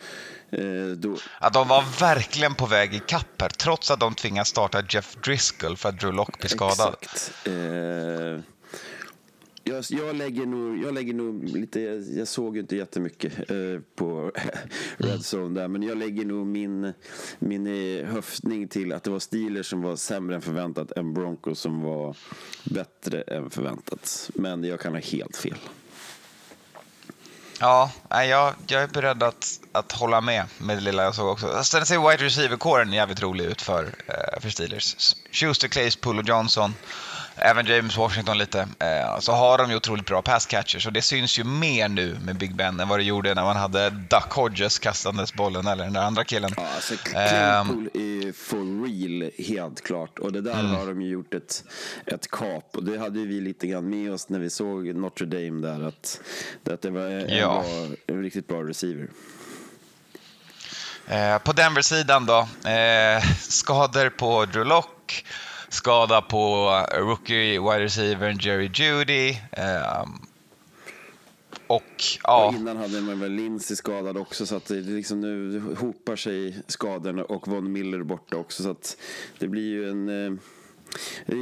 eh, 0.51 0.87
då, 0.97 1.17
Att 1.39 1.53
de 1.53 1.69
var 1.69 2.01
verkligen 2.01 2.55
på 2.55 2.67
väg 2.67 2.95
i 2.95 2.99
kapp 3.07 3.41
här, 3.43 3.49
trots 3.49 3.91
att 3.91 4.01
de 4.01 4.15
tvingas 4.15 4.49
starta 4.49 4.83
Jeff 4.91 5.17
Driscoll 5.25 5.77
för 5.77 5.89
att 5.89 6.01
Drew 6.01 6.15
Lock 6.15 6.39
blir 6.39 6.49
skadad. 6.49 6.97
Eh, 7.45 8.41
jag, 9.67 9.85
jag, 9.89 10.17
lägger 10.17 10.47
nog, 10.47 10.85
jag 10.85 10.95
lägger 10.95 11.15
nog 11.15 11.45
lite, 11.45 11.81
jag, 11.81 12.03
jag 12.19 12.29
såg 12.29 12.55
ju 12.57 12.61
inte 12.61 12.77
jättemycket 12.77 13.51
eh, 13.51 13.81
på 13.95 14.33
Red 15.05 15.21
Zone 15.21 15.61
där, 15.61 15.69
men 15.69 15.83
jag 15.83 15.99
lägger 15.99 16.25
nog 16.25 16.47
min, 16.47 16.93
min 17.39 17.67
eh, 17.67 18.07
höftning 18.07 18.69
till 18.69 18.93
att 18.93 19.03
det 19.03 19.11
var 19.11 19.19
Steelers 19.19 19.67
som 19.67 19.83
var 19.83 19.97
sämre 19.97 20.35
än 20.35 20.43
förväntat 20.43 20.93
än 20.93 21.15
Broncos 21.15 21.61
som 21.61 21.83
var 21.83 22.17
bättre 22.65 23.21
än 23.23 23.51
förväntat. 23.51 24.31
Men 24.35 24.65
jag 24.65 24.81
kan 24.81 24.93
ha 24.93 25.01
helt 25.01 25.37
fel. 25.37 25.59
Ja, 27.61 27.91
jag, 28.11 28.55
jag 28.67 28.83
är 28.83 28.89
beredd 28.89 29.23
att, 29.23 29.61
att 29.73 29.93
hålla 29.93 30.21
med 30.21 30.45
med 30.59 30.77
det 30.77 30.81
lilla 30.81 31.03
jag 31.03 31.15
såg 31.15 31.29
också. 31.29 31.65
Sen 31.65 31.87
ser 31.87 32.11
wide 32.11 32.25
receiver-kåren 32.25 32.93
jävligt 32.93 33.23
rolig 33.23 33.45
ut 33.45 33.63
för, 33.63 33.85
eh, 33.85 34.41
för 34.41 34.51
Steelers. 34.51 35.17
Schuster, 35.31 35.69
Claypool 35.69 36.19
och 36.19 36.29
Johnson, 36.29 36.75
även 37.37 37.67
James 37.67 37.97
Washington 37.97 38.39
lite. 38.39 38.61
Eh, 38.79 39.19
så 39.21 39.33
har 39.33 39.59
de 39.59 39.71
ju 39.71 39.77
otroligt 39.77 40.07
bra 40.07 40.23
pass 40.23 40.47
catchers 40.47 40.87
och 40.87 40.93
det 40.93 41.03
syns 41.03 41.39
ju 41.39 41.45
mer 41.45 41.89
nu 41.89 42.19
med 42.25 42.37
Big 42.37 42.55
Ben 42.55 42.81
än 42.81 42.89
vad 42.89 42.99
det 42.99 43.03
gjorde 43.03 43.35
när 43.35 43.43
man 43.45 43.57
hade 43.57 43.91
Duck 43.91 44.33
Hodges 44.33 44.79
kastandes 44.79 45.35
bollen 45.35 45.67
eller 45.67 45.85
den 45.85 45.93
där 45.93 46.01
andra 46.03 46.25
killen. 46.25 46.51
Ja, 46.57 46.67
alltså 46.75 46.95
Ehm. 47.15 47.67
Claypool 47.67 47.91
är 47.95 48.33
for 48.33 48.87
real, 48.87 49.31
helt 49.49 49.81
klart. 49.85 50.19
Och 50.19 50.33
det 50.33 50.41
där 50.41 50.61
Mm. 50.61 50.71
har 50.75 50.87
de 50.87 51.03
ju 51.03 51.09
gjort 51.09 51.35
ett, 51.35 51.65
ett 52.07 52.31
kap. 52.31 52.77
Och 52.77 52.85
det 52.85 52.99
hade 52.99 53.19
vi 53.19 53.41
lite 53.41 53.67
grann 53.67 53.91
med 53.91 54.13
oss 54.13 54.29
när 54.29 54.39
vi 54.39 54.51
såg 54.51 54.95
Notre 54.95 55.27
Dame 55.27 55.67
där. 55.69 55.89
Att, 55.89 56.21
att 56.71 56.83
det 56.83 56.91
var 56.91 57.01
en, 57.07 57.37
Ja. 57.37 57.47
bra, 57.47 57.87
en 58.07 58.23
riktigt 58.23 58.49
bra 58.49 58.63
receiver. 58.63 59.09
Eh, 61.09 61.39
på 61.39 61.53
Denver-sidan 61.53 62.27
då, 62.27 62.39
eh, 62.71 63.23
skador 63.41 64.09
på 64.11 64.45
Drew 64.45 64.67
Lock, 64.67 65.25
skada 65.75 66.23
på 66.23 66.71
rookie 66.93 67.61
wide 67.61 67.85
receivern 67.85 68.39
Jerry 68.39 68.71
Judy. 68.75 69.31
Eh, 69.53 70.05
och 71.67 71.83
ja, 72.23 72.47
Och 72.47 72.55
innan 72.55 72.77
hade 72.77 73.01
man 73.01 73.21
väl 73.21 73.33
Lindsey 73.33 73.77
skadad 73.77 74.17
också. 74.17 74.47
Så 74.47 74.57
att 74.57 74.67
det 74.67 74.75
liksom 74.75 75.21
nu 75.21 75.61
hopar 75.79 76.17
sig 76.17 76.63
skadorna 76.67 77.25
och 77.25 77.49
Von 77.49 77.73
Miller 77.73 78.03
borta 78.03 78.37
också. 78.37 78.63
Så 78.63 78.71
att 78.71 78.97
det 79.39 79.49
blir 79.49 79.69
ju 79.69 79.91
en... 79.91 80.27
Eh, 80.27 80.39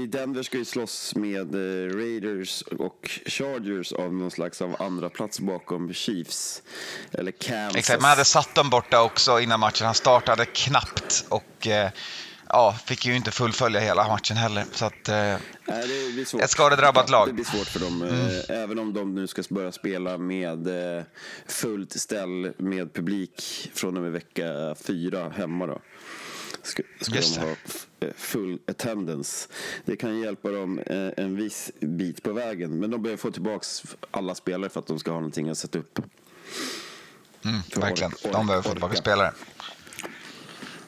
Denver 0.09 0.42
ska 0.42 0.59
ju 0.59 0.64
slåss 0.64 1.14
med 1.14 1.55
eh, 1.55 1.97
Raiders 1.97 2.62
och 2.62 3.21
Chargers 3.27 3.92
av 3.92 4.14
någon 4.14 4.31
slags 4.31 4.62
av 4.62 4.77
andra 4.83 5.11
plats 5.11 5.40
bakom 5.40 5.92
Chiefs. 5.92 6.62
Eller 7.12 7.33
Kansas. 7.33 7.77
exakt. 7.77 8.03
Man 8.03 8.11
hade 8.11 8.25
satt 8.25 8.55
dem 8.55 8.71
borta 8.71 9.03
också 9.03 9.40
innan 9.40 9.61
matchen. 9.61 9.87
Han 9.87 9.95
startade 9.95 10.45
knappt 10.45 11.25
och 11.29 11.66
eh, 11.66 11.90
ja, 12.53 12.77
fick 12.87 13.07
ju 13.07 13.17
inte 13.17 13.31
fullfölja 13.31 13.81
hela 13.81 14.09
matchen 14.09 14.37
heller. 14.37 14.65
Så 14.73 14.85
att, 14.85 15.09
eh, 15.09 15.15
Nej, 15.15 15.38
det 15.67 16.12
blir 16.12 16.25
svårt. 16.25 16.43
Ett 16.43 16.51
skadedrabbat 16.51 17.11
lag. 17.11 17.29
Det 17.29 17.33
blir 17.33 17.45
svårt 17.45 17.67
för 17.67 17.81
dem. 17.81 18.03
eh, 18.03 18.57
Även 18.57 18.79
om 18.79 18.93
de 18.93 19.15
nu 19.15 19.27
ska 19.27 19.43
börja 19.51 19.73
spela 19.73 20.19
med 20.19 20.97
eh, 20.99 21.03
fullt 21.47 21.93
ställ 22.01 22.53
med 22.59 22.93
publik 22.95 23.71
från 23.75 23.97
och 23.97 24.03
med 24.03 24.12
vecka 24.12 24.75
fyra 24.85 25.29
hemma 25.29 25.67
då. 25.67 25.79
Ska, 26.62 26.83
ska 27.01 27.15
Just 27.15 27.35
de 27.35 27.41
ha 27.41 27.49
eh, 28.01 28.15
full 28.17 28.59
attendance. 28.69 29.49
Det 29.85 29.97
kan 29.97 30.21
hjälpa 30.21 30.51
dem 30.51 30.81
en 31.17 31.37
viss 31.37 31.71
bit 31.81 32.23
på 32.23 32.33
vägen. 32.33 32.79
Men 32.81 32.91
de 32.91 33.03
behöver 33.03 33.19
få 33.21 33.31
tillbaka 33.31 33.65
alla 34.11 34.35
spelare 34.35 34.71
för 34.71 34.81
att 34.81 34.87
de 34.87 34.99
ska 34.99 35.11
ha 35.11 35.19
någonting 35.19 35.49
att 35.49 35.59
sätta 35.59 35.79
upp. 35.79 35.99
mm, 37.45 37.61
verkligen, 37.77 38.12
de 38.33 38.47
behöver 38.47 38.62
få 38.62 38.71
tillbaka 38.71 38.93
orka. 38.93 39.01
spelare. 39.03 39.33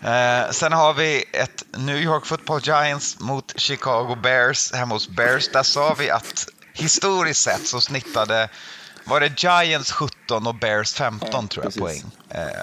Eh, 0.04 0.50
sen 0.50 0.72
har 0.72 0.94
vi 0.94 1.24
ett 1.32 1.64
New 1.76 1.96
York 1.96 2.26
Football 2.26 2.60
Giants 2.64 3.20
mot 3.20 3.52
Chicago 3.60 4.16
Bears 4.22 4.72
hemma 4.72 4.94
hos 4.94 5.08
Bears. 5.08 5.48
Där 5.48 5.62
sa 5.62 5.94
vi 5.98 6.10
att 6.10 6.46
historiskt 6.72 7.40
sett 7.40 7.66
så 7.66 7.80
snittade, 7.80 8.48
var 9.04 9.20
det 9.20 9.42
Giants 9.42 9.92
17 9.92 10.46
och 10.46 10.54
Bears 10.54 10.92
15 10.94 11.28
Ja, 11.32 11.48
tror 11.48 11.64
jag 11.64 11.74
precis. 11.74 11.80
poäng. 11.80 12.04
Eh, 12.28 12.60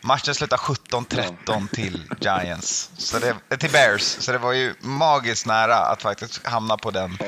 matchen 0.00 0.34
slutade 0.34 0.62
17-13 0.62 1.68
till 1.68 2.02
Giants, 2.20 2.90
så 2.96 3.18
det, 3.18 3.56
till 3.56 3.70
Bears. 3.70 4.02
Så 4.02 4.32
det 4.32 4.38
var 4.38 4.52
ju 4.52 4.74
magiskt 4.80 5.46
nära 5.46 5.76
att 5.76 6.02
faktiskt 6.02 6.46
hamna 6.46 6.76
på, 6.76 6.90
den, 6.90 7.18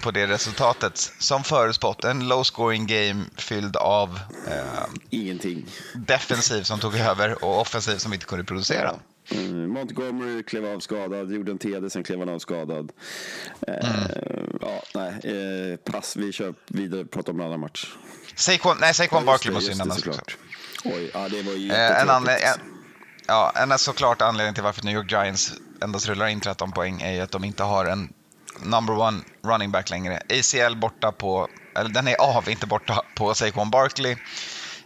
på 0.00 0.10
det 0.10 0.26
resultatet. 0.26 1.12
Som 1.18 1.44
förutspått, 1.44 2.04
en 2.04 2.28
low 2.28 2.42
scoring 2.42 2.86
game 2.86 3.24
fylld 3.36 3.76
av 3.76 4.20
eh, 4.48 4.84
Ingenting. 5.10 5.66
defensiv 5.94 6.62
som 6.62 6.78
tog 6.80 6.94
över 6.96 7.44
och 7.44 7.60
offensiv 7.60 7.96
som 7.96 8.12
inte 8.12 8.26
kunde 8.26 8.44
producera. 8.44 8.94
Mm, 9.30 9.70
Montgomery 9.70 10.42
klev 10.42 10.66
av 10.66 10.80
skadad, 10.80 11.32
gjorde 11.32 11.52
en 11.52 11.58
TD, 11.58 11.90
sen 11.90 12.04
klev 12.04 12.18
han 12.18 12.28
av 12.28 12.38
skadad. 12.38 12.92
Eh, 13.68 13.74
Mm. 13.76 14.58
Ja, 14.60 14.82
nej, 14.94 15.10
eh, 15.72 15.92
pass. 15.92 16.16
Vi 16.16 16.32
kör 16.32 16.54
vidare 16.68 17.00
och 17.00 17.10
pratar 17.10 17.32
om 17.32 17.40
en 17.40 17.46
annan 17.46 17.60
match. 17.60 17.86
Saquon, 18.34 18.76
nej, 18.80 18.94
Saquon 18.94 19.18
Ja, 19.18 19.26
Barkley 19.26 19.54
måste 19.54 19.70
just 19.70 19.80
ju 19.80 19.84
Oj, 20.84 21.10
ja, 21.14 21.28
det 21.28 21.42
var 21.42 21.52
ju 21.52 21.72
Eh, 21.72 21.78
en, 21.78 22.06
jättetråkigt. 22.08 22.10
anle- 22.10 22.54
en, 22.54 22.60
ja, 23.26 23.52
en 23.56 23.78
såklart 23.78 24.22
anledning 24.22 24.54
till 24.54 24.62
varför 24.62 24.84
New 24.84 24.94
York 24.94 25.10
Giants 25.10 25.52
endast 25.82 26.06
rullar 26.08 26.26
in 26.26 26.40
13 26.40 26.72
poäng 26.72 27.02
är 27.02 27.12
ju 27.12 27.20
att 27.20 27.30
de 27.30 27.44
inte 27.44 27.62
har 27.62 27.84
en 27.84 28.12
number 28.62 28.98
one 28.98 29.20
running 29.44 29.70
back 29.70 29.90
längre. 29.90 30.20
ACL 30.30 30.76
borta 30.76 31.12
på, 31.12 31.48
eller 31.76 31.90
den 31.90 32.08
är 32.08 32.16
av, 32.20 32.48
inte 32.50 32.66
borta 32.66 33.02
på 33.14 33.34
Saquon 33.34 33.70
Barkley. 33.70 34.16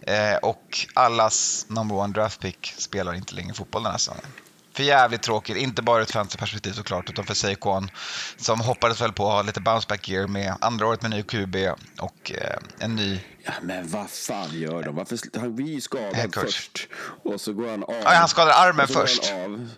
Eh, 0.01 0.35
och 0.35 0.87
allas 0.93 1.65
number 1.69 1.95
one 1.95 2.13
draft 2.13 2.39
pick 2.41 2.73
spelar 2.77 3.13
inte 3.13 3.35
längre 3.35 3.53
fotboll 3.53 3.83
den 3.83 3.91
här 3.91 3.99
säsongen. 3.99 4.25
För 4.73 4.83
jävligt 4.83 5.21
tråkigt, 5.21 5.57
inte 5.57 5.81
bara 5.81 5.97
ur 5.99 6.03
ett 6.03 6.11
fantasyperspektiv 6.11 6.71
såklart, 6.71 7.09
utan 7.09 7.25
för 7.25 7.33
Saquon 7.33 7.91
som 8.37 8.59
hoppades 8.61 9.01
väl 9.01 9.11
på 9.13 9.27
att 9.27 9.33
ha 9.33 9.41
lite 9.41 9.61
bounce 9.61 9.87
back 9.89 10.09
year 10.09 10.27
med 10.27 10.55
andra 10.61 10.87
året 10.87 11.01
med 11.01 11.11
ny 11.11 11.23
QB 11.23 11.55
och 11.99 12.31
eh, 12.31 12.57
en 12.79 12.95
ny 12.95 13.19
Ja, 13.43 13.51
men 13.61 13.87
vad 13.87 14.09
fan 14.09 14.49
gör 14.59 14.83
de? 14.83 14.95
Varför, 14.95 15.19
han 15.39 15.55
blir 15.55 15.67
ju 15.67 15.81
skadad 15.81 16.33
först. 16.33 16.87
Och 17.23 17.41
så 17.41 17.53
går 17.53 17.69
han 17.69 17.83
av. 17.83 17.95
Ja, 18.03 18.09
han 18.09 18.27
skadar 18.29 18.53
armen 18.67 18.87
först. 18.87 19.31
Av. 19.31 19.69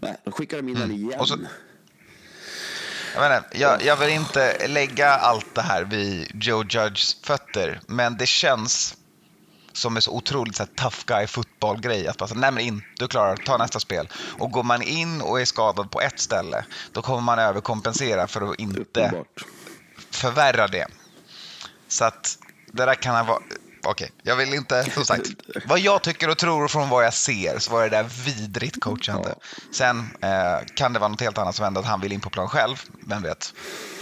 Nej, 0.00 0.16
då 0.24 0.32
skickar 0.32 0.56
de 0.56 0.68
in 0.68 0.76
honom 0.76 0.90
igen. 0.96 1.26
Så- 1.26 1.38
Jag, 3.14 3.20
menar, 3.20 3.42
jag, 3.52 3.82
jag 3.84 3.96
vill 3.96 4.08
inte 4.08 4.68
lägga 4.68 5.08
allt 5.10 5.54
det 5.54 5.62
här 5.62 5.84
vid 5.84 6.30
Joe 6.44 6.64
Judges 6.70 7.16
fötter, 7.22 7.80
men 7.86 8.16
det 8.16 8.26
känns 8.26 8.96
som 9.72 9.96
en 9.96 10.02
så 10.02 10.10
otroligt 10.10 10.56
så 10.56 10.62
här, 10.62 10.70
tough 10.74 10.96
guy 11.06 11.26
fotbollgrej. 11.26 12.08
Att 12.08 12.16
bara, 12.16 12.28
så, 12.28 12.34
nej 12.34 12.50
men 12.52 12.64
in, 12.64 12.82
du 12.96 13.08
klarar 13.08 13.36
ta 13.36 13.56
nästa 13.56 13.80
spel. 13.80 14.08
Och 14.38 14.50
går 14.50 14.62
man 14.62 14.82
in 14.82 15.20
och 15.20 15.40
är 15.40 15.44
skadad 15.44 15.90
på 15.90 16.00
ett 16.00 16.20
ställe, 16.20 16.64
då 16.92 17.02
kommer 17.02 17.20
man 17.20 17.38
överkompensera 17.38 18.26
för 18.26 18.50
att 18.50 18.58
inte 18.58 18.80
Uppenbart. 18.80 19.44
förvärra 20.10 20.68
det. 20.68 20.86
Så 21.88 22.04
att 22.04 22.38
det 22.72 22.84
där 22.84 22.94
kan 22.94 23.26
varit... 23.26 23.42
Okej, 23.84 24.12
jag 24.22 24.36
vill 24.36 24.54
inte... 24.54 24.90
Som 24.90 25.04
sagt, 25.04 25.28
vad 25.66 25.78
jag 25.78 26.02
tycker 26.02 26.30
och 26.30 26.38
tror 26.38 26.68
från 26.68 26.88
vad 26.88 27.04
jag 27.04 27.14
ser 27.14 27.58
så 27.58 27.72
var 27.72 27.82
det 27.82 27.88
där 27.88 28.02
vidrigt 28.24 28.80
coachande. 28.80 29.34
Sen 29.72 29.98
eh, 30.20 30.66
kan 30.74 30.92
det 30.92 30.98
vara 30.98 31.08
något 31.08 31.20
helt 31.20 31.38
annat 31.38 31.54
som 31.54 31.64
hände, 31.64 31.80
att 31.80 31.86
han 31.86 32.00
vill 32.00 32.12
in 32.12 32.20
på 32.20 32.30
plan 32.30 32.48
själv. 32.48 32.82
Vem 33.06 33.22
vet? 33.22 33.54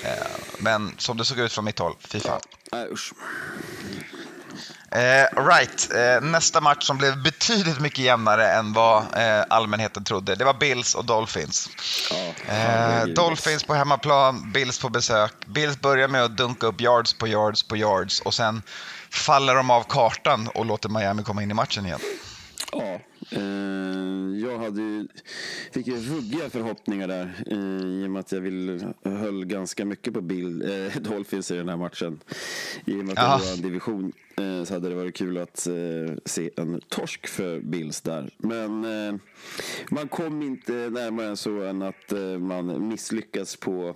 Eh, 0.05 0.11
men 0.59 0.95
som 0.99 1.17
det 1.17 1.25
såg 1.25 1.39
ut 1.39 1.53
från 1.53 1.65
mitt 1.65 1.79
håll, 1.79 1.95
fy 2.01 2.21
fan. 2.21 2.41
Nej, 2.73 2.89
usch. 2.93 3.13
Eh, 4.91 5.43
right, 5.45 5.93
eh, 5.95 6.21
nästa 6.21 6.61
match 6.61 6.85
som 6.85 6.99
blev 6.99 7.23
betydligt 7.23 7.81
mycket 7.81 7.99
jämnare 7.99 8.53
än 8.53 8.73
vad 8.73 9.03
eh, 9.03 9.45
allmänheten 9.49 10.05
trodde. 10.05 10.35
Det 10.35 10.45
var 10.45 10.55
Bills 10.55 10.95
och 10.95 11.05
Dolphins. 11.05 11.69
Herregud. 12.47 13.17
Dolphins 13.17 13.65
på 13.65 13.75
hemmaplan, 13.75 14.53
Bills 14.53 14.79
på 14.79 14.89
besök. 14.89 15.33
Bills 15.47 15.81
börjar 15.81 16.09
med 16.09 16.25
att 16.25 16.37
dunka 16.37 16.67
upp 16.67 16.81
yards 16.81 17.15
på 17.15 17.29
yards 17.29 17.63
på 17.63 17.77
yards 17.77 18.21
och 18.21 18.35
sen 18.35 18.63
faller 19.11 19.55
de 19.55 19.71
av 19.71 19.83
kartan 19.83 20.49
och 20.49 20.67
låter 20.67 20.89
Miami 20.89 21.23
komma 21.23 21.43
in 21.43 21.51
i 21.51 21.55
matchen 21.55 21.87
igen. 21.87 22.01
Ja, 22.73 22.99
jag 24.43 24.59
hade 24.59 24.83
ju, 24.83 25.09
fick 25.73 25.87
ju 25.87 25.97
ruggiga 25.97 26.51
förhoppningar 26.51 27.09
där 27.09 27.35
eh, 27.47 27.87
i 28.03 28.07
och 28.07 28.11
med 28.11 28.21
att 28.21 28.33
jag 28.33 28.41
vill, 28.41 28.87
höll 29.03 29.45
ganska 29.45 29.85
mycket 29.85 30.15
på 30.15 30.21
Bill, 30.21 30.63
eh, 30.63 30.97
Dolphins 31.03 31.51
i 31.51 31.55
den 31.57 31.69
här 31.69 31.77
matchen. 31.77 32.21
I 32.85 32.93
och 32.93 33.05
med 33.05 33.11
att 33.11 33.19
Ja. 33.19 33.39
det 33.39 33.45
var 33.47 33.53
en 33.57 33.63
division 33.63 34.13
eh, 34.37 34.65
så 34.65 34.75
hade 34.75 34.89
det 34.89 34.95
varit 34.95 35.17
kul 35.17 35.39
att 35.39 35.67
eh, 35.67 36.15
se 36.25 36.51
en 36.57 36.81
torsk 36.89 37.27
för 37.27 37.61
Bills 37.61 38.01
där. 38.01 38.31
Men 38.39 38.85
eh, 38.85 39.15
man 39.91 40.09
kom 40.09 40.43
inte 40.43 40.73
närmare 40.73 41.27
än 41.27 41.37
så 41.37 41.63
än 41.63 41.83
att 41.83 42.13
eh, 42.13 42.39
man 42.39 42.89
misslyckas 42.89 43.57
på 43.57 43.95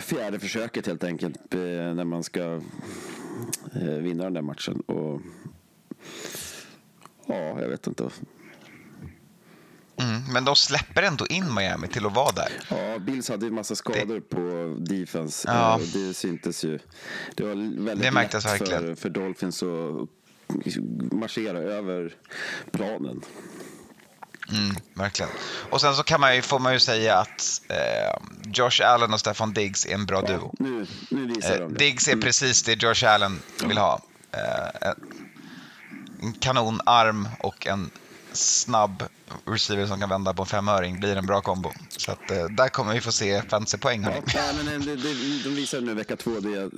fjärde 0.00 0.38
försöket 0.38 0.86
helt 0.86 1.04
enkelt 1.04 1.54
eh, 1.54 1.60
när 1.94 2.04
man 2.04 2.22
ska 2.24 2.60
eh, 3.74 3.94
vinna 3.98 4.24
den 4.24 4.34
där 4.34 4.42
matchen. 4.42 4.80
Och 4.80 5.20
Ja, 7.30 7.60
jag 7.60 7.68
vet 7.68 7.86
inte. 7.86 8.08
Mm, 10.00 10.22
men 10.32 10.44
de 10.44 10.56
släpper 10.56 11.02
ändå 11.02 11.26
in 11.26 11.54
Miami 11.54 11.88
till 11.88 12.06
att 12.06 12.14
vara 12.14 12.32
där. 12.32 12.48
Ja, 12.70 12.98
Bills 12.98 13.28
hade 13.28 13.46
ju 13.46 13.52
massa 13.52 13.74
skador 13.74 14.20
på 14.20 14.76
defense. 14.84 15.48
Ja. 15.48 15.74
Eh, 15.80 15.86
Det 15.94 16.14
syntes 16.14 16.64
ju. 16.64 16.78
Det 17.36 17.42
var 17.42 17.54
väldigt 17.84 18.02
Det 18.02 18.10
lätt 18.10 18.44
verkligen. 18.44 18.80
för, 18.82 18.94
för 18.94 19.08
Dolphins 19.08 19.62
att 19.62 20.08
marschera 21.12 21.58
över 21.58 22.14
planen. 22.72 23.20
Mm, 24.52 24.76
verkligen. 24.94 25.30
Och 25.70 25.80
sen 25.80 25.94
så 25.94 26.02
kan 26.02 26.20
man 26.20 26.36
ju, 26.36 26.42
får 26.42 26.58
man 26.58 26.72
ju 26.72 26.80
säga 26.80 27.16
att 27.16 27.62
eh, 27.68 28.22
Josh 28.52 28.80
Allen 28.84 29.12
och 29.14 29.20
Stefan 29.20 29.52
Diggs 29.52 29.86
är 29.86 29.94
en 29.94 30.06
bra 30.06 30.20
duo. 30.22 30.54
Nu, 30.58 30.86
nu 31.10 31.26
visar 31.26 31.52
Eh, 31.54 31.58
de 31.60 31.72
det. 31.72 31.78
Diggs 31.78 32.08
är 32.08 32.16
precis 32.16 32.62
det 32.62 32.82
Josh 32.82 33.04
Allen 33.06 33.38
vill 33.64 33.78
ha. 33.78 34.02
Eh, 34.32 34.88
en 34.88 35.19
kanonarm 36.40 37.28
och 37.40 37.66
en 37.66 37.90
snabb 38.32 39.04
receiver 39.46 39.86
som 39.86 40.00
kan 40.00 40.08
vända 40.08 40.34
på 40.34 40.42
en 40.42 40.46
femöring 40.46 41.00
blir 41.00 41.16
en 41.16 41.26
bra 41.26 41.40
kombo. 41.40 41.72
Så 41.88 42.12
att, 42.12 42.30
eh, 42.30 42.44
där 42.44 42.68
kommer 42.68 42.94
vi 42.94 43.00
få 43.00 43.12
se 43.12 43.42
fantasypoäng. 43.42 44.02
Ja, 44.02 44.42
men 44.56 44.68
eh, 44.68 44.80
det, 44.80 44.96
det, 44.96 45.42
de 45.44 45.50
visade 45.50 45.86
nu 45.86 45.94
vecka 45.94 46.16
två. 46.16 46.40
Det 46.40 46.50
jag 46.50 46.74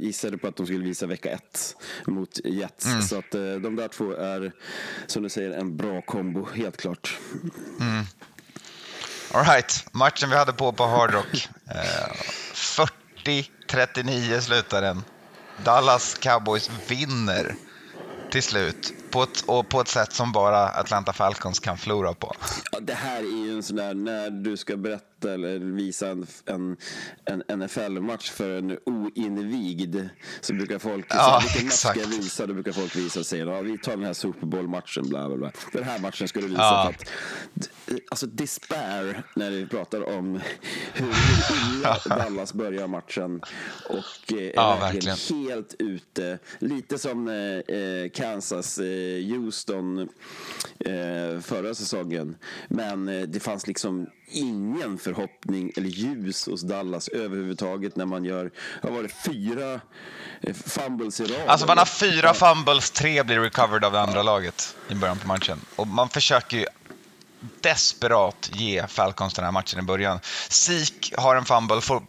gissade 0.00 0.38
på 0.38 0.48
att 0.48 0.56
de 0.56 0.66
skulle 0.66 0.84
visa 0.84 1.06
vecka 1.06 1.30
ett 1.30 1.76
mot 2.06 2.38
Jets. 2.44 2.86
Mm. 2.86 3.02
Så 3.02 3.18
att 3.18 3.34
eh, 3.34 3.40
de 3.40 3.76
där 3.76 3.88
två 3.88 4.12
är, 4.12 4.52
som 5.06 5.22
du 5.22 5.28
säger, 5.28 5.50
en 5.50 5.76
bra 5.76 6.02
kombo, 6.02 6.48
helt 6.54 6.76
klart. 6.76 7.18
All 9.34 9.44
right, 9.44 9.86
matchen 9.92 10.30
vi 10.30 10.36
hade 10.36 10.52
på 10.52 10.72
på 10.72 10.86
Hard 10.86 11.12
Rock. 11.12 11.48
Eh, 11.70 12.16
40-39 13.24 14.40
slutar 14.40 14.82
den. 14.82 15.04
Dallas 15.64 16.14
Cowboys 16.14 16.70
vinner 16.88 17.56
till 18.32 18.42
slut 18.42 18.94
på 19.10 19.22
ett, 19.22 19.40
och 19.46 19.68
på 19.68 19.80
ett 19.80 19.88
sätt 19.88 20.12
som 20.12 20.32
bara 20.32 20.68
Atlanta 20.68 21.12
Falcons 21.12 21.60
kan 21.60 21.78
förlora 21.78 22.14
på. 22.14 22.34
Ja, 22.72 22.80
det 22.80 22.94
här 22.94 23.18
är 23.18 23.46
ju 23.46 23.52
en 23.52 23.62
sån 23.62 23.76
där, 23.76 23.94
när 23.94 24.30
du 24.30 24.56
ska 24.56 24.76
berätta 24.76 25.11
eller 25.24 25.58
visa 25.58 26.08
en, 26.08 26.26
en, 26.46 26.76
en 27.24 27.58
NFL-match 27.58 28.30
för 28.30 28.58
en 28.58 28.78
oinvigd 28.86 29.96
så 30.40 30.54
brukar 30.54 30.78
folk 30.78 31.06
Ja, 31.08 31.14
säga 31.16 31.38
vilken 31.40 31.64
match 31.64 31.72
exakt. 31.74 31.98
ska 32.00 32.10
jag 32.10 32.18
visa? 32.18 32.46
Då 32.46 32.54
brukar 32.54 32.72
folk 32.72 32.96
visa 32.96 33.20
och 33.20 33.26
säga 33.26 33.44
ja, 33.44 33.60
vi 33.60 33.78
tar 33.78 33.92
den 33.96 34.04
här 34.04 34.12
Super 34.12 34.46
Bowl-matchen, 34.46 35.08
bla 35.08 35.28
bla 35.28 35.36
bla. 35.36 35.52
Den 35.72 35.84
här 35.84 35.98
matchen 35.98 36.28
ska 36.28 36.40
du 36.40 36.46
visa 36.48 36.60
Ja. 36.62 36.92
för 36.96 37.04
att, 37.94 38.00
alltså 38.10 38.26
despair 38.26 39.22
när 39.36 39.50
vi 39.50 39.66
pratar 39.66 40.16
om 40.18 40.40
hur, 40.94 41.06
illa 41.78 41.98
Dallas 42.16 42.54
börjar 42.54 42.86
matchen 42.86 43.40
och 43.88 44.32
eh, 44.32 44.38
är 44.38 44.52
Ja, 44.54 44.76
verkligen 44.80 45.16
helt 45.46 45.74
ute. 45.78 46.38
Lite 46.58 46.98
som 46.98 47.28
eh, 47.28 47.76
eh, 47.76 48.08
Kansas, 48.10 48.78
eh, 48.78 49.24
Houston 49.28 49.98
eh, 50.78 51.40
förra 51.40 51.74
säsongen. 51.74 52.36
Men 52.68 53.06
det 53.28 53.40
fanns 53.40 53.66
liksom 53.66 54.06
ingen 54.34 54.98
förhoppning 55.14 55.72
eller 55.76 55.88
ljus 55.88 56.46
hos 56.46 56.62
Dallas 56.62 57.08
överhuvudtaget 57.08 57.96
när 57.96 58.06
man 58.06 58.24
gör, 58.24 58.50
vad 58.82 58.92
var 58.92 59.02
det, 59.02 59.08
fyra 59.08 59.80
eh, 60.40 60.54
fumbles 60.54 61.20
i 61.20 61.24
rad? 61.24 61.48
Alltså 61.48 61.66
man 61.66 61.78
har 61.78 61.84
fyra 61.84 62.34
fumbles, 62.34 62.90
tre 62.90 63.22
blir 63.22 63.40
recovered 63.40 63.84
av 63.84 63.92
det 63.92 64.00
andra 64.00 64.22
laget 64.22 64.76
i 64.88 64.94
början 64.94 65.18
på 65.18 65.28
matchen. 65.28 65.60
Och 65.76 65.86
man 65.86 66.08
försöker 66.08 66.56
ju 66.56 66.66
desperat 67.60 68.50
ge 68.54 68.86
Falcons 68.86 69.34
den 69.34 69.44
här 69.44 69.52
matchen 69.52 69.78
i 69.78 69.82
början. 69.82 70.20
Sik 70.48 71.14
har 71.16 71.36
en 71.36 71.44
fumble, 71.44 71.80
får 71.80 72.02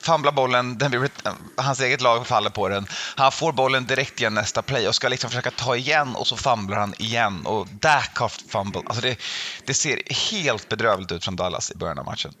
fumblar 0.00 0.32
bollen, 0.32 0.78
den 0.78 0.90
blir, 0.90 1.10
hans 1.56 1.80
eget 1.80 2.00
lag 2.00 2.26
faller 2.26 2.50
på 2.50 2.68
den. 2.68 2.86
Han 3.16 3.32
får 3.32 3.52
bollen 3.52 3.86
direkt 3.86 4.20
igen 4.20 4.34
nästa 4.34 4.62
play 4.62 4.88
och 4.88 4.94
ska 4.94 5.08
liksom 5.08 5.30
försöka 5.30 5.50
ta 5.50 5.76
igen 5.76 6.14
och 6.14 6.26
så 6.26 6.36
fumblar 6.36 6.76
han 6.78 6.94
igen. 6.98 7.46
Och 7.46 7.66
Dak 7.68 8.18
har 8.18 8.28
fumble. 8.28 8.82
Alltså 8.86 9.02
det, 9.02 9.16
det 9.64 9.74
ser 9.74 10.02
helt 10.30 10.68
bedrövligt 10.68 11.12
ut 11.12 11.24
från 11.24 11.36
Dallas 11.36 11.70
i 11.70 11.74
början 11.74 11.98
av 11.98 12.04
matchen. 12.04 12.32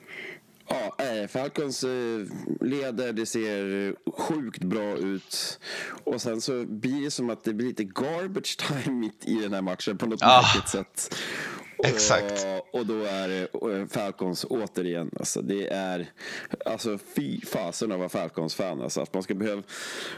Ja, 0.70 1.04
eh, 1.04 1.28
Falcons 1.28 1.84
eh, 1.84 1.88
leder, 2.60 3.12
det 3.12 3.26
ser 3.26 3.94
sjukt 4.20 4.62
bra 4.64 4.96
ut. 4.96 5.58
Och 6.04 6.20
sen 6.20 6.40
så 6.40 6.64
blir 6.64 7.04
det 7.04 7.10
som 7.10 7.30
att 7.30 7.44
det 7.44 7.52
blir 7.54 7.66
lite 7.66 7.84
garbage 7.84 8.56
time 8.68 8.94
mitt 8.96 9.24
i 9.24 9.34
den 9.34 9.52
här 9.54 9.62
matchen 9.62 9.98
på 9.98 10.06
något 10.06 10.20
Ja. 10.20 10.42
märkligt 10.42 10.68
sätt. 10.68 11.14
Exakt. 11.84 12.46
Och, 12.72 12.80
och 12.80 12.86
då 12.86 13.04
är 13.04 13.28
det 13.28 13.48
eh, 13.78 13.86
Falcons 13.86 14.46
återigen. 14.48 15.10
Alltså 15.18 15.42
det 15.42 15.68
är, 15.68 16.10
alltså 16.66 16.98
fy 17.16 17.40
fasen 17.40 17.92
av 17.92 17.98
vara 17.98 18.08
Falcons-fan. 18.08 18.82
Alltså 18.82 19.00
att 19.00 19.14
man 19.14 19.22
ska 19.22 19.34
behöva, 19.34 19.62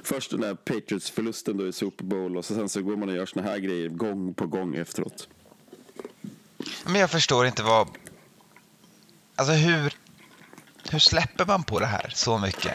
först 0.03 0.31
den 0.31 0.41
där 0.41 0.55
Patriots-förlusten 0.55 1.57
då 1.57 1.67
i 1.67 1.73
Super 1.73 2.05
Bowl 2.05 2.37
och 2.37 2.45
så 2.45 2.55
sen 2.55 2.69
så 2.69 2.83
går 2.83 2.97
man 2.97 3.09
och 3.09 3.15
gör 3.15 3.27
såna 3.27 3.47
här 3.47 3.59
grejer 3.59 3.89
gång 3.89 4.35
på 4.35 4.47
gång 4.47 4.77
efteråt. 4.77 5.29
Men 6.85 7.01
jag 7.01 7.11
förstår 7.11 7.47
inte 7.47 7.63
vad... 7.63 7.89
Alltså 9.37 9.55
hur, 9.55 9.95
hur 10.91 10.99
släpper 10.99 11.47
man 11.47 11.63
på 11.63 11.79
det 11.79 11.87
här 11.87 12.13
så 12.15 12.39
mycket? 12.39 12.75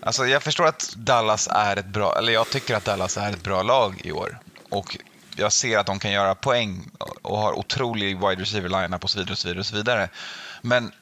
Alltså 0.00 0.26
jag 0.26 0.42
förstår 0.42 0.66
att 0.66 0.94
Dallas 0.96 1.48
är 1.50 1.76
ett 1.76 1.86
bra, 1.86 2.18
eller 2.18 2.32
jag 2.32 2.50
tycker 2.50 2.74
att 2.74 2.84
Dallas 2.84 3.16
är 3.16 3.32
ett 3.32 3.42
bra 3.42 3.62
lag 3.62 4.00
i 4.04 4.12
år. 4.12 4.38
Och 4.68 4.98
jag 5.38 5.52
ser 5.52 5.78
att 5.78 5.86
de 5.86 5.98
kan 5.98 6.10
göra 6.10 6.34
poäng 6.34 6.90
och 7.22 7.38
har 7.38 7.52
otrolig 7.52 8.16
wide 8.16 8.42
receiver 8.42 8.68
lineup 8.68 9.04
och 9.04 9.10
så 9.10 9.18
vidare 9.18 9.32
och 9.32 9.38
så 9.38 9.48
vidare 9.48 9.60
och 9.60 9.66
så 9.66 9.76
vidare. 9.76 10.08
Men 10.62 10.92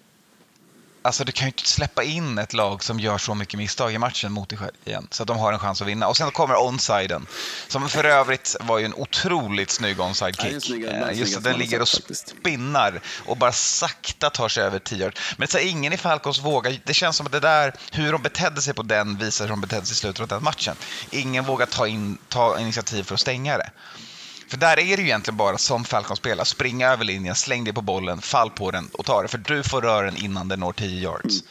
Alltså 1.06 1.24
du 1.24 1.32
kan 1.32 1.46
ju 1.46 1.48
inte 1.48 1.68
släppa 1.68 2.02
in 2.02 2.38
ett 2.38 2.52
lag 2.52 2.84
som 2.84 3.00
gör 3.00 3.18
så 3.18 3.34
mycket 3.34 3.58
misstag 3.58 3.94
i 3.94 3.98
matchen 3.98 4.32
mot 4.32 4.48
dig 4.48 4.58
själv 4.58 4.72
igen. 4.84 5.08
Så 5.10 5.22
att 5.22 5.26
de 5.26 5.38
har 5.38 5.52
en 5.52 5.58
chans 5.58 5.82
att 5.82 5.88
vinna. 5.88 6.08
Och 6.08 6.16
sen 6.16 6.30
kommer 6.30 6.54
onsiden. 6.54 7.26
Som 7.68 7.88
för 7.88 8.04
övrigt 8.04 8.56
var 8.60 8.78
ju 8.78 8.84
en 8.84 8.94
otroligt 8.94 9.70
snygg 9.70 10.00
onside 10.00 10.36
Ja, 10.38 10.44
Eh, 11.10 11.18
Just 11.18 11.36
att 11.36 11.44
den 11.44 11.58
ligger 11.58 11.80
och 11.82 11.88
spinnar 11.88 13.00
och 13.26 13.36
bara 13.36 13.52
sakta 13.52 14.30
tar 14.30 14.48
sig 14.48 14.62
över 14.64 14.78
10 14.78 14.98
yard. 15.02 15.18
Men 15.36 15.48
så 15.48 15.58
här, 15.58 15.64
ingen 15.64 15.92
i 15.92 15.96
Falcons 15.96 16.38
vågar. 16.38 16.80
Det 16.84 16.94
känns 16.94 17.16
som 17.16 17.26
att 17.26 17.32
det 17.32 17.40
där, 17.40 17.74
hur 17.92 18.12
de 18.12 18.22
betedde 18.22 18.62
sig 18.62 18.74
på 18.74 18.82
den 18.82 19.18
visar 19.18 19.44
hur 19.44 19.50
de 19.50 19.60
betedde 19.60 19.86
sig 19.86 19.92
i 19.92 19.96
slutet 19.96 20.20
av 20.20 20.28
den 20.28 20.44
matchen. 20.44 20.76
Ingen 21.10 21.44
vågar 21.44 21.66
ta, 21.66 21.86
in, 21.86 22.18
ta 22.28 22.58
initiativ 22.60 23.02
för 23.02 23.14
att 23.14 23.20
stänga 23.20 23.58
det. 23.58 23.70
För 24.48 24.56
där 24.56 24.78
är 24.78 24.96
det 24.96 25.02
ju 25.02 25.08
egentligen 25.08 25.36
bara 25.36 25.58
som 25.58 25.84
Falcon 25.84 26.16
spelar, 26.16 26.44
springa 26.44 26.88
över 26.88 27.04
linjen, 27.04 27.34
släng 27.34 27.64
dig 27.64 27.74
på 27.74 27.82
bollen, 27.82 28.20
fall 28.20 28.50
på 28.50 28.70
den 28.70 28.88
och 28.92 29.04
ta 29.04 29.22
det. 29.22 29.28
För 29.28 29.38
du 29.38 29.62
får 29.62 29.82
röra 29.82 30.06
den 30.06 30.16
innan 30.16 30.48
den 30.48 30.60
når 30.60 30.72
10 30.72 31.00
yards. 31.00 31.44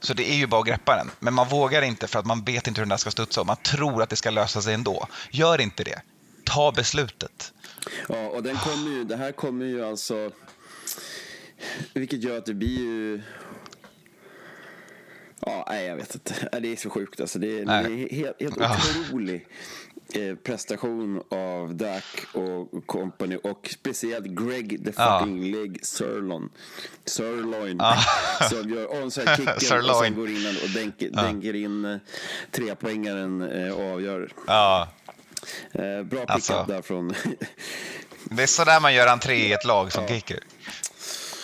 Så 0.00 0.14
det 0.14 0.30
är 0.30 0.36
ju 0.36 0.46
bara 0.46 0.60
att 0.60 0.66
greppa 0.66 0.96
den. 0.96 1.10
Men 1.18 1.34
man 1.34 1.48
vågar 1.48 1.82
inte 1.82 2.06
för 2.06 2.18
att 2.18 2.26
man 2.26 2.44
vet 2.44 2.66
inte 2.66 2.80
hur 2.80 2.84
den 2.84 2.88
där 2.88 2.96
ska 2.96 3.10
studsa 3.10 3.40
och 3.40 3.46
man 3.46 3.56
tror 3.56 4.02
att 4.02 4.08
det 4.08 4.16
ska 4.16 4.30
lösa 4.30 4.62
sig 4.62 4.74
ändå. 4.74 5.06
Gör 5.30 5.60
inte 5.60 5.84
det. 5.84 6.02
Ta 6.44 6.72
beslutet. 6.72 7.52
Ja, 8.08 8.26
och 8.28 8.42
den 8.42 8.56
kommer 8.56 8.90
ju, 8.90 9.04
det 9.04 9.16
här 9.16 9.32
kommer 9.32 9.64
ju 9.64 9.86
alltså... 9.86 10.30
Vilket 11.92 12.22
gör 12.22 12.38
att 12.38 12.46
det 12.46 12.54
blir 12.54 12.78
ju... 12.78 13.22
Ja, 15.46 15.66
nej, 15.68 15.86
jag 15.86 15.96
vet 15.96 16.14
inte. 16.14 16.34
Ja, 16.52 16.60
Det 16.60 16.72
är 16.72 16.76
så 16.76 16.90
sjukt 16.90 17.20
alltså. 17.20 17.38
Det 17.38 17.58
är, 17.60 17.64
det 17.64 17.72
är 17.72 18.10
helt, 18.14 18.40
helt 18.40 18.56
Ja. 18.60 18.76
otrolig 19.00 19.46
eh, 20.14 20.34
prestation 20.36 21.22
av 21.30 21.74
Dak 21.74 22.04
och 22.32 22.86
company 22.86 23.36
och 23.36 23.68
speciellt 23.80 24.26
Greg 24.26 24.84
the 24.84 24.92
Ja. 24.96 25.18
fucking 25.20 25.50
leg 25.52 25.78
Sirlon. 25.82 26.50
Sirloin. 27.04 27.76
Ja. 27.80 27.96
Som 28.50 28.70
gör 28.70 28.86
onside-kicken 28.86 29.54
och 29.54 29.62
Sirloin. 29.62 30.04
sen 30.04 30.14
går 30.14 30.28
in 30.30 30.46
och 30.64 30.70
dänker, 30.74 31.10
dänker 31.10 31.54
in 31.54 31.84
eh, 31.84 31.96
trepoängaren 32.50 33.42
eh, 33.42 33.72
och 33.72 33.92
avgör. 33.92 34.32
Ja, 34.46 34.88
bra 35.72 36.02
pickup 36.20 36.30
Alltså. 36.30 36.64
där 36.68 36.82
från... 36.82 37.14
det 38.24 38.42
är 38.42 38.46
sådär 38.46 38.80
man 38.80 38.94
gör 38.94 39.06
entré 39.06 39.34
i 39.34 39.52
ett 39.52 39.64
lag 39.64 39.92
som 39.92 40.06
kicker. 40.08 40.38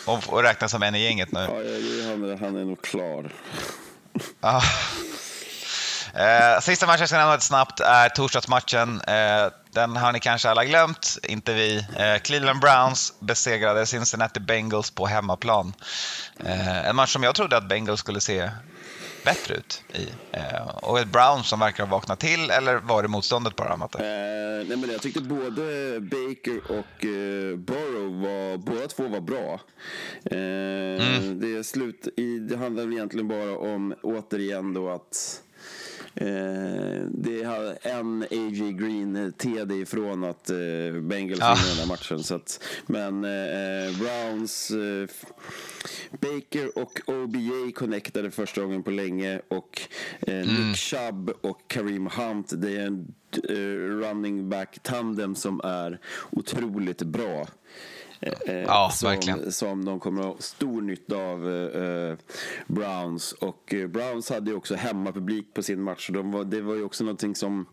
Och, 0.06 0.32
och 0.32 0.42
räknas 0.42 0.70
som 0.70 0.82
en 0.82 0.94
i 0.94 1.02
gänget 1.04 1.32
nu. 1.32 1.40
ja, 1.40 1.62
ja, 1.62 2.10
han, 2.10 2.24
är- 2.30 2.36
han 2.36 2.56
är 2.56 2.64
nog 2.64 2.82
klar. 2.82 3.32
Ah. 4.40 4.62
Eh, 6.14 6.60
sista 6.60 6.86
matchen 6.86 7.00
jag 7.00 7.08
ska 7.08 7.18
nämna 7.18 7.32
lite 7.32 7.44
snabbt 7.44 7.80
är 7.80 8.08
torsdagsmatchen. 8.08 9.00
Eh, 9.00 9.46
den 9.72 9.96
har 9.96 10.12
ni 10.12 10.20
kanske 10.20 10.50
alla 10.50 10.64
glömt, 10.64 11.18
inte 11.22 11.52
vi. 11.52 11.86
Eh, 11.96 12.18
Cleveland 12.18 12.60
Browns 12.60 13.12
besegrade 13.20 13.86
Cincinnati 13.86 14.40
Bengals 14.40 14.90
på 14.90 15.06
hemmaplan. 15.06 15.74
Eh, 16.44 16.88
en 16.88 16.96
match 16.96 17.12
som 17.12 17.22
jag 17.22 17.34
trodde 17.34 17.56
att 17.56 17.68
Bengals 17.68 18.00
skulle 18.00 18.20
se 18.20 18.50
bättre 19.24 19.54
ut 19.54 19.82
i. 19.94 20.08
Eh, 20.32 20.68
och 20.68 20.98
ett 20.98 21.08
Browns 21.08 21.48
som 21.48 21.60
verkar 21.60 21.86
ha 21.86 21.90
vaknat 21.90 22.20
till, 22.20 22.50
eller 22.50 22.76
var 22.76 23.02
det 23.02 23.08
motståndet 23.08 23.56
bara, 23.56 23.76
Matte? 23.76 23.98
Eh, 23.98 24.68
nej 24.68 24.76
men 24.76 24.90
jag 24.90 25.02
tyckte 25.02 25.20
både 25.20 26.00
Baker 26.00 26.60
och 26.68 27.04
eh, 27.04 27.56
Burrow 27.56 28.20
var, 28.20 28.56
båda 28.56 28.88
två 28.88 29.08
var 29.08 29.20
bra. 29.20 29.60
Eh, 30.24 31.22
det, 31.32 31.56
är 31.56 31.62
slut, 31.62 32.08
i, 32.16 32.38
det 32.38 32.56
handlar 32.56 32.84
väl 32.84 32.92
egentligen 32.92 33.28
bara 33.28 33.58
om, 33.58 33.94
återigen 34.02 34.74
då 34.74 34.90
att 34.90 35.42
Eh, 36.14 37.06
det 37.10 37.42
har 37.44 37.78
en 37.82 38.22
A.J. 38.22 38.72
Green 38.72 39.32
TD 39.38 39.74
ifrån 39.74 40.24
att 40.24 40.50
eh, 40.50 40.56
Bengals 41.00 41.40
vinner 41.40 41.68
den 41.68 41.78
här 41.78 41.86
matchen. 41.86 42.22
Så 42.22 42.34
att, 42.34 42.64
men 42.86 43.24
eh, 43.24 43.98
Browns, 43.98 44.70
eh, 44.70 45.08
Baker 46.10 46.78
och 46.78 47.00
OBJ 47.06 47.72
connectade 47.74 48.30
första 48.30 48.62
gången 48.62 48.82
på 48.82 48.90
länge 48.90 49.40
och 49.48 49.80
eh, 50.20 50.34
Nick 50.34 50.76
Chubb 50.76 51.30
och 51.40 51.60
Kareem 51.66 52.06
Hunt, 52.06 52.52
det 52.56 52.76
är 52.76 52.86
en 52.86 53.14
eh, 53.48 53.54
running 54.00 54.48
back 54.48 54.78
tandem 54.82 55.34
som 55.34 55.60
är 55.64 55.98
otroligt 56.30 57.02
bra. 57.02 57.46
Eh, 58.22 58.54
Ja, 58.54 58.90
som, 58.94 59.08
verkligen. 59.10 59.52
som 59.52 59.84
de 59.84 60.00
kommer 60.00 60.20
att 60.20 60.26
ha 60.26 60.36
stor 60.38 60.82
nytta 60.82 61.16
av, 61.16 61.48
eh, 61.54 61.82
eh, 61.82 62.16
Browns. 62.66 63.32
Och 63.32 63.74
eh, 63.74 63.86
Browns 63.86 64.30
hade 64.30 64.50
ju 64.50 64.56
också 64.56 64.74
hemmapublik 64.74 65.54
på 65.54 65.62
sin 65.62 65.82
match. 65.82 66.10
De 66.12 66.32
var, 66.32 66.44
det 66.44 66.60
var 66.60 66.74
ju 66.74 66.84
också 66.84 67.04
någonting 67.04 67.34
som 67.34 67.66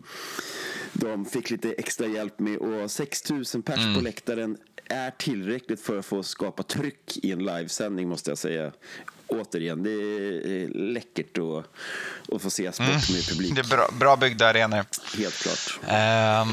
de 0.94 1.26
fick 1.26 1.50
lite 1.50 1.72
extra 1.74 2.08
hjälp 2.08 2.40
med. 2.40 2.58
Och 2.58 2.92
6 2.92 3.30
000 3.30 3.44
pers 3.46 3.80
Mm. 3.80 3.96
på 3.96 4.02
läktaren 4.02 4.58
är 4.86 5.12
tillräckligt 5.12 5.82
för 5.82 5.98
att 6.00 6.06
få 6.06 6.24
skapa 6.24 6.64
tryck 6.64 7.18
i 7.24 7.32
en 7.32 7.40
livesändning 7.46 8.10
måste 8.10 8.32
jag 8.32 8.38
säga. 8.38 8.72
Återigen, 9.28 9.84
det 9.84 9.92
är 9.92 10.68
läckert 10.68 11.38
att, 11.38 11.66
att 12.36 12.42
få 12.42 12.50
se 12.50 12.72
sport 12.72 12.88
med 12.88 13.28
publik. 13.30 13.52
Mm. 13.52 13.56
Det 13.56 13.62
är 13.74 13.78
bra, 13.78 13.90
bra 14.00 14.16
byggda 14.16 14.48
arenor. 14.50 14.86
Helt 15.18 15.34
klart. 15.36 15.80
Ehm, 15.88 16.48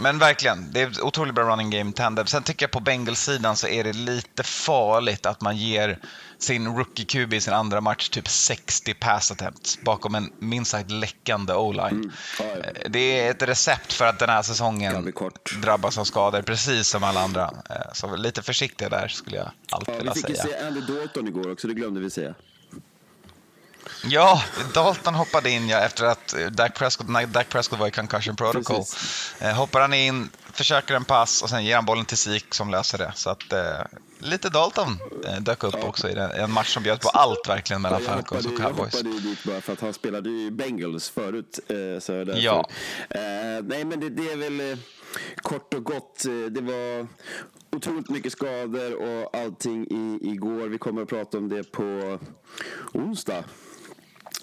men 0.00 0.18
verkligen, 0.18 0.72
det 0.72 0.80
är 0.80 1.04
otroligt 1.04 1.34
bra 1.34 1.44
running 1.44 1.70
game 1.70 1.92
tandem. 1.92 2.26
Sen 2.26 2.42
tycker 2.42 2.64
jag 2.66 2.70
på 2.70 2.80
Bengals-sidan 2.80 3.56
så 3.56 3.68
är 3.68 3.84
det 3.84 3.92
lite 3.92 4.42
farligt 4.42 5.26
att 5.26 5.40
man 5.40 5.56
ger 5.56 5.98
sin 6.38 6.76
rookie 6.76 7.04
QB 7.04 7.32
i 7.34 7.40
sin 7.40 7.52
andra 7.54 7.80
match 7.80 8.08
typ 8.08 8.28
60 8.28 8.94
pass 8.94 9.30
attempts 9.30 9.78
bakom 9.82 10.14
en 10.14 10.32
minst 10.38 10.70
sagt 10.70 10.90
läckande 10.90 11.52
o-line. 11.54 12.12
Ja, 12.38 12.44
ja. 12.44 12.56
Eh, 12.56 12.90
Det 12.90 13.20
är 13.20 13.30
ett 13.30 13.42
recept 13.42 13.92
för 13.92 14.06
att 14.06 14.18
den 14.18 14.28
här 14.28 14.42
säsongen 14.42 15.12
drabbas 15.62 15.98
av 15.98 16.04
skador 16.04 16.42
precis 16.42 16.88
som 16.88 17.04
alla 17.04 17.20
andra. 17.20 17.44
Eh, 17.70 17.76
Så 17.94 18.16
lite 18.16 18.42
försiktiga 18.42 18.88
där 18.88 19.08
skulle 19.08 19.36
jag 19.36 19.50
allt 19.70 19.88
Ja, 19.88 19.92
vi 19.92 19.98
vilja 19.98 20.14
fick 20.14 20.28
ju 20.28 20.34
säga. 20.34 20.58
se 20.60 20.66
Andy 20.66 20.80
Dalton 20.80 21.28
igår 21.28 21.52
också, 21.52 21.68
det 21.68 21.74
glömde 21.74 22.00
vi 22.00 22.10
säga. 22.10 22.34
Ja, 24.04 24.42
Dalton 24.74 25.14
hoppade 25.14 25.50
in 25.50 25.68
ja, 25.68 25.78
efter 25.78 26.04
att 26.04 26.34
eh, 26.34 26.46
Dak 26.46 26.74
Prescott, 26.74 27.08
när 27.08 27.26
Dak 27.26 27.48
Prescott 27.48 27.78
var 27.78 27.86
i 27.86 27.90
concussion 27.90 28.36
protocol. 28.36 28.76
Precis. 28.76 29.34
Eh, 29.40 29.52
hoppar 29.54 29.80
han 29.80 29.94
in, 29.94 30.30
försöker 30.52 30.94
en 30.94 31.04
pass 31.04 31.42
och 31.42 31.50
sen 31.50 31.64
ger 31.64 31.74
han 31.74 31.84
bollen 31.84 32.04
till 32.04 32.16
Sik 32.18 32.54
som 32.54 32.70
löser 32.70 32.98
det. 32.98 33.12
Så 33.14 33.30
att 33.30 33.52
eh, 33.52 33.60
lite 34.18 34.48
Dalton 34.48 34.98
eh, 35.26 35.40
dök 35.40 35.64
upp 35.64 35.84
också 35.84 36.08
i 36.08 36.14
den, 36.14 36.30
en 36.30 36.52
match 36.52 36.74
som 36.74 36.82
bjöd 36.82 37.00
på 37.00 37.08
allt 37.08 37.48
verkligen 37.48 37.82
mellan 37.82 38.02
Ja, 38.02 38.08
Falcons 38.08 38.46
och 38.46 38.50
hoppade, 38.50 38.68
jag 38.68 38.76
Cowboys. 38.76 38.94
hoppade 38.94 39.14
ju 39.14 39.20
dit 39.20 39.44
bara 39.44 39.60
för 39.60 39.72
att 39.72 39.80
han 39.80 39.92
spelade 39.94 40.30
ju 40.30 40.46
i 40.46 40.50
Bengals 40.50 41.08
förut. 41.10 41.58
Eh, 41.68 42.00
så 42.00 42.12
därför. 42.12 42.40
Ja. 42.40 42.68
Eh, 43.10 43.20
nej, 43.62 43.84
men 43.84 44.00
det, 44.00 44.08
det 44.08 44.32
är 44.32 44.36
väl 44.36 44.78
kort 45.42 45.74
och 45.74 45.84
gott. 45.84 46.24
Det 46.50 46.60
var 46.60 47.06
otroligt 47.76 48.08
mycket 48.10 48.32
skador 48.32 48.94
och 48.94 49.36
allting 49.36 49.86
i, 49.90 50.18
igår. 50.32 50.68
Vi 50.68 50.78
kommer 50.78 51.02
att 51.02 51.08
prata 51.08 51.38
om 51.38 51.48
det 51.48 51.72
på 51.72 52.18
onsdag. 52.92 53.44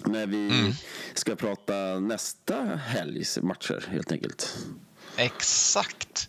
När 0.04 0.26
vi 0.26 0.48
Mm. 0.50 0.72
ska 1.14 1.36
prata 1.36 1.74
nästa 2.00 2.64
helgs 2.86 3.38
matcher 3.42 3.88
helt 3.92 4.12
enkelt. 4.12 4.56
Exakt. 5.18 6.28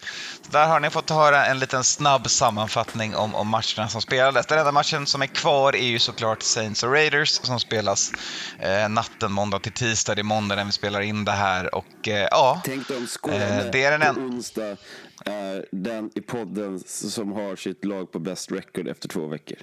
Där 0.51 0.67
har 0.67 0.79
ni 0.79 0.89
fått 0.89 1.09
höra 1.09 1.45
en 1.45 1.59
liten 1.59 1.83
snabb 1.83 2.29
sammanfattning 2.29 3.15
om, 3.15 3.35
om 3.35 3.47
matcherna 3.47 3.87
som 3.89 4.01
spelades. 4.01 4.45
Den 4.45 4.59
enda 4.59 4.71
matchen 4.71 5.05
som 5.05 5.21
är 5.21 5.27
kvar 5.27 5.75
är 5.75 5.87
ju 5.87 5.99
såklart 5.99 6.41
Saints 6.43 6.83
och 6.83 6.91
Raiders 6.91 7.29
som 7.29 7.59
spelas 7.59 8.11
eh, 8.59 8.89
natten 8.89 9.31
måndag 9.31 9.59
till 9.59 9.71
tisdag. 9.71 10.15
Det 10.15 10.21
är 10.21 10.23
måndag 10.23 10.55
när 10.55 10.65
vi 10.65 10.71
spelar 10.71 11.01
in 11.01 11.25
det 11.25 11.31
här 11.31 11.75
och 11.75 12.07
eh, 12.07 12.27
ja, 12.31 12.61
Tänk 12.65 12.87
dig 12.87 12.97
om 12.97 13.07
Skåne 13.07 13.59
Eh, 13.65 13.71
det 13.71 13.83
är 13.83 13.99
den 13.99 14.15
på 14.15 14.21
en- 14.21 14.27
onsdag 14.27 14.77
är 15.25 15.65
den 15.71 16.11
i 16.15 16.21
podden 16.21 16.79
som 16.85 17.31
har 17.31 17.55
sitt 17.55 17.85
lag 17.85 18.11
på 18.11 18.19
best 18.19 18.51
record 18.51 18.87
efter 18.87 19.07
två 19.09 19.27
veckor. 19.27 19.57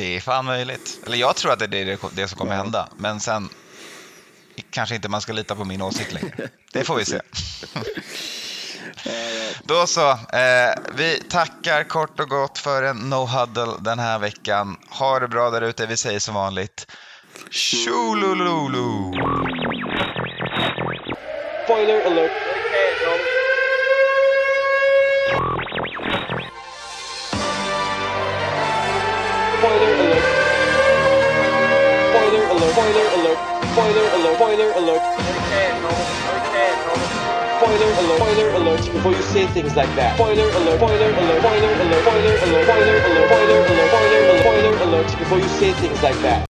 Det 0.00 0.16
är 0.16 0.20
fan 0.20 0.44
möjligt. 0.44 1.00
Eller 1.06 1.16
jag 1.16 1.36
tror 1.36 1.52
att 1.52 1.58
det 1.58 1.64
är 1.64 1.68
det, 1.68 1.98
det 2.12 2.28
som 2.28 2.38
kommer 2.38 2.56
hända, 2.56 2.88
men 2.96 3.20
sen 3.20 3.48
kanske 4.70 4.94
inte 4.94 5.08
man 5.08 5.20
ska 5.20 5.32
lita 5.32 5.54
på 5.54 5.64
min 5.64 5.82
åsikt 5.82 6.12
längre. 6.12 6.48
Det 6.72 6.84
får 6.84 6.96
vi 6.96 7.04
se. 7.04 7.20
Då 9.62 9.86
så. 9.86 10.10
Eh, 10.10 10.74
vi 10.94 11.22
tackar 11.30 11.84
kort 11.84 12.20
och 12.20 12.28
gott 12.28 12.58
för 12.58 12.82
en 12.82 12.96
no 12.96 13.26
huddle 13.26 13.72
den 13.80 13.98
här 13.98 14.18
veckan. 14.18 14.76
Ha 14.90 15.20
det 15.20 15.28
bra 15.28 15.50
där 15.50 15.62
ute. 15.62 15.86
Vi 15.86 15.96
säger 15.96 16.18
som 16.18 16.34
vanligt 16.34 16.86
Tjolololo! 17.50 19.12
Spoiler 21.64 22.06
alert. 22.06 22.32
Spoiler 33.80 34.08
alert. 34.12 34.36
Spoiler 34.36 34.70
alert. 34.76 35.02
Spoiler 37.56 37.92
alert. 37.96 38.18
Spoiler 38.20 38.48
alert. 38.50 38.92
Before 38.92 39.12
you 39.12 39.22
say 39.22 39.46
things 39.46 39.74
like 39.74 39.88
that. 39.96 40.16
Spoiler 40.16 40.50
alert. 40.50 40.76
Spoiler 40.76 41.08
alert. 41.08 41.40
Spoiler 41.40 41.72
alert. 41.80 42.02
Spoiler 42.04 42.34
alert. 42.44 42.64
Spoiler 42.68 42.96
alert. 43.08 43.28
Spoiler 43.30 43.60
alert. 43.72 44.40
Spoiler 44.42 44.76
alert. 44.84 45.18
Before 45.18 45.38
you 45.38 45.48
say 45.48 45.72
things 45.72 46.02
like 46.02 46.20
that. 46.20 46.49